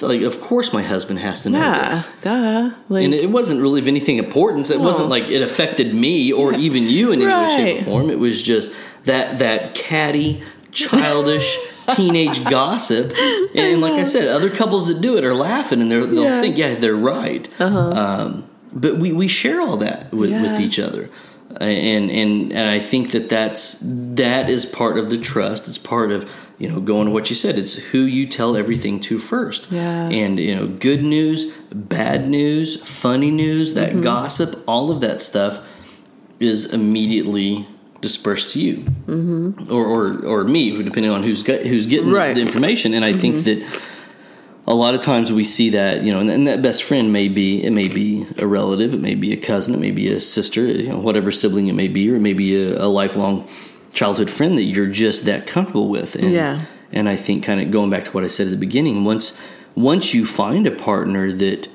like 0.02 0.20
of 0.22 0.40
course 0.42 0.72
my 0.74 0.82
husband 0.82 1.18
has 1.18 1.42
to 1.42 1.50
know 1.50 1.58
Yeah. 1.58 1.88
this 1.88 2.20
Duh. 2.20 2.70
Like, 2.88 3.04
and 3.04 3.14
it 3.14 3.30
wasn't 3.30 3.62
really 3.62 3.80
of 3.80 3.88
anything 3.88 4.18
importance. 4.18 4.68
It 4.70 4.78
wasn't 4.78 5.08
like 5.08 5.30
it 5.30 5.40
affected 5.40 5.94
me 5.94 6.32
or 6.32 6.52
even 6.52 6.82
you 6.84 7.12
in 7.12 7.22
any 7.22 7.32
way, 7.32 7.56
shape, 7.56 7.80
or 7.80 7.84
form. 7.84 8.10
It 8.10 8.18
was 8.18 8.42
just 8.42 8.74
that 9.04 9.38
that 9.38 9.74
catty, 9.74 10.42
childish 10.76 11.56
teenage 11.96 12.44
gossip. 12.44 13.12
And, 13.16 13.58
and 13.58 13.80
like 13.80 13.94
I 13.94 14.04
said, 14.04 14.28
other 14.28 14.50
couples 14.50 14.88
that 14.88 15.00
do 15.00 15.16
it 15.16 15.24
are 15.24 15.34
laughing 15.34 15.80
and 15.82 15.90
they'll 15.90 16.12
Yeah. 16.24 16.40
think, 16.40 16.56
yeah, 16.56 16.74
they're 16.74 16.94
right. 16.94 17.48
Um, 17.60 18.44
but 18.72 18.98
we, 18.98 19.12
we 19.12 19.26
share 19.28 19.60
all 19.60 19.78
that 19.78 20.12
with, 20.12 20.30
with 20.30 20.60
each 20.60 20.78
other. 20.78 21.08
And, 21.58 22.10
and 22.10 22.52
and 22.52 22.68
I 22.70 22.78
think 22.80 23.12
that 23.12 23.30
that's 23.30 23.80
that 23.82 24.50
is 24.50 24.66
part 24.66 24.98
of 24.98 25.08
the 25.08 25.16
trust. 25.16 25.68
It's 25.68 25.78
part 25.78 26.10
of 26.10 26.30
you 26.58 26.68
know 26.68 26.80
going 26.80 27.06
to 27.06 27.10
what 27.12 27.30
you 27.30 27.36
said. 27.36 27.56
It's 27.56 27.76
who 27.76 28.00
you 28.00 28.26
tell 28.26 28.56
everything 28.56 29.00
to 29.02 29.18
first. 29.18 29.72
Yeah. 29.72 30.08
And 30.10 30.38
you 30.38 30.54
know, 30.54 30.66
good 30.66 31.02
news, 31.02 31.50
bad 31.72 32.28
news, 32.28 32.76
funny 32.82 33.30
news, 33.30 33.72
that 33.72 33.90
Mm-hmm. 33.92 34.00
gossip, 34.02 34.62
all 34.68 34.90
of 34.90 35.00
that 35.00 35.22
stuff 35.22 35.60
is 36.38 36.70
immediately 36.74 37.66
dispersed 38.00 38.52
to 38.52 38.60
you, 38.60 38.76
mm-hmm. 39.06 39.72
or, 39.72 39.84
or 39.86 40.24
or 40.26 40.44
me, 40.44 40.82
depending 40.82 41.10
on 41.10 41.22
who's 41.22 41.42
got, 41.42 41.62
who's 41.62 41.86
getting 41.86 42.10
Right. 42.10 42.28
Mm-hmm. 42.28 42.34
the 42.34 42.40
information. 42.42 42.94
And 42.94 43.04
I 43.04 43.12
think 43.12 43.44
that 43.44 43.80
a 44.66 44.74
lot 44.74 44.94
of 44.94 45.00
times 45.00 45.32
we 45.32 45.44
see 45.44 45.70
that 45.70 46.02
you 46.02 46.10
know, 46.12 46.20
and, 46.20 46.30
and 46.30 46.46
that 46.46 46.60
best 46.62 46.82
friend 46.82 47.12
may 47.12 47.28
be 47.28 47.62
it 47.64 47.70
may 47.70 47.88
be 47.88 48.26
a 48.38 48.46
relative, 48.46 48.92
it 48.94 49.00
may 49.00 49.14
be 49.14 49.32
a 49.32 49.36
cousin, 49.36 49.74
it 49.74 49.80
may 49.80 49.92
be 49.92 50.08
a 50.08 50.20
sister, 50.20 50.66
you 50.66 50.88
know, 50.88 50.98
whatever 50.98 51.30
sibling 51.30 51.68
it 51.68 51.74
may 51.74 51.88
be, 51.88 52.10
or 52.10 52.16
it 52.16 52.20
may 52.20 52.32
be 52.32 52.54
a, 52.64 52.84
a 52.84 52.88
lifelong 52.88 53.48
childhood 53.92 54.30
friend 54.30 54.58
that 54.58 54.64
you're 54.64 54.86
just 54.88 55.24
that 55.24 55.46
comfortable 55.46 55.88
with. 55.88 56.16
And, 56.16 56.32
Yeah. 56.32 56.62
and 56.92 57.08
I 57.08 57.16
think 57.16 57.44
kind 57.44 57.60
of 57.60 57.70
going 57.70 57.90
back 57.90 58.04
to 58.06 58.10
what 58.10 58.24
I 58.24 58.28
said 58.28 58.48
at 58.48 58.50
the 58.50 58.56
beginning, 58.56 59.04
once 59.04 59.38
once 59.74 60.14
you 60.14 60.26
find 60.26 60.66
a 60.66 60.70
partner 60.70 61.30
that 61.32 61.68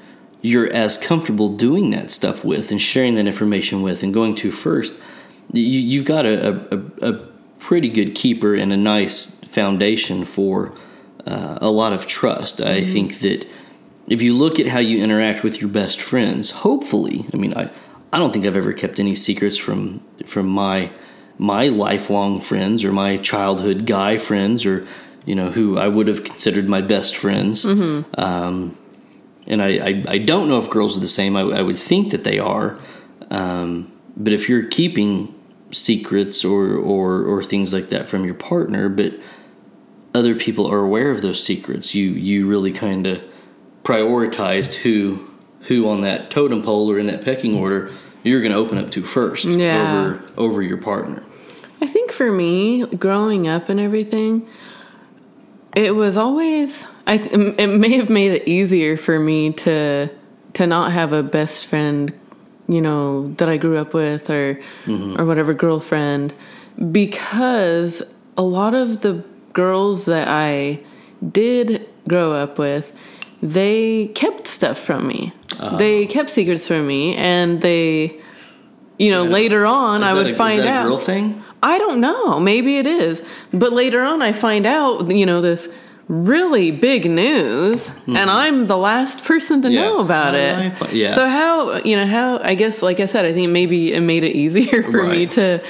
you're 0.44 0.72
as 0.74 0.98
comfortable 0.98 1.56
doing 1.56 1.92
that 1.92 2.10
stuff 2.12 2.44
with 2.44 2.72
and 2.72 2.82
sharing 2.82 3.14
that 3.16 3.28
information 3.28 3.84
with 3.84 4.02
and 4.04 4.12
going 4.14 4.34
to 4.36 4.52
first, 4.52 4.92
you, 5.54 5.80
you've 5.80 6.06
got 6.06 6.26
a, 6.26 6.50
a, 6.72 7.10
a 7.10 7.14
pretty 7.60 7.90
good 7.90 8.16
keeper 8.16 8.56
and 8.56 8.72
a 8.74 8.78
nice 8.78 9.40
foundation 9.46 10.26
for 10.26 10.74
uh, 11.26 11.58
a 11.62 11.70
lot 11.70 11.94
of 11.94 12.08
trust. 12.08 12.62
I 12.62 12.84
think 12.84 13.20
that 13.20 13.48
if 14.08 14.22
you 14.22 14.36
look 14.36 14.60
at 14.60 14.68
how 14.68 14.80
you 14.80 15.04
interact 15.04 15.44
with 15.44 15.62
your 15.62 15.70
best 15.70 16.02
friends, 16.02 16.52
hopefully, 16.52 17.26
I 17.34 17.38
mean, 17.38 17.54
I, 17.56 17.70
I 18.12 18.20
don't 18.20 18.34
think 18.34 18.46
I've 18.46 18.56
ever 18.58 18.74
kept 18.74 19.00
any 19.00 19.16
secrets 19.16 19.58
from 19.58 20.02
from 20.26 20.48
my 20.48 20.92
my 21.38 21.70
lifelong 21.70 22.42
friends 22.42 22.84
or 22.84 22.92
my 22.92 23.18
childhood 23.18 23.86
guy 23.86 24.18
friends 24.18 24.66
or 24.66 24.86
you 25.26 25.36
know 25.36 25.50
who 25.50 25.78
I 25.78 25.88
would 25.88 26.08
have 26.08 26.24
considered 26.24 26.68
my 26.68 26.82
best 26.82 27.16
friends. 27.16 27.64
Um, 28.18 28.78
and 29.48 29.62
I, 29.62 29.68
I, 29.70 30.04
I 30.08 30.18
don't 30.20 30.48
know 30.48 30.60
if 30.60 30.70
girls 30.70 30.98
are 30.98 31.00
the 31.00 31.08
same. 31.08 31.36
I, 31.36 31.42
I 31.42 31.62
would 31.62 31.78
think 31.78 32.12
that 32.12 32.24
they 32.24 32.38
are. 32.40 32.80
Um, 33.32 33.92
but 34.16 34.34
if 34.34 34.48
you're 34.50 34.68
keeping 34.68 35.34
secrets 35.72 36.44
or, 36.46 36.76
or, 36.76 37.24
or 37.24 37.44
things 37.44 37.74
like 37.74 37.90
that 37.90 38.06
from 38.06 38.26
your 38.26 38.34
partner, 38.34 38.90
but 38.90 39.14
other 40.14 40.36
people 40.36 40.68
are 40.68 40.80
aware 40.80 41.12
of 41.12 41.22
those 41.22 41.44
secrets, 41.44 41.96
you, 41.96 42.10
you 42.12 42.48
really 42.48 42.72
kind 42.74 43.08
of 43.08 43.22
prioritized 43.84 44.76
who 44.76 45.28
who 45.62 45.88
on 45.88 46.02
that 46.02 46.32
totem 46.32 46.62
pole 46.64 46.90
or 46.92 46.98
in 46.98 47.06
that 47.06 47.24
pecking 47.24 47.56
order 47.56 47.92
you're 48.24 48.40
going 48.42 48.52
to 48.52 48.58
open 48.58 48.78
up 48.78 48.90
to 48.92 49.02
first 49.04 49.46
Yeah. 49.46 49.92
over 49.92 50.24
over 50.38 50.62
your 50.62 50.78
partner. 50.78 51.24
I 51.82 51.88
think 51.88 52.12
for 52.12 52.32
me, 52.32 52.86
growing 52.86 53.48
up 53.48 53.70
and 53.70 53.80
everything, 53.80 54.48
it 55.76 55.96
was 55.96 56.18
always. 56.18 56.86
I 57.08 57.18
th- 57.18 57.32
it 57.58 57.68
may 57.68 57.98
have 57.98 58.10
made 58.10 58.32
it 58.34 58.48
easier 58.48 58.98
for 58.98 59.20
me 59.20 59.52
to 59.54 60.10
to 60.54 60.68
not 60.68 60.92
have 60.92 61.14
a 61.14 61.24
best 61.24 61.66
friend, 61.66 62.14
you 62.72 62.82
know, 62.82 63.34
that 63.34 63.50
I 63.50 63.58
grew 63.58 63.78
up 63.78 63.94
with 63.94 64.30
or 64.30 64.56
mm-hmm. 64.86 65.20
or 65.20 65.26
whatever 65.26 65.54
girlfriend, 65.54 66.34
because 66.92 68.02
a 68.38 68.42
lot 68.42 68.74
of 68.74 69.02
the 69.02 69.24
girls 69.54 70.06
that 70.06 70.28
I 70.28 70.80
did 71.32 71.88
grow 72.08 72.32
up 72.32 72.58
with, 72.58 72.96
they 73.42 74.08
kept 74.16 74.48
stuff 74.48 74.80
from 74.80 75.08
me. 75.08 75.34
Uh-huh. 75.60 75.78
They 75.78 76.06
kept 76.06 76.30
secrets 76.30 76.68
from 76.68 76.88
me, 76.88 77.16
and 77.16 77.62
they. 77.62 78.20
You 78.98 79.10
know, 79.10 79.24
a- 79.24 79.34
later 79.42 79.66
on, 79.66 80.04
I 80.04 80.14
would 80.14 80.28
a, 80.28 80.36
find 80.36 80.62
out. 80.62 80.86
a 80.86 80.90
girl 80.90 80.98
thing? 81.00 81.44
I 81.64 81.80
don't 81.80 82.02
know. 82.02 82.40
Maybe 82.40 82.78
it 82.78 82.86
is. 82.86 83.24
But 83.52 83.74
later 83.74 84.02
on, 84.02 84.22
I 84.22 84.32
find 84.32 84.66
out, 84.66 85.10
you 85.10 85.26
know, 85.26 85.42
this 85.42 85.68
really 86.12 86.72
big 86.72 87.10
news, 87.10 87.90
and 88.06 88.30
I'm 88.30 88.68
the 88.68 88.76
last 88.78 89.24
person 89.24 89.62
to 89.62 89.70
Hmm. 89.70 89.74
Yeah. 89.74 89.82
know 89.82 90.00
about 90.02 90.36
it. 90.36 90.94
yeah. 90.94 91.14
So 91.16 91.26
how, 91.28 91.78
you 91.84 91.96
know, 91.96 92.06
how? 92.06 92.40
I 92.40 92.54
guess, 92.56 92.82
like 92.82 93.00
I 93.00 93.06
said, 93.06 93.24
I 93.26 93.32
think 93.34 93.50
maybe 93.50 93.94
it 93.94 94.02
made 94.02 94.24
it 94.26 94.36
easier 94.36 94.84
for 94.92 95.04
me 95.08 95.26
to 95.28 95.62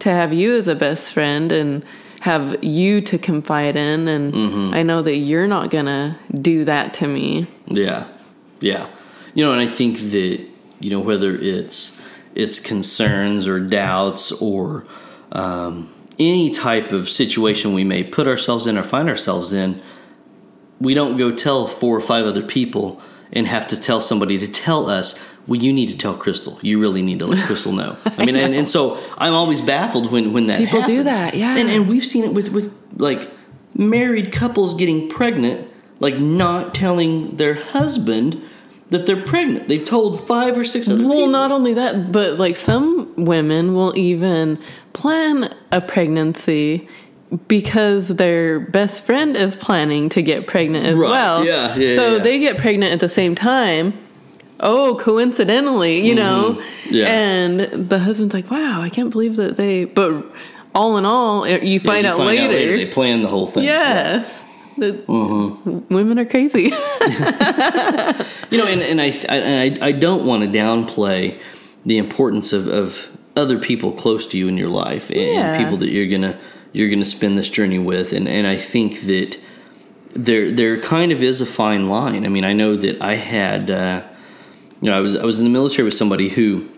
to 0.00 0.10
have 0.10 0.32
you 0.32 0.54
as 0.56 0.66
a 0.68 0.74
best 0.74 1.12
friend 1.12 1.52
and 1.52 1.84
have 2.20 2.64
you 2.64 3.00
to 3.02 3.18
confide 3.18 3.76
in, 3.76 4.08
and 4.08 4.32
Mm-hmm. 4.32 4.74
I 4.74 4.82
know 4.82 5.02
that 5.02 5.16
you're 5.16 5.46
not 5.46 5.70
gonna 5.70 6.16
do 6.40 6.64
that 6.64 6.94
to 6.94 7.06
me. 7.06 7.46
Yeah, 7.66 8.06
yeah. 8.60 8.86
You 9.34 9.44
know, 9.44 9.52
and 9.52 9.60
I 9.60 9.66
think 9.66 9.98
that 9.98 10.40
you 10.80 10.90
know 10.90 11.00
whether 11.00 11.36
it's 11.36 12.00
it's 12.34 12.58
concerns 12.60 13.46
or 13.46 13.60
doubts 13.60 14.32
or 14.32 14.86
um, 15.32 15.88
any 16.20 16.50
type 16.50 16.92
of 16.92 17.08
situation 17.08 17.72
we 17.72 17.82
may 17.82 18.04
put 18.04 18.28
ourselves 18.28 18.66
in 18.66 18.76
or 18.76 18.82
find 18.82 19.08
ourselves 19.08 19.52
in, 19.52 19.80
we 20.80 20.94
don't 20.94 21.16
go 21.16 21.34
tell 21.34 21.66
four 21.66 21.96
or 21.96 22.00
five 22.00 22.26
other 22.26 22.42
people 22.42 23.00
and 23.32 23.46
have 23.46 23.66
to 23.68 23.80
tell 23.80 24.00
somebody 24.00 24.38
to 24.38 24.46
tell 24.46 24.88
us. 24.88 25.18
Well, 25.46 25.60
you 25.60 25.72
need 25.72 25.88
to 25.88 25.96
tell 25.96 26.16
Crystal. 26.16 26.58
You 26.62 26.78
really 26.78 27.02
need 27.02 27.18
to 27.20 27.26
let 27.26 27.44
Crystal 27.46 27.72
know. 27.72 27.96
I 28.04 28.24
mean, 28.24 28.36
and, 28.36 28.54
and 28.54 28.68
so 28.68 29.02
I'm 29.16 29.32
always 29.32 29.60
baffled 29.60 30.12
when 30.12 30.32
when 30.32 30.46
that 30.46 30.58
People 30.58 30.82
do 30.82 31.02
that, 31.04 31.34
yeah. 31.34 31.56
And 31.56 31.68
and 31.68 31.88
we've 31.88 32.04
seen 32.04 32.24
it 32.24 32.34
with 32.34 32.50
with 32.50 32.72
like 32.96 33.28
married 33.74 34.32
couples 34.32 34.74
getting 34.74 35.08
pregnant, 35.08 35.68
like 35.98 36.18
not 36.18 36.74
telling 36.74 37.36
their 37.36 37.54
husband 37.54 38.42
that 38.90 39.06
they're 39.06 39.22
pregnant. 39.22 39.68
They've 39.68 39.84
told 39.84 40.26
five 40.26 40.58
or 40.58 40.64
six 40.64 40.88
other 40.88 41.02
Well, 41.02 41.12
people. 41.12 41.28
not 41.28 41.50
only 41.52 41.74
that, 41.74 42.10
but 42.12 42.38
like 42.38 42.56
some 42.56 43.12
women 43.16 43.74
will 43.74 43.96
even 43.96 44.58
plan 44.92 45.54
a 45.72 45.80
pregnancy 45.80 46.88
because 47.46 48.08
their 48.08 48.58
best 48.58 49.04
friend 49.04 49.36
is 49.36 49.54
planning 49.54 50.08
to 50.10 50.20
get 50.22 50.46
pregnant 50.48 50.86
as 50.86 50.96
Right. 50.96 51.10
well. 51.10 51.44
Yeah, 51.46 51.76
yeah, 51.76 51.96
So 51.96 52.16
yeah. 52.16 52.22
they 52.22 52.38
get 52.40 52.58
pregnant 52.58 52.92
at 52.92 53.00
the 53.00 53.08
same 53.08 53.34
time. 53.34 53.94
oh, 54.62 54.94
coincidentally, 55.00 56.06
you 56.06 56.14
know? 56.14 56.58
Mm-hmm. 56.58 56.94
Yeah. 56.94 57.06
And 57.06 57.60
the 57.88 57.98
husband's 57.98 58.34
like, 58.34 58.50
wow, 58.50 58.82
I 58.82 58.90
can't 58.90 59.08
believe 59.10 59.36
that 59.36 59.56
they, 59.56 59.86
but 59.86 60.22
all 60.74 60.98
in 60.98 61.06
all, 61.06 61.48
you 61.48 61.54
Yeah, 61.54 61.78
find, 61.78 62.04
you 62.04 62.10
out, 62.12 62.18
find 62.18 62.28
later. 62.28 62.76
They 62.76 62.84
plan 62.84 63.22
the 63.22 63.28
whole 63.28 63.46
thing. 63.46 63.64
Yes. 63.64 64.42
That 64.80 65.06
Mm-hmm. 65.06 65.94
women 65.94 66.18
are 66.18 66.24
crazy. 66.24 66.72
You 68.50 68.58
know, 68.58 68.66
and, 68.66 68.82
and 68.82 69.00
I, 69.00 69.12
I 69.28 69.38
I, 69.80 69.88
I 69.88 69.92
don't 69.92 70.26
want 70.26 70.42
to 70.42 70.48
downplay 70.58 71.40
the 71.86 71.98
importance 71.98 72.52
of, 72.52 72.66
of 72.66 73.08
other 73.36 73.58
people 73.58 73.92
close 73.92 74.26
to 74.28 74.38
you 74.38 74.48
in 74.48 74.56
your 74.56 74.68
life 74.68 75.08
and, 75.10 75.18
Yeah. 75.20 75.56
people 75.56 75.76
that 75.78 75.90
you're 75.90 76.08
gonna 76.08 76.36
you're 76.72 76.90
gonna 76.90 77.04
spend 77.04 77.38
this 77.38 77.48
journey 77.48 77.78
with, 77.78 78.12
and 78.12 78.26
and 78.28 78.46
I 78.48 78.56
think 78.56 79.02
that 79.02 79.38
there 80.14 80.50
there 80.50 80.80
kind 80.80 81.12
of 81.12 81.22
is 81.22 81.40
a 81.40 81.46
fine 81.46 81.88
line. 81.88 82.24
I 82.26 82.28
mean, 82.28 82.44
I 82.44 82.52
know 82.52 82.74
that 82.76 83.00
I 83.00 83.14
had, 83.14 83.70
uh, 83.70 84.02
you 84.80 84.90
know, 84.90 84.96
I 84.96 85.00
was 85.00 85.14
I 85.16 85.24
was 85.24 85.38
in 85.38 85.44
the 85.44 85.50
military 85.50 85.84
with 85.84 85.94
somebody 85.94 86.28
who, 86.28 86.68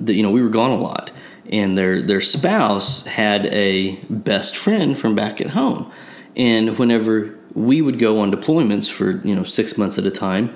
that 0.00 0.14
you 0.14 0.22
know, 0.24 0.30
we 0.32 0.42
were 0.42 0.48
gone 0.48 0.72
a 0.72 0.76
lot, 0.78 1.12
and 1.50 1.78
their 1.78 2.02
their 2.02 2.20
spouse 2.20 3.06
had 3.06 3.46
a 3.46 3.96
best 4.10 4.56
friend 4.56 4.98
from 4.98 5.14
back 5.14 5.40
at 5.40 5.50
home, 5.50 5.90
and 6.36 6.78
whenever 6.78 7.34
we 7.54 7.82
would 7.82 7.98
go 7.98 8.18
on 8.20 8.32
deployments 8.32 8.90
for 8.90 9.20
you 9.26 9.34
know 9.34 9.44
six 9.44 9.76
months 9.76 9.98
at 9.98 10.06
a 10.06 10.10
time, 10.10 10.54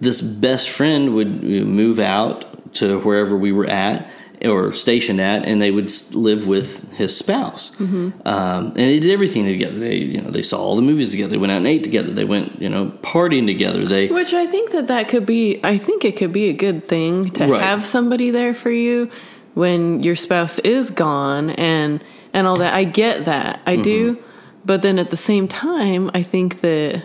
this 0.00 0.20
best 0.20 0.70
friend 0.70 1.14
would 1.14 1.42
move 1.42 1.98
out 1.98 2.74
to 2.74 3.00
wherever 3.00 3.36
we 3.36 3.52
were 3.52 3.66
at 3.66 4.10
or 4.44 4.72
stationed 4.72 5.20
at, 5.20 5.44
and 5.44 5.62
they 5.62 5.70
would 5.70 5.88
live 6.14 6.48
with 6.48 6.92
his 6.94 7.16
spouse. 7.16 7.78
Um, 7.78 8.12
and 8.24 8.74
they 8.74 8.98
did 8.98 9.12
everything 9.12 9.46
together. 9.46 9.78
They, 9.78 9.96
you 9.98 10.20
know, 10.20 10.30
they 10.32 10.42
saw 10.42 10.58
all 10.60 10.74
the 10.74 10.82
movies 10.82 11.12
together. 11.12 11.30
They 11.30 11.36
went 11.36 11.52
out 11.52 11.58
and 11.58 11.66
ate 11.68 11.84
together. 11.84 12.10
They 12.10 12.24
went, 12.24 12.60
you 12.60 12.68
know, 12.68 12.86
partying 13.02 13.46
together. 13.46 13.84
They, 13.84 14.08
Which 14.08 14.34
I 14.34 14.46
think 14.46 14.72
that 14.72 14.88
that 14.88 15.08
could 15.08 15.26
be, 15.26 15.60
I 15.62 15.78
think 15.78 16.04
it 16.04 16.16
could 16.16 16.32
be 16.32 16.48
a 16.48 16.52
good 16.52 16.84
thing 16.84 17.28
to 17.30 17.46
Right. 17.46 17.62
have 17.62 17.86
somebody 17.86 18.30
there 18.30 18.52
for 18.52 18.70
you 18.72 19.10
when 19.54 20.02
your 20.02 20.16
spouse 20.16 20.58
is 20.60 20.90
gone 20.90 21.50
and 21.50 22.02
and 22.32 22.46
all 22.48 22.56
that. 22.56 22.74
I 22.74 22.82
get 22.82 23.26
that. 23.26 23.60
I 23.64 23.76
do. 23.76 24.18
Mm-hmm. 24.62 24.66
But 24.66 24.82
then 24.82 24.98
at 24.98 25.10
the 25.10 25.16
same 25.16 25.48
time, 25.48 26.10
I 26.14 26.22
think 26.22 26.60
that 26.60 27.02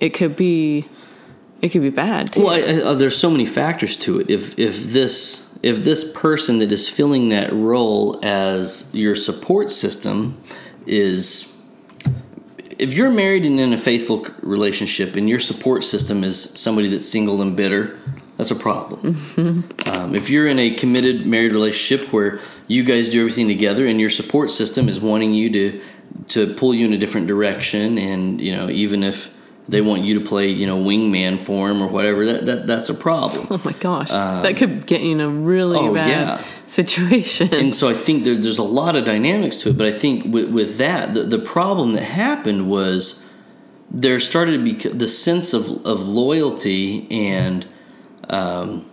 it 0.00 0.10
could 0.10 0.36
be 0.36 0.88
it 1.60 1.70
could 1.70 1.82
be 1.82 1.90
bad 1.90 2.32
too. 2.32 2.44
Well, 2.44 2.52
I, 2.52 2.80
I, 2.80 2.82
uh, 2.82 2.94
there's 2.94 3.16
so 3.16 3.30
many 3.30 3.46
factors 3.46 3.96
to 3.98 4.20
it. 4.20 4.30
If 4.30 4.58
if 4.58 4.92
this 4.92 5.58
if 5.62 5.78
this 5.84 6.10
person 6.12 6.58
that 6.60 6.70
is 6.70 6.88
filling 6.88 7.30
that 7.30 7.52
role 7.52 8.20
as 8.24 8.88
your 8.92 9.16
support 9.16 9.72
system 9.72 10.40
is 10.86 11.54
if 12.78 12.94
you're 12.94 13.10
married 13.10 13.44
and 13.44 13.58
in 13.58 13.72
a 13.72 13.78
faithful 13.78 14.26
relationship 14.40 15.16
and 15.16 15.28
your 15.28 15.40
support 15.40 15.82
system 15.82 16.22
is 16.22 16.50
somebody 16.54 16.88
that's 16.88 17.08
single 17.08 17.42
and 17.42 17.56
bitter, 17.56 17.98
that's 18.36 18.52
a 18.52 18.54
problem. 18.54 19.68
Um, 19.86 20.14
if 20.14 20.30
you're 20.30 20.46
in 20.46 20.60
a 20.60 20.70
committed 20.70 21.26
married 21.26 21.52
relationship 21.52 22.12
where 22.12 22.38
you 22.68 22.84
guys 22.84 23.08
do 23.08 23.20
everything 23.20 23.48
together 23.48 23.84
and 23.84 24.00
your 24.00 24.10
support 24.10 24.52
system 24.52 24.88
is 24.88 25.00
wanting 25.00 25.32
you 25.32 25.50
to 25.50 25.80
to 26.28 26.52
pull 26.54 26.74
you 26.74 26.86
in 26.86 26.92
a 26.92 26.98
different 26.98 27.26
direction, 27.26 27.98
and 27.98 28.40
you 28.40 28.54
know 28.54 28.68
even 28.68 29.02
if 29.02 29.34
they 29.68 29.80
want 29.80 30.04
you 30.04 30.18
to 30.18 30.24
play 30.24 30.48
you 30.48 30.66
know 30.66 30.78
wingman 30.78 31.38
for 31.38 31.68
them 31.68 31.82
or 31.82 31.88
whatever, 31.88 32.24
that, 32.26 32.46
that 32.46 32.66
that's 32.66 32.88
a 32.88 32.94
problem. 32.94 33.46
oh 33.50 33.60
my 33.64 33.72
gosh, 33.72 34.10
that 34.10 34.56
could 34.56 34.86
get 34.86 35.02
you 35.02 35.12
in 35.12 35.20
a 35.20 35.28
really 35.28 35.78
oh, 35.78 35.94
bad 35.94 36.08
yeah. 36.40 36.44
situation. 36.66 37.54
and 37.54 37.74
so 37.74 37.88
I 37.88 37.94
think 37.94 38.24
there, 38.24 38.34
there's 38.34 38.58
a 38.58 38.62
lot 38.62 38.96
of 38.96 39.04
dynamics 39.04 39.58
to 39.62 39.70
it. 39.70 39.78
But 39.78 39.86
I 39.86 39.92
think 39.92 40.32
with, 40.32 40.50
with 40.50 40.78
that, 40.78 41.14
the, 41.14 41.22
the 41.22 41.38
problem 41.38 41.92
that 41.92 42.04
happened 42.04 42.68
was 42.68 43.24
there 43.90 44.20
started 44.20 44.52
to 44.52 44.64
be 44.64 44.72
the 44.88 45.08
sense 45.08 45.54
of, 45.54 45.86
of 45.86 46.06
loyalty 46.06 47.10
and 47.10 47.66
um, 48.28 48.88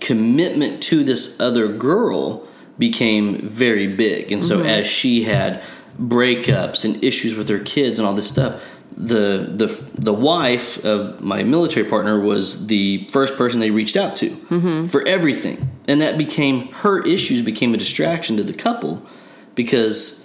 commitment 0.00 0.82
to 0.84 1.04
this 1.04 1.40
other 1.40 1.68
girl 1.68 2.46
became 2.78 3.40
very 3.40 3.86
big. 3.86 4.32
And 4.32 4.44
so 4.44 4.62
as 4.62 4.86
she 4.86 5.24
had 5.24 5.62
breakups 6.00 6.84
and 6.84 7.02
issues 7.02 7.34
with 7.34 7.46
their 7.46 7.60
kids 7.60 7.98
and 7.98 8.06
all 8.06 8.14
this 8.14 8.28
stuff, 8.28 8.62
the 8.96 9.50
the 9.56 9.66
the 9.94 10.12
wife 10.12 10.84
of 10.84 11.20
my 11.20 11.42
military 11.42 11.88
partner 11.88 12.20
was 12.20 12.68
the 12.68 13.08
first 13.10 13.36
person 13.36 13.60
they 13.60 13.70
reached 13.70 13.96
out 13.96 14.16
to 14.16 14.30
mm-hmm. 14.30 14.86
for 14.86 15.06
everything, 15.06 15.70
and 15.88 16.00
that 16.00 16.16
became 16.16 16.68
her 16.72 17.04
issues 17.04 17.42
became 17.42 17.74
a 17.74 17.76
distraction 17.76 18.36
to 18.36 18.42
the 18.42 18.52
couple 18.52 19.04
because 19.54 20.24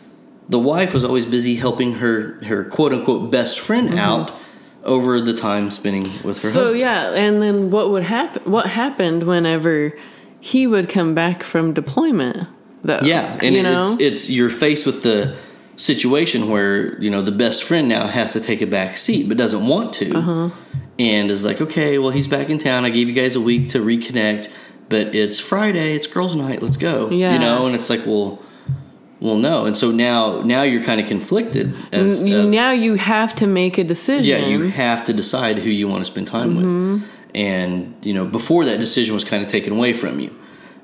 the 0.50 0.60
wife 0.60 0.94
was 0.94 1.04
always 1.04 1.26
busy 1.26 1.56
helping 1.56 1.94
her 1.94 2.44
her 2.44 2.64
quote 2.64 2.94
unquote 2.94 3.32
best 3.32 3.60
friend 3.60 3.90
mm-hmm. 3.90 4.00
out 4.00 4.38
over 4.84 5.20
the 5.20 5.34
time 5.34 5.72
spending 5.72 6.04
with 6.24 6.42
her 6.42 6.50
husband. 6.50 6.54
so 6.54 6.60
husband. 6.62 6.80
yeah, 6.80 7.12
and 7.14 7.42
then 7.42 7.72
what 7.72 7.90
would 7.90 8.04
happen? 8.04 8.52
What 8.52 8.68
happened 8.68 9.24
whenever 9.24 9.98
he 10.40 10.68
would 10.68 10.90
come 10.90 11.16
back 11.16 11.44
from 11.44 11.74
deployment? 11.74 12.48
Though, 12.84 13.00
Yeah, 13.02 13.38
and 13.42 13.56
you 13.56 13.64
know, 13.64 13.82
it's 13.84 14.00
it's 14.00 14.30
you're 14.30 14.50
faced 14.50 14.86
with 14.86 15.04
the 15.04 15.36
situation 15.80 16.50
where 16.50 17.00
you 17.02 17.10
know 17.10 17.22
the 17.22 17.32
best 17.32 17.64
friend 17.64 17.88
now 17.88 18.06
has 18.08 18.34
to 18.34 18.42
take 18.42 18.62
a 18.62 18.68
back 18.68 18.98
seat 18.98 19.28
but 19.30 19.38
doesn't 19.38 19.66
want 19.66 19.94
to, 19.94 20.14
Uh-huh. 20.18 20.50
and 21.00 21.32
is 21.32 21.46
like, 21.46 21.62
okay, 21.62 21.98
well 21.98 22.12
he's 22.12 22.28
back 22.28 22.50
in 22.50 22.60
town. 22.60 22.84
I 22.86 22.90
gave 22.90 23.08
you 23.08 23.16
guys 23.16 23.36
a 23.36 23.42
week 23.42 23.70
to 23.70 23.80
reconnect, 23.80 24.52
but 24.90 25.16
it's 25.16 25.40
Friday, 25.40 25.94
it's 25.96 26.06
girls' 26.08 26.36
night. 26.36 26.62
Let's 26.62 26.78
go. 26.78 27.10
Yeah. 27.10 27.34
you 27.34 27.40
know, 27.40 27.66
and 27.66 27.76
it's 27.76 27.90
like, 27.90 28.06
well, 28.06 28.42
well, 29.22 29.36
no, 29.38 29.66
and 29.66 29.78
so 29.78 29.92
now 29.92 30.42
now 30.42 30.64
you're 30.64 30.84
kind 30.84 31.00
of 31.02 31.08
conflicted 31.08 31.74
as 31.94 32.22
of- 32.22 32.28
now 32.50 32.72
you 32.72 32.96
have 32.96 33.34
to 33.36 33.48
make 33.48 33.78
a 33.78 33.84
decision. 33.84 34.26
yeah, 34.26 34.46
you 34.46 34.64
have 34.70 35.06
to 35.06 35.14
decide 35.14 35.58
who 35.60 35.70
you 35.70 35.88
want 35.88 36.04
to 36.06 36.12
spend 36.12 36.28
time 36.28 36.56
Mm-hmm. 36.56 36.94
with. 36.96 37.04
And, 37.36 37.94
you 38.02 38.14
know, 38.16 38.26
before 38.26 38.66
that 38.66 38.80
decision 38.80 39.14
was 39.14 39.24
kind 39.24 39.44
of 39.46 39.50
taken 39.52 39.72
away 39.72 39.94
from 39.94 40.20
you. 40.20 40.34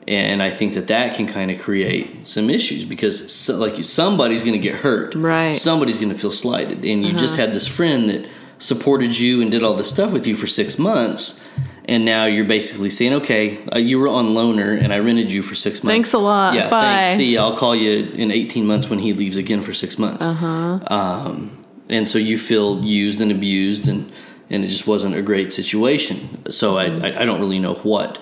And 0.08 0.44
I 0.44 0.52
think 0.52 0.76
that 0.76 0.88
that 0.88 1.16
can 1.16 1.26
kind 1.26 1.50
of 1.50 1.60
create 1.60 2.28
some 2.28 2.50
issues 2.50 2.86
because, 2.86 3.32
so, 3.34 3.56
like, 3.56 3.84
somebody's 3.84 4.44
going 4.44 4.54
to 4.54 4.60
get 4.60 4.76
hurt. 4.76 5.16
Right. 5.16 5.50
Uh-huh. 5.50 5.56
Somebody's 5.56 5.98
going 5.98 6.12
to 6.12 6.18
feel 6.18 6.32
slighted. 6.32 6.86
And 6.86 7.04
you 7.04 7.12
just 7.14 7.38
had 7.38 7.54
this 7.54 7.68
friend 7.68 8.10
that 8.10 8.28
supported 8.60 9.18
you 9.18 9.42
and 9.42 9.50
did 9.50 9.64
all 9.64 9.74
this 9.74 9.90
stuff 9.90 10.12
with 10.12 10.28
you 10.28 10.36
for 10.36 10.46
six 10.48 10.78
months. 10.78 11.44
And 11.88 12.04
now 12.06 12.26
you're 12.26 12.46
basically 12.46 12.90
saying, 12.90 13.14
okay, 13.14 13.60
uh, 13.74 13.78
you 13.78 14.00
were 14.00 14.08
on 14.08 14.30
loaner 14.30 14.80
and 14.82 14.92
I 14.92 15.00
rented 15.00 15.32
you 15.32 15.42
for 15.42 15.54
six 15.54 15.84
months. 15.84 15.94
Thanks 15.94 16.14
a 16.14 16.18
lot. 16.18 16.56
Yeah, 16.56 16.70
Bye. 16.70 16.82
thanks. 16.82 17.18
See, 17.18 17.38
I'll 17.38 17.58
call 17.58 17.76
you 17.76 18.12
in 18.12 18.32
18 18.32 18.66
months 18.66 18.90
when 18.90 19.00
he 19.00 19.14
leaves 19.14 19.38
again 19.38 19.62
for 19.62 19.74
six 19.74 20.00
months. 20.00 20.26
Uh-huh. 20.26 20.80
Um, 20.88 21.66
and 21.90 22.10
so 22.10 22.18
you 22.18 22.40
feel 22.40 22.84
used 22.84 23.22
and 23.22 23.32
abused, 23.32 23.88
and 23.88 24.12
and 24.50 24.64
it 24.64 24.68
just 24.68 24.88
wasn't 24.88 25.16
a 25.16 25.22
great 25.22 25.54
situation. 25.54 26.52
So 26.52 26.78
I, 26.78 26.86
I, 26.86 27.22
I 27.22 27.26
don't 27.26 27.40
really 27.40 27.60
know 27.60 27.76
what 27.76 28.20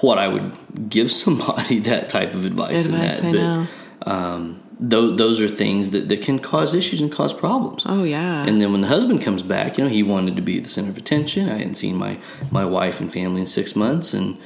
what 0.00 0.18
I 0.18 0.28
would 0.28 0.52
give 0.88 1.10
somebody 1.24 1.78
that 1.80 2.08
type 2.10 2.34
of 2.34 2.44
advice, 2.44 2.86
Advice, 2.86 3.20
in 3.20 3.32
that. 3.32 3.68
But 4.00 4.10
um, 4.12 4.62
those 4.78 5.16
those 5.16 5.40
are 5.40 5.48
things 5.48 5.90
that, 5.90 6.08
that 6.10 6.20
can 6.22 6.38
cause 6.38 6.74
issues 6.74 7.00
and 7.00 7.10
cause 7.10 7.32
problems. 7.32 7.84
Oh 7.86 8.04
yeah. 8.04 8.44
And 8.46 8.60
then 8.60 8.72
when 8.72 8.82
the 8.82 8.88
husband 8.88 9.22
comes 9.22 9.42
back, 9.42 9.78
you 9.78 9.84
know, 9.84 9.90
he 9.90 10.02
wanted 10.02 10.36
to 10.36 10.42
be 10.42 10.58
the 10.60 10.68
center 10.68 10.90
of 10.90 10.96
attention. 10.98 11.48
I 11.48 11.56
hadn't 11.58 11.76
seen 11.76 11.96
my 11.96 12.18
my 12.50 12.64
wife 12.64 13.00
and 13.00 13.10
family 13.12 13.40
in 13.40 13.46
six 13.46 13.74
months, 13.74 14.12
and 14.12 14.36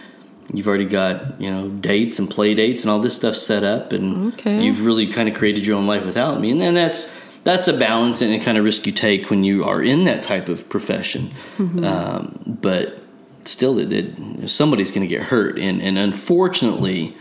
you've 0.55 0.69
already 0.69 0.85
got 0.87 1.41
you 1.41 1.51
know 1.51 1.69
dates 1.69 2.19
and 2.21 2.31
play 2.31 2.55
dates 2.55 2.85
and 2.85 2.91
all 2.93 3.01
this 3.01 3.17
stuff 3.17 3.35
set 3.35 3.65
up, 3.65 3.93
and 3.93 4.33
Okay. 4.35 4.63
you've 4.63 4.85
really 4.85 5.09
kind 5.09 5.29
of 5.29 5.35
created 5.35 5.67
your 5.67 5.77
own 5.77 5.87
life 5.89 6.05
without 6.07 6.41
me. 6.41 6.53
And 6.53 6.61
then 6.61 6.75
that's 6.75 7.13
that's 7.43 7.67
a 7.67 7.77
balance 7.77 8.23
and 8.23 8.33
a 8.33 8.39
kind 8.45 8.57
of 8.57 8.65
risk 8.65 8.87
you 8.87 8.93
take 8.93 9.31
when 9.31 9.43
you 9.43 9.65
are 9.65 9.83
in 9.83 10.05
that 10.05 10.23
type 10.23 10.49
of 10.49 10.69
profession. 10.69 11.31
Um, 11.59 12.39
but 12.61 13.00
still, 13.45 13.79
it, 13.79 13.93
it, 13.93 14.49
somebody's 14.49 14.91
going 14.91 15.03
to 15.03 15.09
get 15.09 15.25
hurt, 15.25 15.59
and 15.59 15.83
and 15.83 15.99
unfortunately 15.99 17.15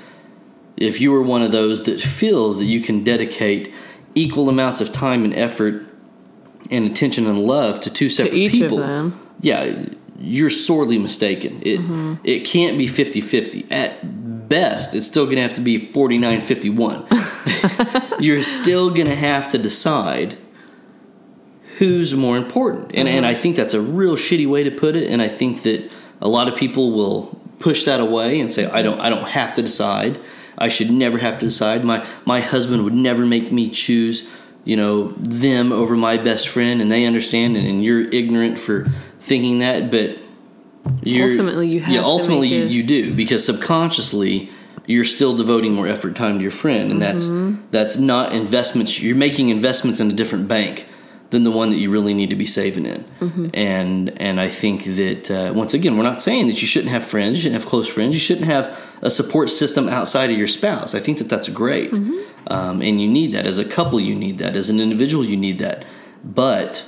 if 0.80 1.00
you 1.02 1.14
are 1.14 1.22
one 1.22 1.42
of 1.42 1.52
those 1.52 1.84
that 1.84 2.00
feels 2.00 2.60
that 2.60 2.66
you 2.66 2.80
can 2.82 3.04
dedicate 3.04 3.74
equal 4.16 4.50
amounts 4.50 4.82
of 4.82 4.92
time 4.92 5.24
and 5.26 5.36
effort 5.36 5.86
and 6.72 6.86
attention 6.86 7.28
and 7.28 7.40
love 7.40 7.82
to 7.82 7.92
two 7.92 8.10
separate 8.10 8.46
of 8.46 8.52
people, 8.52 8.80
yeah, 9.42 9.86
you're 10.18 10.50
sorely 10.50 10.98
mistaken. 10.98 11.62
It 11.64 11.82
Mm-hmm. 11.82 12.14
it 12.24 12.46
can't 12.46 12.78
be 12.78 12.88
50-50. 12.88 13.70
At 13.72 14.48
best, 14.48 14.96
it's 14.96 15.06
still 15.06 15.26
going 15.26 15.36
to 15.36 15.42
have 15.42 15.56
to 15.56 15.62
be 15.62 15.80
49-51. 15.80 18.16
you're 18.22 18.42
still 18.42 18.90
going 18.90 19.08
to 19.08 19.16
have 19.16 19.52
to 19.52 19.58
decide 19.58 20.38
who's 21.78 22.14
more 22.14 22.38
important. 22.38 22.92
And 22.94 23.10
and 23.10 23.26
I 23.26 23.34
think 23.34 23.58
that's 23.58 23.74
a 23.74 23.82
real 23.82 24.16
shitty 24.16 24.48
way 24.48 24.64
to 24.64 24.72
put 24.72 24.96
it 24.96 25.10
and 25.10 25.22
I 25.22 25.28
think 25.28 25.64
that 25.64 25.92
a 26.22 26.28
lot 26.28 26.48
of 26.48 26.56
people 26.56 26.92
will 26.92 27.40
push 27.60 27.84
that 27.86 28.00
away 28.00 28.40
and 28.40 28.52
say 28.52 28.66
I 28.66 28.82
don't 28.82 29.00
I 29.00 29.10
don't 29.10 29.28
have 29.28 29.54
to 29.56 29.62
decide. 29.62 30.20
I 30.58 30.70
should 30.70 30.92
never 30.92 31.18
have 31.18 31.40
to 31.40 31.46
decide. 31.46 31.84
My 31.84 32.06
my 32.26 32.42
husband 32.42 32.84
would 32.84 32.94
never 32.94 33.26
make 33.26 33.52
me 33.52 33.70
choose, 33.70 34.30
you 34.66 34.76
know, 34.76 35.10
them 35.18 35.72
over 35.72 35.96
my 35.96 36.18
best 36.18 36.48
friend 36.48 36.82
and 36.82 36.92
they 36.92 37.06
understand 37.06 37.56
and, 37.58 37.66
and 37.68 37.84
you're 37.84 38.08
ignorant 38.10 38.60
for 38.60 38.90
thinking 39.20 39.60
that, 39.60 39.92
but 39.92 40.18
you're 41.04 41.30
Ultimately, 41.30 41.68
you 41.68 41.82
have 41.82 41.94
yeah, 41.94 42.02
to 42.02 42.06
ultimately 42.08 42.48
you, 42.48 42.66
you 42.66 42.84
do 42.84 43.14
because 43.14 43.46
subconsciously 43.46 44.50
you're 44.88 45.06
still 45.06 45.38
devoting 45.38 45.74
more 45.74 45.88
effort 45.88 46.16
time 46.16 46.38
to 46.38 46.42
your 46.42 46.52
friend 46.52 46.92
and 46.92 47.02
Mm-hmm. 47.02 47.70
that's 47.70 47.96
that's 47.96 47.98
not 47.98 48.34
investments 48.34 49.00
you're 49.02 49.16
making 49.16 49.50
investments 49.50 50.00
in 50.00 50.10
a 50.10 50.14
different 50.14 50.48
bank 50.48 50.86
than 51.30 51.44
the 51.44 51.52
one 51.52 51.70
that 51.70 51.78
you 51.78 51.92
really 51.92 52.14
need 52.14 52.30
to 52.32 52.36
be 52.36 52.46
saving 52.46 52.86
in. 52.86 53.06
And 53.54 54.22
and 54.22 54.40
I 54.40 54.50
think 54.50 54.84
that 54.86 55.32
uh, 55.32 55.54
once 55.54 55.74
again, 55.74 55.98
we're 55.98 56.04
not 56.04 56.22
saying 56.22 56.48
that 56.48 56.62
you 56.62 56.68
shouldn't 56.68 56.92
have 56.92 57.06
friends, 57.06 57.38
you 57.38 57.44
shouldn't 57.44 57.62
have 57.62 57.70
close 57.70 57.88
friends, 57.88 58.16
you 58.16 58.20
shouldn't 58.20 58.48
have 58.48 58.80
a 59.02 59.10
support 59.10 59.50
system 59.50 59.88
outside 59.88 60.32
of 60.32 60.38
your 60.38 60.48
spouse. 60.48 60.96
I 60.96 61.00
think 61.00 61.18
that 61.20 61.30
that's 61.30 61.50
great, 61.50 61.94
um, 62.48 62.82
and 62.82 63.02
you 63.02 63.08
need 63.08 63.32
that 63.34 63.46
as 63.46 63.58
a 63.58 63.66
couple. 63.66 64.00
You 64.00 64.16
need 64.16 64.40
that 64.40 64.56
as 64.56 64.70
an 64.70 64.80
individual. 64.80 65.24
You 65.24 65.38
need 65.38 65.60
that, 65.60 65.86
but 66.24 66.86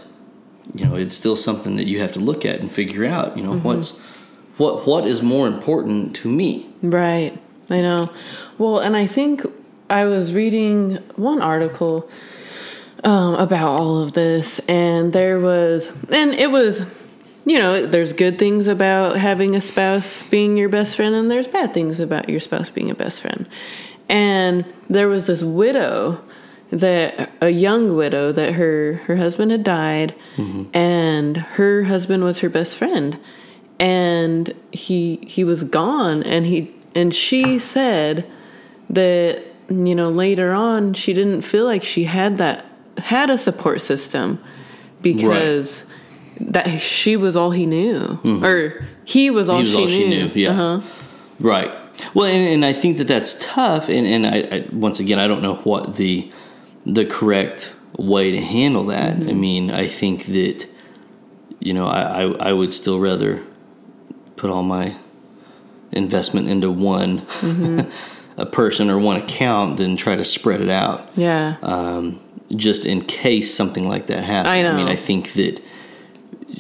you 0.74 0.86
know 0.86 0.96
it's 0.96 1.16
still 1.16 1.36
something 1.36 1.76
that 1.76 1.88
you 1.88 2.00
have 2.00 2.12
to 2.14 2.20
look 2.20 2.46
at 2.46 2.60
and 2.60 2.72
figure 2.72 3.06
out. 3.06 3.38
You 3.38 3.44
know 3.44 3.60
what's 3.60 3.98
what 4.58 4.88
what 4.88 5.06
is 5.06 5.22
more 5.22 5.48
important 5.48 6.16
to 6.18 6.30
me. 6.30 6.68
Right. 6.82 7.38
I 7.70 7.82
know. 7.82 8.10
Well, 8.58 8.80
and 8.80 8.98
I 8.98 9.08
think 9.08 9.46
I 9.90 10.06
was 10.06 10.34
reading 10.34 10.98
one 11.16 11.42
article 11.42 12.10
um, 13.04 13.36
about 13.36 13.68
all 13.68 14.02
of 14.02 14.14
this, 14.14 14.60
and 14.68 15.14
there 15.14 15.40
was, 15.40 15.90
and 16.10 16.34
it 16.34 16.52
was, 16.52 16.86
you 17.46 17.58
know, 17.58 17.86
there's 17.86 18.14
good 18.14 18.38
things 18.38 18.68
about 18.68 19.18
having 19.18 19.56
a 19.56 19.62
spouse 19.62 20.24
being 20.24 20.58
your 20.58 20.70
best 20.70 20.96
friend, 20.96 21.16
and 21.16 21.30
there's 21.32 21.48
bad 21.48 21.74
things 21.74 22.00
about 22.00 22.30
your 22.30 22.40
spouse 22.40 22.70
being 22.70 22.90
a 22.92 22.96
best 22.96 23.22
friend. 23.22 23.48
And 24.10 24.66
there 24.90 25.08
was 25.08 25.28
this 25.28 25.44
widow 25.44 26.22
that 26.72 27.30
a 27.42 27.50
young 27.50 27.96
widow 27.96 28.32
that 28.32 28.54
her 28.54 28.96
her 29.06 29.18
husband 29.18 29.52
had 29.52 29.64
died 29.64 30.16
and 30.74 31.38
her 31.38 31.84
husband 31.84 32.24
was 32.24 32.40
her 32.40 32.50
best 32.50 32.76
friend. 32.78 33.18
And 33.80 34.54
he 34.72 35.18
he 35.28 35.44
was 35.44 35.64
gone 35.64 36.24
and 36.24 36.46
he 36.46 36.74
and 36.96 37.14
she 37.14 37.60
said 37.60 38.30
that 38.90 39.44
you 39.70 39.96
know 39.96 40.10
later 40.10 40.54
on 40.54 40.94
she 40.94 41.14
didn't 41.14 41.42
feel 41.42 41.66
like 41.66 41.84
she 41.84 42.06
had 42.06 42.38
that 42.38 42.66
had 43.02 43.30
a 43.30 43.38
support 43.38 43.82
system 43.82 44.42
because 45.02 45.86
that 46.40 46.82
she 46.82 47.16
was 47.16 47.36
all 47.36 47.52
he 47.52 47.66
knew 47.66 48.20
mm-hmm. 48.24 48.44
or 48.44 48.86
he 49.06 49.30
was 49.30 49.50
all, 49.50 49.60
was 49.60 49.70
she, 49.70 49.76
all 49.76 49.86
knew. 49.86 49.90
she 49.90 50.10
knew, 50.10 50.32
yeah. 50.34 50.50
Uh-huh. 50.52 50.82
Right. 51.40 51.72
Well, 52.14 52.26
and, 52.26 52.48
and 52.48 52.66
I 52.66 52.74
think 52.74 52.98
that 52.98 53.08
that's 53.08 53.38
tough. 53.40 53.90
And, 53.90 54.08
and 54.08 54.26
I, 54.26 54.58
I, 54.58 54.68
once 54.72 55.00
again, 55.00 55.20
I 55.20 55.28
don't 55.28 55.42
know 55.42 55.56
what 55.56 55.96
the 55.96 56.32
the 56.86 57.06
correct 57.06 57.76
way 57.98 58.32
to 58.32 58.42
handle 58.42 58.86
that. 58.86 59.16
Mm-hmm. 59.16 59.30
I 59.30 59.34
mean, 59.34 59.72
I 59.72 59.88
think 59.88 60.26
that 60.26 60.68
you 61.60 61.74
know, 61.74 61.88
I, 61.88 62.24
I, 62.24 62.50
I 62.50 62.54
would 62.54 62.74
still 62.74 63.00
rather 63.00 63.42
put 64.36 64.50
all 64.50 64.64
my 64.64 64.96
investment 65.92 66.50
into 66.50 66.72
one 66.72 67.22
mm-hmm. 67.22 67.90
a 68.42 68.46
person 68.46 68.90
or 68.90 68.98
one 68.98 69.18
account 69.18 69.78
than 69.78 69.96
try 69.96 70.16
to 70.16 70.26
spread 70.26 70.62
it 70.62 70.70
out. 70.70 71.10
Yeah. 71.16 71.58
Um, 71.62 72.20
just 72.56 72.86
in 72.86 73.02
case 73.02 73.54
something 73.54 73.88
like 73.88 74.08
that 74.08 74.24
happens. 74.24 74.54
I 74.54 74.62
know. 74.62 74.72
I 74.72 74.78
mean, 74.78 74.88
I 74.88 74.96
think 74.96 75.34
that 75.34 75.62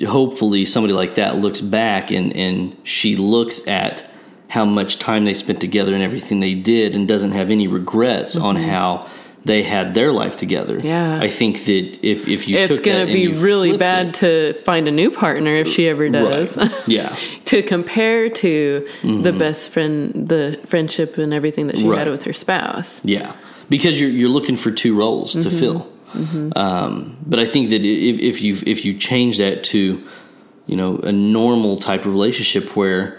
hopefully 0.08 0.66
somebody 0.66 0.94
like 0.94 1.16
that 1.16 1.38
looks 1.38 1.62
back 1.62 2.12
and, 2.12 2.36
and 2.36 2.78
she 2.84 3.16
looks 3.16 3.68
at 3.68 4.06
how 4.48 4.66
much 4.66 5.00
time 5.00 5.26
they 5.26 5.34
spent 5.34 5.62
together 5.62 5.94
and 5.94 6.04
everything 6.04 6.40
they 6.40 6.54
did 6.54 6.96
and 6.96 7.08
doesn't 7.08 7.32
have 7.32 7.50
any 7.52 7.68
regrets 7.68 8.36
on 8.36 8.56
how 8.56 9.10
they 9.44 9.64
had 9.64 9.94
their 9.96 10.12
life 10.12 10.38
together. 10.38 10.78
Mm-hmm. 10.78 10.88
Yeah. 10.88 11.20
I 11.22 11.30
think 11.30 11.66
that 11.66 12.00
if, 12.06 12.28
if 12.28 12.48
you 12.48 12.58
it's 12.58 12.80
going 12.80 12.98
that 13.00 13.08
to 13.08 13.14
be 13.14 13.28
really 13.30 13.76
bad 13.78 14.08
it- 14.08 14.14
to 14.16 14.54
find 14.64 14.88
a 14.88 14.92
new 14.92 15.10
partner 15.10 15.56
if 15.56 15.68
she 15.68 15.88
ever 15.88 16.10
does. 16.10 16.56
Right. 16.58 16.72
Yeah. 16.88 17.16
to 17.46 17.64
compare 17.64 18.30
to 18.30 18.88
the 19.04 19.34
best 19.34 19.72
friend, 19.72 20.28
the 20.30 20.60
friendship 20.66 21.18
and 21.18 21.34
everything 21.34 21.68
that 21.68 21.78
she 21.78 21.84
Mm-hmm. 21.84 21.92
Right. 21.92 22.00
had 22.00 22.10
with 22.10 22.24
her 22.24 22.34
spouse. 22.34 23.02
Yeah, 23.04 23.34
because 23.70 24.00
you're 24.00 24.10
you're 24.12 24.30
looking 24.30 24.56
for 24.58 24.70
two 24.72 24.96
roles 24.96 25.34
Mm-hmm. 25.36 25.50
to 25.50 25.50
fill. 25.50 25.88
Um, 26.56 27.18
but 27.26 27.39
I 27.39 27.46
think 27.46 27.70
that 27.70 27.84
if, 27.86 28.20
if 28.20 28.42
you 28.42 28.58
if 28.66 28.86
you 28.86 28.98
change 28.98 29.38
that 29.38 29.64
to, 29.66 30.04
you 30.68 30.76
know, 30.76 30.98
a 30.98 31.12
normal 31.12 31.78
type 31.78 32.02
of 32.06 32.12
relationship 32.12 32.76
where, 32.76 33.18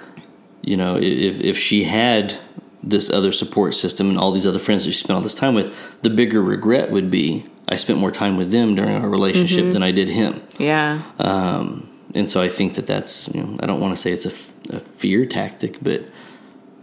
you 0.62 0.76
know, 0.76 0.96
if 1.00 1.40
if 1.40 1.56
she 1.58 1.84
had 1.84 2.36
this 2.82 3.10
other 3.10 3.32
support 3.32 3.74
system 3.74 4.08
and 4.08 4.18
all 4.18 4.32
these 4.32 4.46
other 4.46 4.58
friends 4.58 4.84
that 4.84 4.92
she 4.92 4.98
spent 4.98 5.16
all 5.16 5.22
this 5.22 5.34
time 5.34 5.54
with, 5.54 5.72
the 6.02 6.10
bigger 6.10 6.42
regret 6.42 6.90
would 6.90 7.10
be 7.10 7.46
I 7.68 7.76
spent 7.76 7.98
more 7.98 8.10
time 8.10 8.36
with 8.36 8.50
them 8.50 8.74
during 8.74 8.96
our 8.96 9.08
relationship 9.08 9.64
Mm-hmm. 9.64 9.72
than 9.72 9.82
I 9.82 9.92
did 9.92 10.08
him. 10.08 10.42
Yeah. 10.58 11.02
Um, 11.18 11.88
and 12.14 12.30
so 12.30 12.42
I 12.42 12.48
think 12.48 12.74
that 12.74 12.86
that's 12.86 13.28
you 13.34 13.42
know 13.42 13.56
I 13.60 13.66
don't 13.66 13.80
want 13.80 13.94
to 13.96 14.00
say 14.00 14.10
it's 14.12 14.26
a, 14.26 14.32
a 14.76 14.80
fear 14.80 15.24
tactic, 15.26 15.78
but 15.80 16.02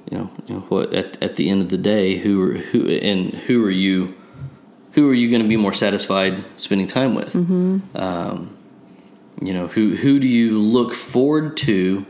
you 0.10 0.18
know, 0.18 0.32
you 0.48 0.56
know 0.56 0.62
what 0.62 0.94
at 0.94 1.22
at 1.22 1.36
the 1.36 1.50
end 1.50 1.62
of 1.62 1.70
the 1.70 1.78
day, 1.78 2.16
who 2.18 2.42
are 2.42 2.54
who 2.54 2.88
and 2.88 3.32
who 3.32 3.64
are 3.66 3.70
you? 3.72 4.16
Who 4.94 5.08
are 5.10 5.14
you 5.14 5.30
going 5.30 5.44
to 5.44 5.48
be 5.48 5.58
more 5.58 5.74
satisfied 5.74 6.44
spending 6.56 6.88
time 6.88 7.14
with? 7.14 7.34
Mm-hmm. 7.34 7.96
Um, 7.96 8.58
you 9.42 9.54
know, 9.54 9.68
who 9.68 9.96
who 9.96 10.20
do 10.20 10.28
you 10.28 10.58
look 10.58 10.94
forward 10.96 11.56
to 11.58 12.06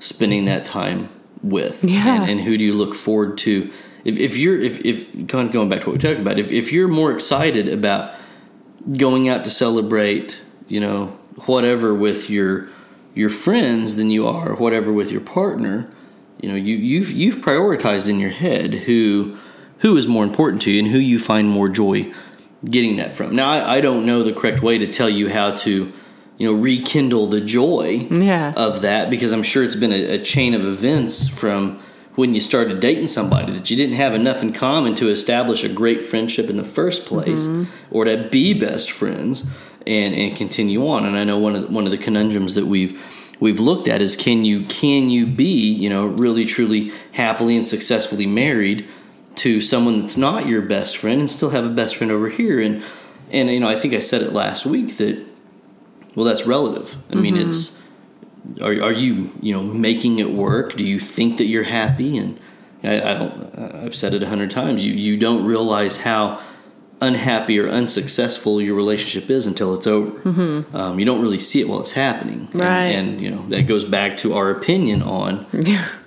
spending 0.00 0.46
that 0.46 0.64
time 0.64 1.08
with? 1.44 1.84
Yeah. 1.84 2.22
and, 2.22 2.30
and 2.30 2.40
who 2.40 2.58
do 2.58 2.64
you 2.64 2.74
look 2.74 2.94
forward 2.94 3.38
to? 3.38 3.70
If, 4.04 4.18
if 4.18 4.36
you're 4.36 4.60
if 4.60 4.84
if 4.84 5.26
going 5.26 5.48
going 5.48 5.68
back 5.68 5.80
to 5.80 5.86
what 5.86 5.92
we 5.94 5.98
talked 5.98 6.20
about, 6.20 6.38
if 6.38 6.50
if 6.50 6.72
you're 6.72 6.88
more 6.88 7.12
excited 7.12 7.68
about 7.68 8.14
going 8.98 9.28
out 9.28 9.44
to 9.44 9.50
celebrate, 9.50 10.42
you 10.68 10.80
know, 10.80 11.06
whatever 11.46 11.94
with 11.94 12.28
your 12.28 12.68
your 13.14 13.30
friends 13.30 13.96
than 13.96 14.10
you 14.10 14.26
are 14.26 14.54
whatever 14.56 14.92
with 14.92 15.12
your 15.12 15.20
partner, 15.20 15.90
you 16.40 16.48
know, 16.48 16.54
you 16.54 16.76
you've 16.76 17.10
you've 17.10 17.36
prioritized 17.36 18.08
in 18.08 18.18
your 18.18 18.30
head 18.30 18.74
who 18.74 19.38
who 19.78 19.96
is 19.96 20.08
more 20.08 20.24
important 20.24 20.62
to 20.62 20.70
you 20.70 20.80
and 20.80 20.88
who 20.88 20.98
you 20.98 21.18
find 21.18 21.48
more 21.48 21.68
joy 21.68 22.12
getting 22.64 22.96
that 22.96 23.14
from. 23.14 23.34
Now, 23.34 23.50
I, 23.50 23.76
I 23.76 23.80
don't 23.80 24.06
know 24.06 24.22
the 24.22 24.32
correct 24.32 24.62
way 24.62 24.78
to 24.78 24.86
tell 24.86 25.08
you 25.08 25.28
how 25.28 25.52
to, 25.52 25.92
you 26.38 26.46
know, 26.46 26.58
rekindle 26.60 27.28
the 27.28 27.40
joy 27.40 28.06
Yeah. 28.10 28.52
of 28.56 28.82
that 28.82 29.10
because 29.10 29.32
I'm 29.32 29.42
sure 29.42 29.62
it's 29.62 29.76
been 29.76 29.92
a, 29.92 30.14
a 30.14 30.18
chain 30.22 30.54
of 30.54 30.64
events 30.64 31.28
from 31.28 31.78
when 32.16 32.34
you 32.34 32.40
started 32.40 32.80
dating 32.80 33.08
somebody 33.08 33.52
that 33.52 33.70
you 33.70 33.76
didn't 33.76 33.96
have 33.96 34.14
enough 34.14 34.42
in 34.42 34.52
common 34.52 34.94
to 34.96 35.10
establish 35.10 35.64
a 35.64 35.68
great 35.68 36.04
friendship 36.04 36.48
in 36.48 36.56
the 36.56 36.64
first 36.64 37.06
place 37.06 37.46
mm-hmm. 37.46 37.64
or 37.90 38.04
to 38.04 38.28
be 38.30 38.54
best 38.54 38.90
friends 38.90 39.44
and, 39.86 40.14
and 40.14 40.36
continue 40.36 40.86
on. 40.86 41.04
And 41.04 41.16
I 41.16 41.24
know 41.24 41.38
one 41.38 41.56
of 41.56 41.62
the, 41.62 41.68
one 41.68 41.84
of 41.86 41.90
the 41.90 41.98
conundrums 41.98 42.54
that 42.54 42.66
we've 42.66 43.00
we've 43.40 43.58
looked 43.58 43.88
at 43.88 44.00
is 44.00 44.14
can 44.16 44.44
you 44.44 44.64
can 44.66 45.10
you 45.10 45.26
be 45.26 45.72
you 45.72 45.90
know 45.90 46.06
really 46.06 46.44
truly 46.44 46.92
happily 47.12 47.56
and 47.56 47.66
successfully 47.66 48.26
married 48.26 48.86
to 49.34 49.60
someone 49.60 50.00
that's 50.00 50.16
not 50.16 50.46
your 50.46 50.62
best 50.62 50.96
friend 50.96 51.20
and 51.20 51.28
still 51.28 51.50
have 51.50 51.64
a 51.64 51.68
best 51.68 51.96
friend 51.96 52.12
over 52.12 52.28
here 52.28 52.60
and 52.60 52.82
and 53.32 53.50
you 53.50 53.58
know 53.58 53.68
I 53.68 53.74
think 53.74 53.92
I 53.92 53.98
said 53.98 54.22
it 54.22 54.32
last 54.32 54.64
week 54.64 54.96
that 54.98 55.20
well 56.14 56.24
that's 56.24 56.46
relative. 56.46 56.96
I 57.10 57.16
mean 57.16 57.34
mm-hmm. 57.36 57.48
it's 57.48 57.82
are, 58.60 58.82
are 58.82 58.92
you 58.92 59.30
you 59.40 59.54
know 59.54 59.62
making 59.62 60.18
it 60.18 60.30
work? 60.32 60.76
Do 60.76 60.84
you 60.84 60.98
think 60.98 61.38
that 61.38 61.46
you're 61.46 61.64
happy? 61.64 62.18
And 62.18 62.38
i, 62.82 63.00
I 63.00 63.14
don't 63.14 63.58
i've 63.84 63.94
said 63.94 64.14
it 64.14 64.22
a 64.22 64.28
hundred 64.28 64.50
times. 64.50 64.84
You 64.84 64.92
you 64.92 65.16
don't 65.16 65.44
realize 65.44 65.98
how 66.02 66.40
unhappy 67.00 67.58
or 67.58 67.68
unsuccessful 67.68 68.62
your 68.62 68.74
relationship 68.74 69.28
is 69.28 69.46
until 69.46 69.74
it's 69.74 69.86
over. 69.86 70.20
Mm-hmm. 70.20 70.76
Um, 70.76 70.98
you 70.98 71.04
don't 71.04 71.20
really 71.20 71.38
see 71.38 71.60
it 71.60 71.68
while 71.68 71.80
it's 71.80 71.92
happening. 71.92 72.48
And- 72.52 72.54
Right. 72.54 72.94
and, 72.94 73.20
you 73.20 73.30
know 73.30 73.44
that 73.48 73.66
goes 73.66 73.84
back 73.84 74.16
to 74.18 74.34
our 74.34 74.50
opinion 74.50 75.02
on 75.02 75.46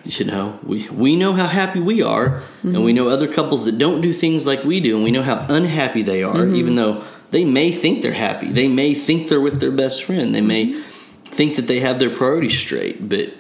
you 0.06 0.26
know 0.26 0.60
we 0.64 0.88
we 0.90 1.16
know 1.16 1.34
how 1.34 1.48
happy 1.48 1.80
we 1.80 2.02
are 2.02 2.42
and 2.64 2.84
we 2.84 2.92
mm-hmm. 2.92 2.96
know 2.96 3.10
other 3.10 3.28
couples 3.28 3.66
that 3.66 3.78
don't 3.78 4.02
do 4.02 4.14
things 4.14 4.46
like 4.46 4.64
we 4.64 4.80
do 4.80 4.96
and 4.96 5.04
we 5.04 5.12
know 5.12 5.24
how 5.24 5.46
unhappy 5.50 6.02
they 6.02 6.24
are 6.24 6.46
even 6.48 6.76
though 6.76 7.04
they 7.32 7.46
may 7.46 7.72
think 7.72 8.02
they're 8.02 8.14
happy. 8.14 8.48
They 8.48 8.68
may 8.68 8.94
think 8.94 9.28
they're 9.28 9.42
with 9.42 9.60
their 9.60 9.72
best 9.72 10.04
friend. 10.04 10.34
They 10.34 10.42
may 10.42 10.68
mm-hmm. 10.68 10.82
think 11.26 11.56
that 11.56 11.68
they 11.68 11.82
have 11.82 12.00
their 12.00 12.14
priorities 12.16 12.58
straight 12.58 13.08
but 13.10 13.34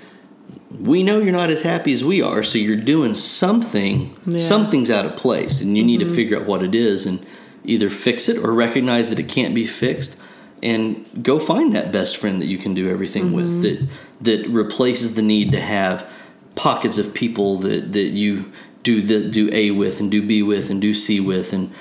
we 0.80 1.04
know 1.04 1.20
you're 1.20 1.32
not 1.32 1.50
as 1.50 1.62
happy 1.62 1.94
as 1.94 2.04
we 2.04 2.22
are 2.22 2.44
so 2.44 2.58
you're 2.58 2.76
doing 2.76 3.14
something 3.14 4.16
Yeah. 4.26 4.40
something's 4.40 4.90
out 4.90 5.06
of 5.06 5.16
place 5.16 5.62
and 5.62 5.78
you 5.78 5.84
need 5.84 6.00
to 6.00 6.06
mm-hmm. 6.06 6.16
figure 6.16 6.38
out 6.38 6.46
what 6.46 6.64
it 6.64 6.76
is 6.76 7.06
and 7.06 7.26
either 7.64 7.90
fix 7.90 8.30
it 8.30 8.38
or 8.38 8.54
recognize 8.54 9.10
that 9.10 9.20
it 9.20 9.28
can't 9.28 9.56
be 9.56 9.66
fixed 9.66 10.20
and 10.62 11.06
go 11.22 11.40
find 11.40 11.74
that 11.74 11.92
best 11.92 12.18
friend 12.18 12.42
that 12.42 12.48
you 12.48 12.58
can 12.58 12.74
do 12.74 12.90
everything 12.90 13.26
mm-hmm. 13.26 13.36
with 13.36 13.62
that 13.62 13.88
that 14.22 14.48
replaces 14.48 15.16
the 15.16 15.22
need 15.22 15.52
to 15.52 15.60
have 15.60 16.10
pockets 16.56 16.98
of 16.98 17.14
people 17.14 17.58
that 17.58 17.94
that 17.94 18.10
you 18.10 18.52
do 18.84 19.02
the 19.02 19.30
do 19.30 19.50
A 19.52 19.72
with 19.72 20.00
and 20.00 20.10
do 20.10 20.26
B 20.26 20.42
with 20.42 20.70
and 20.70 20.82
do 20.82 20.94
C 20.94 21.20
with 21.20 21.54
and 21.54 21.72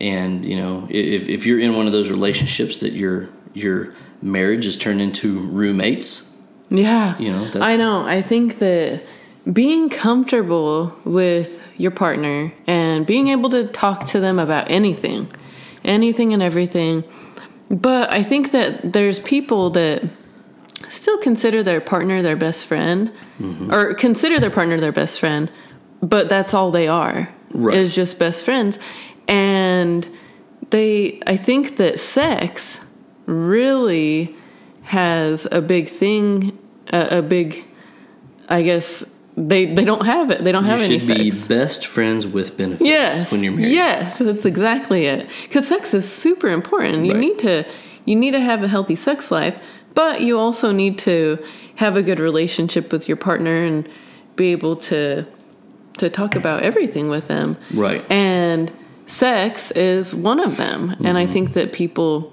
and 0.00 0.44
you 0.44 0.56
know 0.56 0.86
if 0.90 1.28
if 1.28 1.46
you're 1.46 1.60
in 1.60 1.74
one 1.76 1.86
of 1.86 1.92
those 1.92 2.10
relationships 2.10 2.78
that 2.78 2.92
your 2.92 3.28
your 3.54 3.94
marriage 4.22 4.66
is 4.66 4.76
turned 4.76 5.00
into 5.00 5.38
roommates 5.40 6.36
Yeah. 6.70 7.16
You 7.18 7.30
know, 7.32 7.50
I 7.60 7.76
know. 7.76 8.04
I 8.06 8.22
think 8.22 8.58
that 8.58 9.02
being 9.52 9.90
comfortable 9.90 10.92
with 11.04 11.62
your 11.76 11.90
partner 11.90 12.52
and 12.66 13.04
being 13.06 13.28
able 13.28 13.50
to 13.50 13.66
talk 13.66 14.06
to 14.06 14.18
them 14.20 14.38
about 14.38 14.70
anything, 14.70 15.28
anything 15.84 16.32
and 16.32 16.42
everything. 16.42 17.04
But 17.70 18.12
I 18.12 18.22
think 18.22 18.50
that 18.52 18.92
there's 18.92 19.18
people 19.20 19.70
that 19.70 20.02
still 20.88 21.18
consider 21.18 21.62
their 21.62 21.80
partner 21.80 22.22
their 22.22 22.36
best 22.36 22.66
friend 22.66 23.10
Mm-hmm. 23.40 23.72
or 23.74 23.94
consider 23.94 24.38
their 24.38 24.50
partner 24.50 24.78
their 24.80 24.92
best 24.92 25.18
friend, 25.18 25.50
but 26.00 26.28
that's 26.28 26.54
all 26.54 26.70
they 26.70 26.86
are. 26.86 27.28
Right. 27.52 27.76
Is 27.76 27.92
just 27.92 28.16
best 28.18 28.44
friends. 28.44 28.78
And 29.28 30.06
they 30.70 31.20
I 31.26 31.36
think 31.36 31.76
that 31.76 32.00
sex 32.00 32.80
really 33.26 34.34
has 34.82 35.46
a 35.50 35.60
big 35.62 35.88
thing, 35.88 36.56
a, 36.92 37.18
a 37.18 37.22
big, 37.22 37.64
I 38.48 38.62
guess 38.62 39.04
they 39.36 39.66
they 39.74 39.84
don't 39.84 40.04
have 40.06 40.30
it. 40.30 40.44
They 40.44 40.52
don't 40.52 40.64
have 40.64 40.78
you 40.80 40.84
any 40.84 40.98
should 41.00 41.16
be 41.16 41.30
sex. 41.30 41.46
best 41.46 41.86
friends 41.86 42.26
with 42.26 42.56
benefits 42.56 42.82
Yes, 42.88 43.32
when 43.32 43.42
you're 43.42 43.52
married. 43.52 43.72
Yes, 43.72 44.18
that's 44.18 44.44
exactly 44.46 45.06
it. 45.06 45.28
Because 45.42 45.66
sex 45.68 45.94
is 45.94 46.10
super 46.10 46.48
important. 46.48 47.04
You 47.06 47.12
Right. 47.12 47.20
need 47.20 47.38
to 47.40 47.64
you 48.04 48.14
need 48.16 48.32
to 48.32 48.40
have 48.40 48.62
a 48.62 48.68
healthy 48.68 48.96
sex 48.96 49.30
life, 49.30 49.58
but 49.94 50.20
you 50.20 50.38
also 50.38 50.70
need 50.72 50.98
to 50.98 51.38
have 51.76 51.96
a 51.96 52.02
good 52.02 52.20
relationship 52.20 52.92
with 52.92 53.08
your 53.08 53.16
partner 53.16 53.64
and 53.64 53.88
be 54.36 54.52
able 54.52 54.76
to 54.76 55.24
to 55.98 56.10
talk 56.10 56.36
about 56.36 56.62
everything 56.62 57.08
with 57.08 57.26
them. 57.28 57.56
Right. 57.72 58.04
And 58.10 58.70
sex 59.06 59.70
is 59.72 60.14
one 60.14 60.40
of 60.40 60.56
them. 60.56 60.90
And 60.90 60.98
Mm-hmm. 61.00 61.16
I 61.16 61.26
think 61.26 61.52
that 61.54 61.72
people 61.72 62.32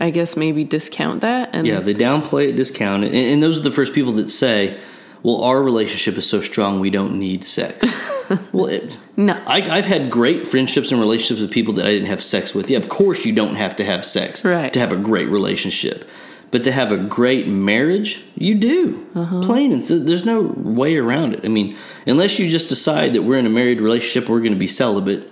I 0.00 0.08
guess 0.10 0.34
maybe 0.36 0.64
discount 0.64 1.20
that 1.20 1.50
and 1.52 1.66
Yeah, 1.66 1.80
they 1.80 1.92
downplay 1.94 2.48
it, 2.48 2.52
discount 2.56 3.04
it, 3.04 3.08
and, 3.08 3.16
and 3.16 3.42
those 3.42 3.58
are 3.58 3.62
the 3.62 3.70
first 3.70 3.92
people 3.92 4.12
that 4.14 4.30
say, 4.30 4.78
"Well, 5.22 5.42
our 5.42 5.62
relationship 5.62 6.16
is 6.16 6.26
so 6.28 6.40
strong, 6.40 6.80
we 6.80 6.88
don't 6.90 7.18
need 7.18 7.44
sex." 7.44 7.84
well, 8.52 8.66
it, 8.66 8.96
No. 9.18 9.34
I, 9.46 9.60
I've 9.76 9.84
had 9.84 10.10
great 10.10 10.46
friendships 10.46 10.90
and 10.90 10.98
relationships 11.00 11.40
with 11.42 11.50
people 11.50 11.74
that 11.74 11.84
I 11.86 11.90
didn't 11.90 12.08
have 12.08 12.22
sex 12.22 12.54
with. 12.54 12.70
Yeah, 12.70 12.78
of 12.78 12.88
course, 12.88 13.26
you 13.26 13.32
don't 13.34 13.56
have 13.56 13.76
to 13.76 13.84
have 13.84 14.06
sex 14.06 14.42
Right. 14.42 14.72
to 14.72 14.80
have 14.80 14.90
a 14.90 14.96
great 14.96 15.28
relationship, 15.28 16.08
but 16.50 16.64
to 16.64 16.72
have 16.72 16.90
a 16.90 16.96
great 16.96 17.46
marriage, 17.46 18.24
you 18.36 18.54
do. 18.54 19.06
Uh-huh. 19.14 19.42
Plain 19.42 19.72
and 19.72 19.82
there's 19.82 20.24
no 20.24 20.40
way 20.40 20.96
around 20.96 21.34
it. 21.34 21.40
I 21.44 21.48
mean, 21.48 21.76
unless 22.06 22.38
you 22.38 22.48
just 22.48 22.70
decide 22.70 23.12
that 23.12 23.22
we're 23.22 23.38
in 23.38 23.44
a 23.46 23.50
married 23.50 23.82
relationship, 23.82 24.30
we're 24.30 24.40
going 24.40 24.52
to 24.54 24.58
be 24.58 24.66
celibate. 24.66 25.30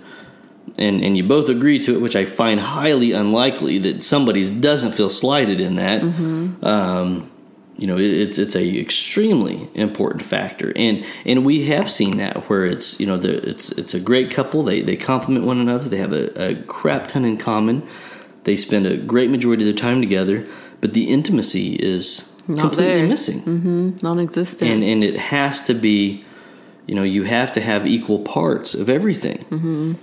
And, 0.77 1.03
and 1.03 1.15
you 1.15 1.23
both 1.23 1.49
agree 1.49 1.77
to 1.79 1.93
it, 1.93 2.01
which 2.01 2.15
I 2.15 2.25
find 2.25 2.59
highly 2.59 3.11
unlikely 3.11 3.77
that 3.79 4.03
somebody 4.03 4.49
doesn't 4.49 4.93
feel 4.93 5.09
slighted 5.09 5.59
in 5.59 5.75
that. 5.75 6.01
Mm-hmm. 6.01 6.65
Um, 6.65 7.31
you 7.77 7.87
know, 7.87 7.97
it, 7.97 8.05
it's 8.05 8.37
it's 8.37 8.55
a 8.55 8.79
extremely 8.79 9.69
important 9.73 10.23
factor, 10.23 10.71
and 10.75 11.03
and 11.25 11.43
we 11.43 11.65
have 11.65 11.89
seen 11.89 12.17
that 12.17 12.49
where 12.49 12.65
it's 12.65 12.99
you 12.99 13.05
know 13.05 13.17
the, 13.17 13.49
it's 13.49 13.71
it's 13.71 13.93
a 13.93 13.99
great 13.99 14.31
couple. 14.31 14.63
They 14.63 14.81
they 14.81 14.95
complement 14.95 15.45
one 15.45 15.59
another. 15.59 15.89
They 15.89 15.97
have 15.97 16.13
a, 16.13 16.49
a 16.51 16.55
crap 16.63 17.07
ton 17.07 17.25
in 17.25 17.37
common. 17.37 17.87
They 18.43 18.57
spend 18.57 18.85
a 18.85 18.97
great 18.97 19.29
majority 19.29 19.67
of 19.67 19.75
their 19.75 19.81
time 19.81 20.01
together, 20.01 20.45
but 20.81 20.93
the 20.93 21.09
intimacy 21.09 21.75
is 21.75 22.31
Not 22.47 22.61
completely 22.61 22.93
there. 22.93 23.07
missing 23.07 23.39
mm-hmm. 23.39 23.97
non-existent. 24.01 24.69
and 24.69 24.83
and 24.83 25.03
it 25.03 25.17
has 25.17 25.61
to 25.67 25.73
be 25.73 26.23
you 26.87 26.95
know 26.95 27.03
you 27.03 27.23
have 27.23 27.53
to 27.53 27.61
have 27.61 27.87
equal 27.87 28.19
parts 28.19 28.75
of 28.75 28.89
everything 28.89 29.37
mm-hmm. 29.49 29.93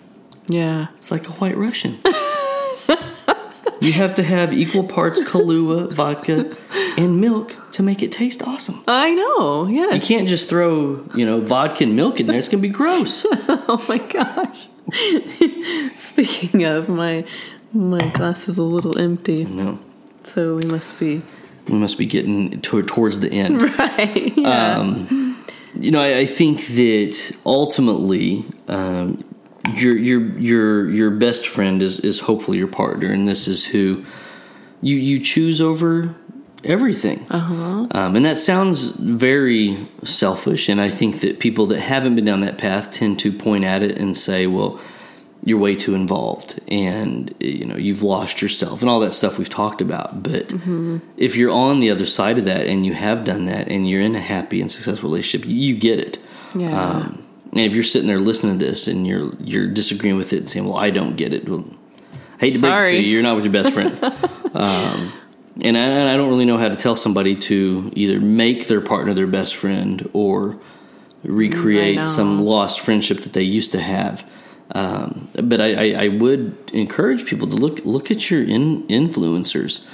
Yeah. 0.50 0.88
it's 0.96 1.10
like 1.10 1.26
a 1.28 1.32
white 1.32 1.56
russian 1.56 1.98
you 3.80 3.92
have 3.92 4.14
to 4.14 4.22
have 4.22 4.52
equal 4.52 4.84
parts 4.84 5.20
kahlua 5.22 5.90
vodka 5.92 6.56
and 6.96 7.20
milk 7.20 7.56
to 7.72 7.82
make 7.82 8.02
it 8.02 8.12
taste 8.12 8.42
awesome 8.46 8.82
I 8.86 9.14
know. 9.14 9.66
Yeah. 9.66 9.92
you 9.92 10.00
can't 10.00 10.28
just 10.28 10.48
throw 10.48 11.06
you 11.14 11.24
know 11.24 11.40
vodka 11.40 11.84
and 11.84 11.96
milk 11.96 12.20
in 12.20 12.26
there 12.26 12.38
it's 12.38 12.48
gonna 12.48 12.60
be 12.60 12.68
gross 12.68 13.24
Oh 13.72 13.84
my 13.88 13.98
gosh. 13.98 14.68
Speaking 15.96 16.64
of, 16.64 16.88
my 16.88 17.22
my 17.72 18.08
glass 18.10 18.48
is 18.48 18.58
a 18.58 18.64
little 18.64 18.98
empty, 18.98 19.44
no 19.44 19.78
so 20.24 20.56
we 20.56 20.68
must 20.68 20.98
be 20.98 21.22
we 21.68 21.78
must 21.78 21.98
be 21.98 22.06
getting 22.06 22.60
toward, 22.62 22.88
towards 22.88 23.20
the 23.20 23.30
end 23.30 23.62
right. 23.62 24.36
Yeah. 24.36 24.78
Um, 24.78 25.44
you 25.74 25.92
know, 25.92 26.00
I, 26.00 26.18
I 26.20 26.26
think 26.26 26.66
that 26.66 27.36
ultimately, 27.46 28.44
um, 28.66 29.24
your 29.68 29.96
your 29.96 30.20
your 30.38 30.90
your 30.90 31.10
best 31.10 31.46
friend 31.46 31.82
is 31.82 32.00
is 32.00 32.20
hopefully 32.20 32.58
your 32.58 32.68
partner, 32.68 33.12
and 33.12 33.28
this 33.28 33.46
is 33.46 33.66
who 33.66 34.04
you 34.80 34.96
you 34.96 35.20
choose 35.20 35.60
over 35.60 36.14
everything. 36.64 37.26
Uh-huh. 37.30 37.86
Um, 37.90 38.16
and 38.16 38.24
that 38.24 38.40
sounds 38.40 38.96
very 38.96 39.88
selfish, 40.04 40.68
and 40.68 40.80
I 40.80 40.88
think 40.88 41.20
that 41.20 41.40
people 41.40 41.66
that 41.66 41.80
haven't 41.80 42.16
been 42.16 42.24
down 42.24 42.40
that 42.40 42.58
path 42.58 42.90
tend 42.90 43.18
to 43.20 43.32
point 43.32 43.64
at 43.64 43.82
it 43.82 43.98
and 43.98 44.16
say, 44.16 44.46
"Well." 44.46 44.80
You're 45.42 45.56
way 45.56 45.74
too 45.74 45.94
involved, 45.94 46.60
and 46.68 47.34
you 47.40 47.64
know 47.64 47.78
you've 47.78 48.02
lost 48.02 48.42
yourself, 48.42 48.82
and 48.82 48.90
all 48.90 49.00
that 49.00 49.14
stuff 49.14 49.38
we've 49.38 49.48
talked 49.48 49.80
about. 49.80 50.22
But 50.22 50.52
if 51.16 51.34
you're 51.34 51.50
on 51.50 51.80
the 51.80 51.88
other 51.88 52.04
side 52.04 52.36
of 52.36 52.44
that, 52.44 52.66
and 52.66 52.84
you 52.84 52.92
have 52.92 53.24
done 53.24 53.46
that, 53.46 53.68
and 53.68 53.88
you're 53.88 54.02
in 54.02 54.14
a 54.14 54.20
happy 54.20 54.60
and 54.60 54.70
successful 54.70 55.08
relationship, 55.08 55.48
you 55.48 55.74
get 55.74 55.98
it. 55.98 56.18
Yeah. 56.54 56.78
Um, 56.78 57.24
and 57.50 57.60
if 57.60 57.74
you're 57.74 57.82
sitting 57.82 58.06
there 58.06 58.18
listening 58.18 58.58
to 58.58 58.64
this 58.64 58.86
and 58.86 59.06
you're 59.06 59.32
you're 59.40 59.66
disagreeing 59.66 60.16
with 60.16 60.32
it 60.32 60.38
and 60.38 60.50
saying, 60.50 60.66
"Well, 60.66 60.76
I 60.76 60.90
don't 60.90 61.16
get 61.16 61.32
it," 61.32 61.48
well, 61.48 61.64
I 62.36 62.46
hate 62.46 62.52
to 62.54 62.60
break 62.60 62.72
it 62.72 62.90
to 62.92 62.96
you, 62.96 63.08
you're 63.08 63.22
not 63.22 63.36
with 63.36 63.44
your 63.44 63.52
best 63.52 63.72
friend. 63.72 63.98
um, 64.54 65.12
and, 65.62 65.76
I, 65.76 65.80
and 65.80 66.08
I 66.08 66.16
don't 66.16 66.28
really 66.28 66.44
know 66.44 66.56
how 66.56 66.68
to 66.68 66.76
tell 66.76 66.96
somebody 66.96 67.36
to 67.36 67.92
either 67.94 68.20
make 68.20 68.66
their 68.66 68.80
partner 68.80 69.14
their 69.14 69.26
best 69.26 69.56
friend 69.56 70.08
or 70.12 70.58
recreate 71.22 72.08
some 72.08 72.44
lost 72.44 72.80
friendship 72.80 73.18
that 73.20 73.32
they 73.32 73.42
used 73.42 73.72
to 73.72 73.80
have. 73.80 74.28
Um, 74.72 75.28
but 75.34 75.60
I, 75.60 75.74
I, 75.74 76.04
I 76.04 76.08
would 76.08 76.70
encourage 76.72 77.26
people 77.26 77.48
to 77.48 77.56
look 77.56 77.84
look 77.84 78.10
at 78.10 78.30
your 78.30 78.42
in, 78.42 78.86
influencers. 78.86 79.84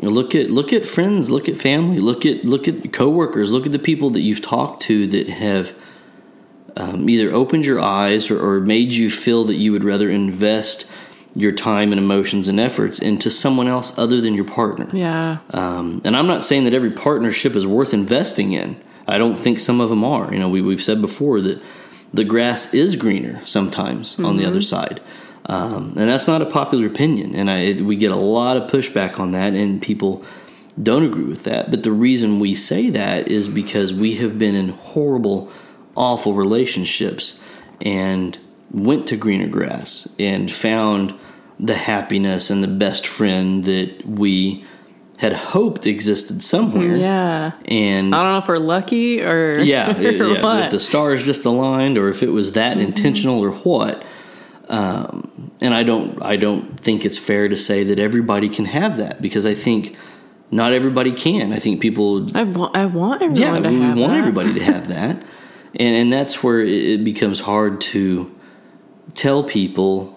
Look 0.00 0.34
at 0.34 0.50
look 0.50 0.72
at 0.72 0.86
friends, 0.86 1.30
look 1.30 1.48
at 1.48 1.56
family, 1.56 1.98
look 1.98 2.24
at 2.24 2.44
look 2.44 2.68
at 2.68 2.92
coworkers, 2.92 3.50
look 3.50 3.66
at 3.66 3.72
the 3.72 3.78
people 3.78 4.10
that 4.10 4.20
you've 4.20 4.40
talked 4.40 4.82
to 4.84 5.06
that 5.08 5.28
have 5.28 5.74
um, 6.76 7.08
either 7.08 7.32
opened 7.32 7.64
your 7.64 7.80
eyes 7.80 8.30
or, 8.30 8.38
or 8.40 8.60
made 8.60 8.92
you 8.92 9.10
feel 9.10 9.44
that 9.44 9.56
you 9.56 9.72
would 9.72 9.84
rather 9.84 10.08
invest 10.10 10.90
your 11.34 11.52
time 11.52 11.92
and 11.92 12.00
emotions 12.00 12.48
and 12.48 12.58
efforts 12.58 12.98
into 12.98 13.30
someone 13.30 13.68
else 13.68 13.96
other 13.98 14.20
than 14.20 14.34
your 14.34 14.44
partner. 14.44 14.88
yeah. 14.92 15.38
Um, 15.50 16.02
and 16.04 16.16
I'm 16.16 16.26
not 16.26 16.44
saying 16.44 16.64
that 16.64 16.74
every 16.74 16.90
partnership 16.90 17.54
is 17.54 17.66
worth 17.66 17.94
investing 17.94 18.52
in. 18.52 18.82
I 19.06 19.18
don't 19.18 19.36
think 19.36 19.58
some 19.58 19.80
of 19.80 19.90
them 19.90 20.04
are. 20.04 20.32
You 20.32 20.38
know, 20.40 20.48
we, 20.48 20.60
we've 20.60 20.82
said 20.82 21.00
before 21.00 21.40
that 21.42 21.62
the 22.12 22.24
grass 22.24 22.74
is 22.74 22.96
greener 22.96 23.44
sometimes 23.44 24.18
on 24.18 24.36
the 24.36 24.44
other 24.44 24.60
side. 24.60 25.00
Um, 25.46 25.94
and 25.96 26.08
that's 26.08 26.28
not 26.28 26.42
a 26.42 26.46
popular 26.46 26.86
opinion. 26.86 27.34
And 27.34 27.50
I, 27.50 27.80
we 27.80 27.96
get 27.96 28.12
a 28.12 28.16
lot 28.16 28.56
of 28.56 28.70
pushback 28.70 29.18
on 29.18 29.32
that, 29.32 29.54
and 29.54 29.80
people 29.80 30.24
don't 30.80 31.04
agree 31.04 31.24
with 31.24 31.44
that. 31.44 31.70
But 31.70 31.82
the 31.82 31.92
reason 31.92 32.40
we 32.40 32.54
say 32.54 32.90
that 32.90 33.28
is 33.28 33.48
because 33.48 33.92
we 33.92 34.16
have 34.16 34.38
been 34.38 34.54
in 34.54 34.70
horrible, 34.70 35.50
awful 35.96 36.34
relationships 36.34 37.40
and 37.80 38.38
went 38.70 39.06
to 39.08 39.16
greener 39.16 39.48
grass 39.48 40.14
and 40.18 40.50
found 40.50 41.14
the 41.58 41.74
happiness 41.74 42.50
and 42.50 42.62
the 42.62 42.68
best 42.68 43.06
friend 43.06 43.64
that 43.64 44.06
we 44.06 44.64
had 45.20 45.34
hoped 45.34 45.86
existed 45.86 46.42
somewhere. 46.42 46.96
Yeah. 46.96 47.52
And 47.66 48.14
I 48.14 48.22
don't 48.22 48.32
know 48.32 48.38
if 48.38 48.48
we're 48.48 48.56
lucky 48.56 49.22
or 49.22 49.58
yeah, 49.58 49.94
or 49.98 50.32
yeah. 50.32 50.64
If 50.64 50.70
the 50.70 50.80
stars 50.80 51.26
just 51.26 51.44
aligned, 51.44 51.98
or 51.98 52.08
if 52.08 52.22
it 52.22 52.30
was 52.30 52.52
that 52.52 52.78
intentional, 52.78 53.44
or 53.44 53.50
what. 53.50 54.02
Um, 54.70 55.50
and 55.60 55.74
I 55.74 55.82
don't, 55.82 56.22
I 56.22 56.36
don't 56.36 56.80
think 56.80 57.04
it's 57.04 57.18
fair 57.18 57.48
to 57.48 57.56
say 57.56 57.84
that 57.84 57.98
everybody 57.98 58.48
can 58.48 58.64
have 58.64 58.96
that 58.96 59.20
because 59.20 59.44
I 59.44 59.52
think 59.52 59.94
not 60.50 60.72
everybody 60.72 61.12
can. 61.12 61.52
I 61.52 61.58
think 61.58 61.82
people, 61.82 62.34
I 62.34 62.44
want 62.44 62.74
I 62.74 62.86
want 62.86 63.20
everyone 63.20 63.36
yeah, 63.36 63.60
to 63.60 63.68
we 63.68 63.80
have 63.82 63.98
want 63.98 64.12
that. 64.12 64.18
everybody 64.18 64.54
to 64.54 64.64
have 64.64 64.88
that, 64.88 65.22
and 65.74 65.94
and 65.96 66.12
that's 66.12 66.42
where 66.42 66.60
it, 66.60 67.04
becomes 67.04 67.40
hard 67.40 67.80
to 67.92 68.30
tell 69.14 69.44
people. 69.44 70.16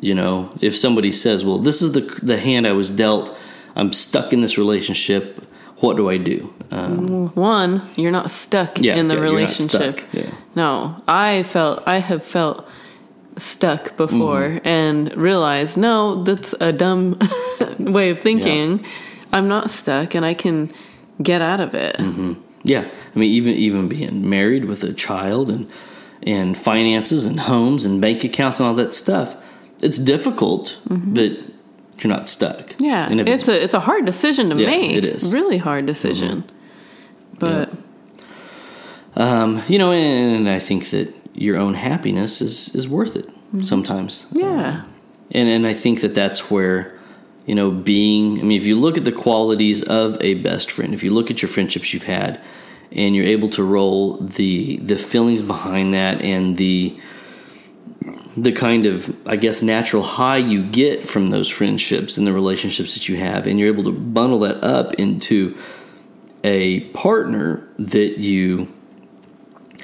You 0.00 0.14
know, 0.14 0.50
if 0.60 0.76
somebody 0.76 1.10
says, 1.12 1.44
"Well, 1.44 1.58
this 1.58 1.82
is 1.82 1.92
the 1.92 2.00
the 2.22 2.36
hand 2.38 2.66
I 2.66 2.72
was 2.72 2.90
dealt. 2.90 3.36
I'm 3.76 3.92
stuck 3.92 4.32
in 4.32 4.40
this 4.42 4.56
relationship. 4.58 5.42
What 5.80 5.96
do 5.96 6.08
I 6.08 6.18
do?" 6.18 6.52
Um, 6.70 7.28
One, 7.34 7.82
you're 7.96 8.12
not 8.12 8.30
stuck 8.30 8.78
Yeah, 8.80 8.96
in 8.96 9.08
the 9.08 9.14
yeah, 9.14 9.20
relationship. 9.22 10.00
yeah. 10.12 10.30
No, 10.54 11.02
I 11.08 11.42
felt 11.44 11.82
I 11.86 11.98
have 11.98 12.22
felt 12.22 12.68
stuck 13.36 13.96
before 13.96 14.48
Mm-hmm. 14.48 14.68
and 14.68 15.16
realized 15.16 15.76
no, 15.76 16.22
that's 16.24 16.54
a 16.60 16.72
dumb 16.72 17.18
way 17.78 18.10
of 18.10 18.20
thinking. 18.20 18.84
I'm 19.32 19.48
not 19.48 19.70
stuck 19.70 20.14
and 20.14 20.24
I 20.24 20.34
can 20.34 20.72
get 21.22 21.40
out 21.42 21.60
of 21.60 21.74
it. 21.74 21.96
Mm-hmm. 21.96 22.34
Yeah, 22.64 22.88
I 23.14 23.18
mean, 23.18 23.30
even 23.30 23.54
even 23.54 23.88
being 23.88 24.28
married 24.28 24.64
with 24.64 24.82
a 24.84 24.92
child 24.92 25.50
and 25.50 25.70
and 26.22 26.56
finances 26.58 27.24
and 27.26 27.38
homes 27.40 27.84
and 27.84 28.00
bank 28.00 28.24
accounts 28.24 28.58
and 28.58 28.68
all 28.68 28.74
that 28.74 28.92
stuff, 28.92 29.36
it's 29.80 29.98
difficult, 29.98 30.78
but 30.88 31.32
you're 31.98 32.08
not 32.12 32.28
stuck. 32.28 32.70
Mm-hmm. 32.70 32.84
Yeah, 32.84 33.10
if 33.12 33.26
it's, 33.26 33.48
a 33.48 33.62
it's 33.62 33.74
a 33.74 33.80
hard 33.80 34.04
decision 34.04 34.50
to 34.50 34.56
Yeah, 34.56 34.66
make. 34.66 34.92
it 34.92 35.04
is. 35.04 35.24
Mm-hmm. 35.24 35.34
really 35.34 35.58
hard 35.58 35.86
decision. 35.86 36.44
But 37.38 37.70
um, 39.14 39.62
you 39.68 39.78
know, 39.78 39.92
and 39.92 40.48
I 40.48 40.58
think 40.58 40.90
that 40.90 41.14
your 41.34 41.56
own 41.56 41.74
happiness 41.74 42.40
is 42.42 42.74
is 42.74 42.88
worth 42.88 43.16
it 43.16 43.28
sometimes. 43.62 44.26
Mm-hmm. 44.26 44.38
yeah, 44.38 44.82
and 45.30 45.48
and 45.48 45.66
I 45.66 45.74
think 45.74 46.00
that 46.00 46.14
that's 46.14 46.50
where 46.50 46.97
you 47.48 47.54
know 47.54 47.70
being. 47.70 48.38
I 48.38 48.42
mean, 48.42 48.58
if 48.58 48.66
you 48.66 48.76
look 48.76 48.98
at 48.98 49.04
the 49.04 49.12
qualities 49.12 49.82
of 49.82 50.22
a 50.22 50.34
best 50.34 50.70
friend, 50.70 50.92
if 50.92 51.02
you 51.02 51.10
look 51.10 51.30
at 51.30 51.40
your 51.40 51.48
friendships 51.48 51.94
you've 51.94 52.04
had, 52.04 52.40
and 52.92 53.16
you're 53.16 53.24
able 53.24 53.48
to 53.50 53.64
roll 53.64 54.18
the 54.18 54.76
the 54.76 54.96
feelings 54.96 55.40
behind 55.42 55.94
that 55.94 56.20
and 56.22 56.58
the 56.58 56.96
the 58.36 58.52
kind 58.52 58.86
of 58.86 59.16
I 59.26 59.36
guess 59.36 59.62
natural 59.62 60.02
high 60.02 60.36
you 60.36 60.62
get 60.62 61.08
from 61.08 61.28
those 61.28 61.48
friendships 61.48 62.18
and 62.18 62.26
the 62.26 62.34
relationships 62.34 62.94
that 62.94 63.08
you 63.08 63.16
have, 63.16 63.46
and 63.46 63.58
you're 63.58 63.68
able 63.68 63.84
to 63.84 63.92
bundle 63.92 64.40
that 64.40 64.62
up 64.62 64.94
into 64.94 65.56
a 66.44 66.80
partner 66.90 67.66
that 67.78 68.18
you 68.18 68.68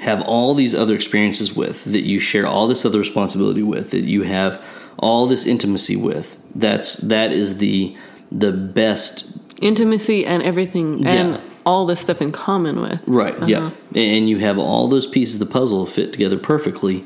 have 0.01 0.21
all 0.21 0.53
these 0.53 0.75
other 0.75 0.93
experiences 0.93 1.53
with, 1.53 1.85
that 1.85 2.03
you 2.03 2.19
share 2.19 2.45
all 2.45 2.67
this 2.67 2.85
other 2.85 2.99
responsibility 2.99 3.63
with, 3.63 3.91
that 3.91 4.03
you 4.03 4.21
have 4.21 4.63
all 4.97 5.25
this 5.25 5.47
intimacy 5.47 5.95
with. 5.95 6.39
That's 6.55 6.95
that 6.97 7.31
is 7.31 7.57
the 7.57 7.95
the 8.31 8.51
best 8.51 9.25
Intimacy 9.61 10.25
and 10.25 10.43
everything, 10.43 11.05
and 11.07 11.39
all 11.65 11.85
this 11.85 12.01
stuff 12.01 12.21
in 12.21 12.31
common 12.31 12.81
with. 12.81 13.01
Right. 13.07 13.35
Yeah. 13.47 13.71
And 13.95 14.29
you 14.29 14.37
have 14.39 14.57
all 14.57 14.87
those 14.87 15.07
pieces 15.07 15.41
of 15.41 15.47
the 15.47 15.53
puzzle 15.53 15.85
fit 15.85 16.11
together 16.11 16.37
perfectly. 16.37 17.05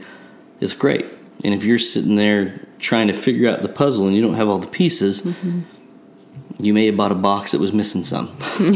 It's 0.59 0.73
great. 0.73 1.05
And 1.43 1.53
if 1.53 1.63
you're 1.63 1.79
sitting 1.79 2.15
there 2.15 2.59
trying 2.79 3.07
to 3.07 3.13
figure 3.13 3.49
out 3.49 3.61
the 3.61 3.69
puzzle 3.69 4.07
and 4.07 4.15
you 4.15 4.21
don't 4.21 4.33
have 4.33 4.49
all 4.49 4.57
the 4.57 4.67
pieces, 4.67 5.25
you 6.59 6.73
may 6.73 6.87
have 6.87 6.97
bought 6.97 7.11
a 7.11 7.15
box 7.15 7.51
that 7.51 7.61
was 7.61 7.71
missing 7.71 8.03
some. 8.03 8.35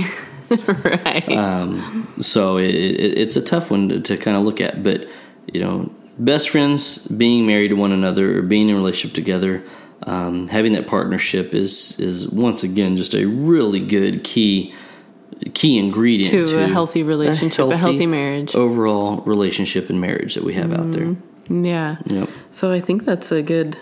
right. 0.49 1.29
Um, 1.29 2.13
so 2.19 2.57
it, 2.57 2.73
it, 2.73 3.17
it's 3.17 3.35
a 3.35 3.41
tough 3.41 3.71
one 3.71 3.89
to, 3.89 3.99
to 3.99 4.17
kind 4.17 4.37
of 4.37 4.43
look 4.43 4.61
at. 4.61 4.83
But 4.83 5.07
you 5.51 5.59
know, 5.59 5.91
best 6.19 6.49
friends 6.49 7.05
being 7.07 7.45
married 7.45 7.69
to 7.69 7.75
one 7.75 7.91
another 7.91 8.39
or 8.39 8.41
being 8.43 8.69
in 8.69 8.75
a 8.75 8.77
relationship 8.77 9.15
together, 9.15 9.63
um, 10.05 10.47
having 10.47 10.73
that 10.73 10.87
partnership 10.87 11.53
is 11.53 11.99
is 11.99 12.27
once 12.29 12.63
again 12.63 12.95
just 12.97 13.13
a 13.13 13.25
really 13.25 13.79
good 13.79 14.23
key 14.23 14.73
key 15.53 15.77
ingredient 15.77 16.47
To 16.49 16.63
a 16.63 16.67
healthy 16.67 17.03
relationship, 17.03 17.65
a 17.69 17.77
healthy 17.77 18.05
marriage. 18.07 18.55
overall 18.55 19.17
relationship 19.21 19.89
and 19.89 19.99
marriage 19.99 20.35
that 20.35 20.43
we 20.43 20.53
have 20.53 20.71
out 20.71 20.91
there. 20.91 21.15
yeah. 21.49 21.97
Yep. 22.05 22.29
So 22.49 22.71
I 22.71 22.79
think 22.79 23.05
that's 23.05 23.31
a 23.31 23.41
good 23.41 23.77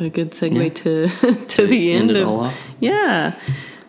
a 0.00 0.08
good 0.08 0.32
segue 0.32 0.74
to 0.82 1.08
to 1.46 1.66
the 1.66 1.92
end, 1.92 2.10
end 2.10 2.16
it 2.18 2.26
of 2.26 2.52
yeah. 2.80 3.34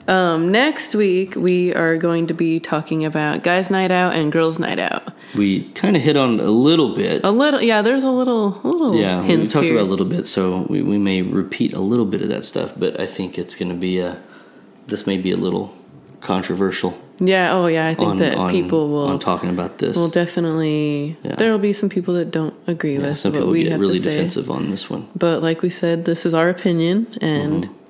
Um, 0.08 0.52
next 0.52 0.96
week 0.96 1.36
we 1.36 1.74
are 1.74 1.98
going 1.98 2.28
to 2.28 2.34
be 2.34 2.60
talking 2.60 3.06
about 3.06 3.44
guys' 3.44 3.70
night 3.70 3.92
out 3.92 4.16
and 4.16 4.32
girls' 4.32 4.60
night 4.60 4.80
out. 4.80 5.14
We 5.36 5.64
kind 5.70 5.96
of 5.96 6.02
hit 6.02 6.18
on 6.18 6.40
a 6.40 6.44
little 6.44 6.94
bit. 6.94 7.22
A 7.24 7.32
little, 7.32 7.62
yeah. 7.62 7.82
There's 7.82 8.04
a 8.04 8.12
little, 8.12 8.60
a 8.64 8.68
little 8.68 8.96
yeah, 8.96 9.22
we 9.26 9.48
talked 9.48 9.66
here. 9.66 9.76
about 9.76 9.88
a 9.88 9.90
little 9.90 10.06
bit, 10.06 10.28
so 10.28 10.66
we, 10.70 10.82
we 10.82 10.98
may 10.98 11.22
repeat 11.22 11.74
a 11.74 11.80
little 11.80 12.06
bit 12.06 12.22
of 12.22 12.30
that 12.30 12.46
stuff, 12.46 12.74
but 12.78 13.00
I 13.00 13.06
think 13.06 13.38
it's 13.38 13.56
going 13.56 13.70
to 13.70 13.76
be 13.78 14.00
a. 14.00 14.22
This 14.88 15.08
may 15.08 15.18
be 15.18 15.32
a 15.32 15.38
little 15.38 15.74
controversial 16.20 16.98
yeah. 17.20 17.54
Oh, 17.54 17.68
yeah. 17.68 17.88
I 17.88 17.96
think 17.96 18.10
on, 18.10 18.18
that 18.18 18.38
on, 18.38 18.52
people 18.52 18.90
will 18.90 19.08
on 19.08 19.20
talking 19.20 19.50
about 19.50 19.78
this. 19.78 19.96
will 19.96 20.10
definitely. 20.10 21.18
Yeah. 21.24 21.36
There 21.36 21.52
will 21.52 21.60
be 21.60 21.74
some 21.74 21.90
people 21.90 22.14
that 22.16 22.32
don't 22.32 22.56
agree 22.68 22.96
yeah, 22.96 23.10
with 23.10 23.20
some 23.20 23.32
what 23.32 23.40
people 23.40 23.52
we 23.52 23.64
get 23.64 23.74
have 23.74 23.82
really 23.82 24.00
defensive 24.00 24.50
on 24.50 24.72
this 24.72 24.90
one. 24.90 25.08
But 25.16 25.44
like 25.44 25.62
we 25.62 25.70
said, 25.70 26.06
this 26.06 26.26
is 26.26 26.34
our 26.34 26.50
opinion, 26.50 27.08
and 27.22 27.66
Mm-hmm. 27.66 27.83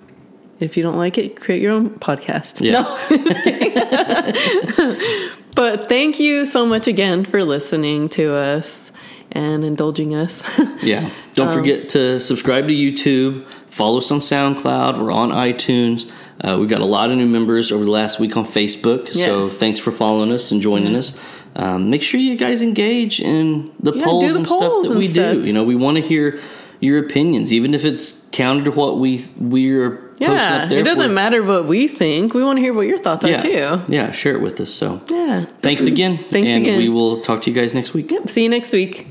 If 0.60 0.78
you 0.78 0.84
don't 0.84 0.98
like 0.98 1.18
it, 1.18 1.40
create 1.40 1.62
your 1.62 1.72
own 1.74 1.90
podcast. 2.00 2.62
Yeah. 2.62 2.82
No, 2.82 2.98
but 5.56 5.90
thank 5.90 6.20
you 6.20 6.46
so 6.46 6.66
much 6.66 6.88
again 6.88 7.26
for 7.26 7.44
listening 7.44 8.10
to 8.10 8.34
us 8.34 8.92
and 9.32 9.64
indulging 9.66 10.16
us. 10.16 10.44
Yeah. 10.84 11.10
Don't 11.34 11.48
Um, 11.48 11.54
forget 11.54 11.88
to 11.90 12.20
subscribe 12.20 12.68
to 12.68 12.74
YouTube. 12.74 13.46
Follow 13.68 14.00
us 14.00 14.12
on 14.12 14.20
SoundCloud. 14.20 14.98
We're 15.02 15.14
on 15.14 15.30
iTunes. 15.30 16.12
Uh, 16.42 16.58
we've 16.60 16.68
got 16.68 16.82
a 16.82 16.86
lot 16.86 17.10
of 17.10 17.18
new 17.18 17.26
members 17.26 17.72
over 17.72 17.86
the 17.86 17.90
last 17.90 18.20
week 18.20 18.36
on 18.36 18.44
Facebook. 18.46 19.08
So 19.08 19.48
thanks 19.48 19.80
for 19.80 19.92
following 19.92 20.30
us 20.34 20.52
and 20.52 20.62
joining 20.62 20.94
us. 20.98 21.18
Um, 21.56 21.90
make 21.90 22.02
sure 22.04 22.20
you 22.20 22.36
guys 22.36 22.62
engage 22.62 23.22
in 23.22 23.72
the 23.80 23.94
Yeah, 23.94 24.04
polls 24.04 24.34
the 24.34 24.40
and 24.40 24.48
stuff 24.48 24.82
that 24.84 24.90
and 24.90 25.00
we 25.00 25.08
stuff. 25.08 25.36
do. 25.36 25.46
You 25.46 25.54
know, 25.54 25.64
we 25.64 25.76
want 25.76 25.96
to 25.98 26.04
hear 26.04 26.42
your 26.82 27.00
opinions, 27.00 27.54
even 27.54 27.74
if 27.74 27.86
it's 27.86 28.28
counter 28.34 28.66
to 28.66 28.72
what 28.72 28.98
we 29.00 29.24
we're 29.38 30.02
yeah, 30.20 30.66
it 30.72 30.84
doesn't 30.84 31.08
for- 31.08 31.14
matter 31.14 31.44
what 31.44 31.66
we 31.66 31.88
think. 31.88 32.34
We 32.34 32.44
want 32.44 32.58
to 32.58 32.62
hear 32.62 32.74
what 32.74 32.88
your 32.88 32.98
thoughts 32.98 33.26
Yeah, 33.26 33.38
are 33.38 33.42
too. 33.86 33.92
yeah, 33.92 34.12
share 34.12 34.36
it 34.36 34.42
with 34.42 34.60
us. 34.62 34.70
So 34.70 35.02
Yeah. 35.10 35.46
thanks 35.62 35.84
again, 35.86 36.18
Thanks 36.18 36.48
and 36.50 36.64
again. 36.64 36.78
we 36.78 36.90
will 36.90 37.22
talk 37.22 37.42
to 37.44 37.52
you 37.52 37.56
guys 37.56 37.74
next 37.74 37.94
week. 37.94 38.12
Yep. 38.12 38.30
See 38.30 38.44
you 38.44 38.50
next 38.50 38.72
week. 38.74 39.08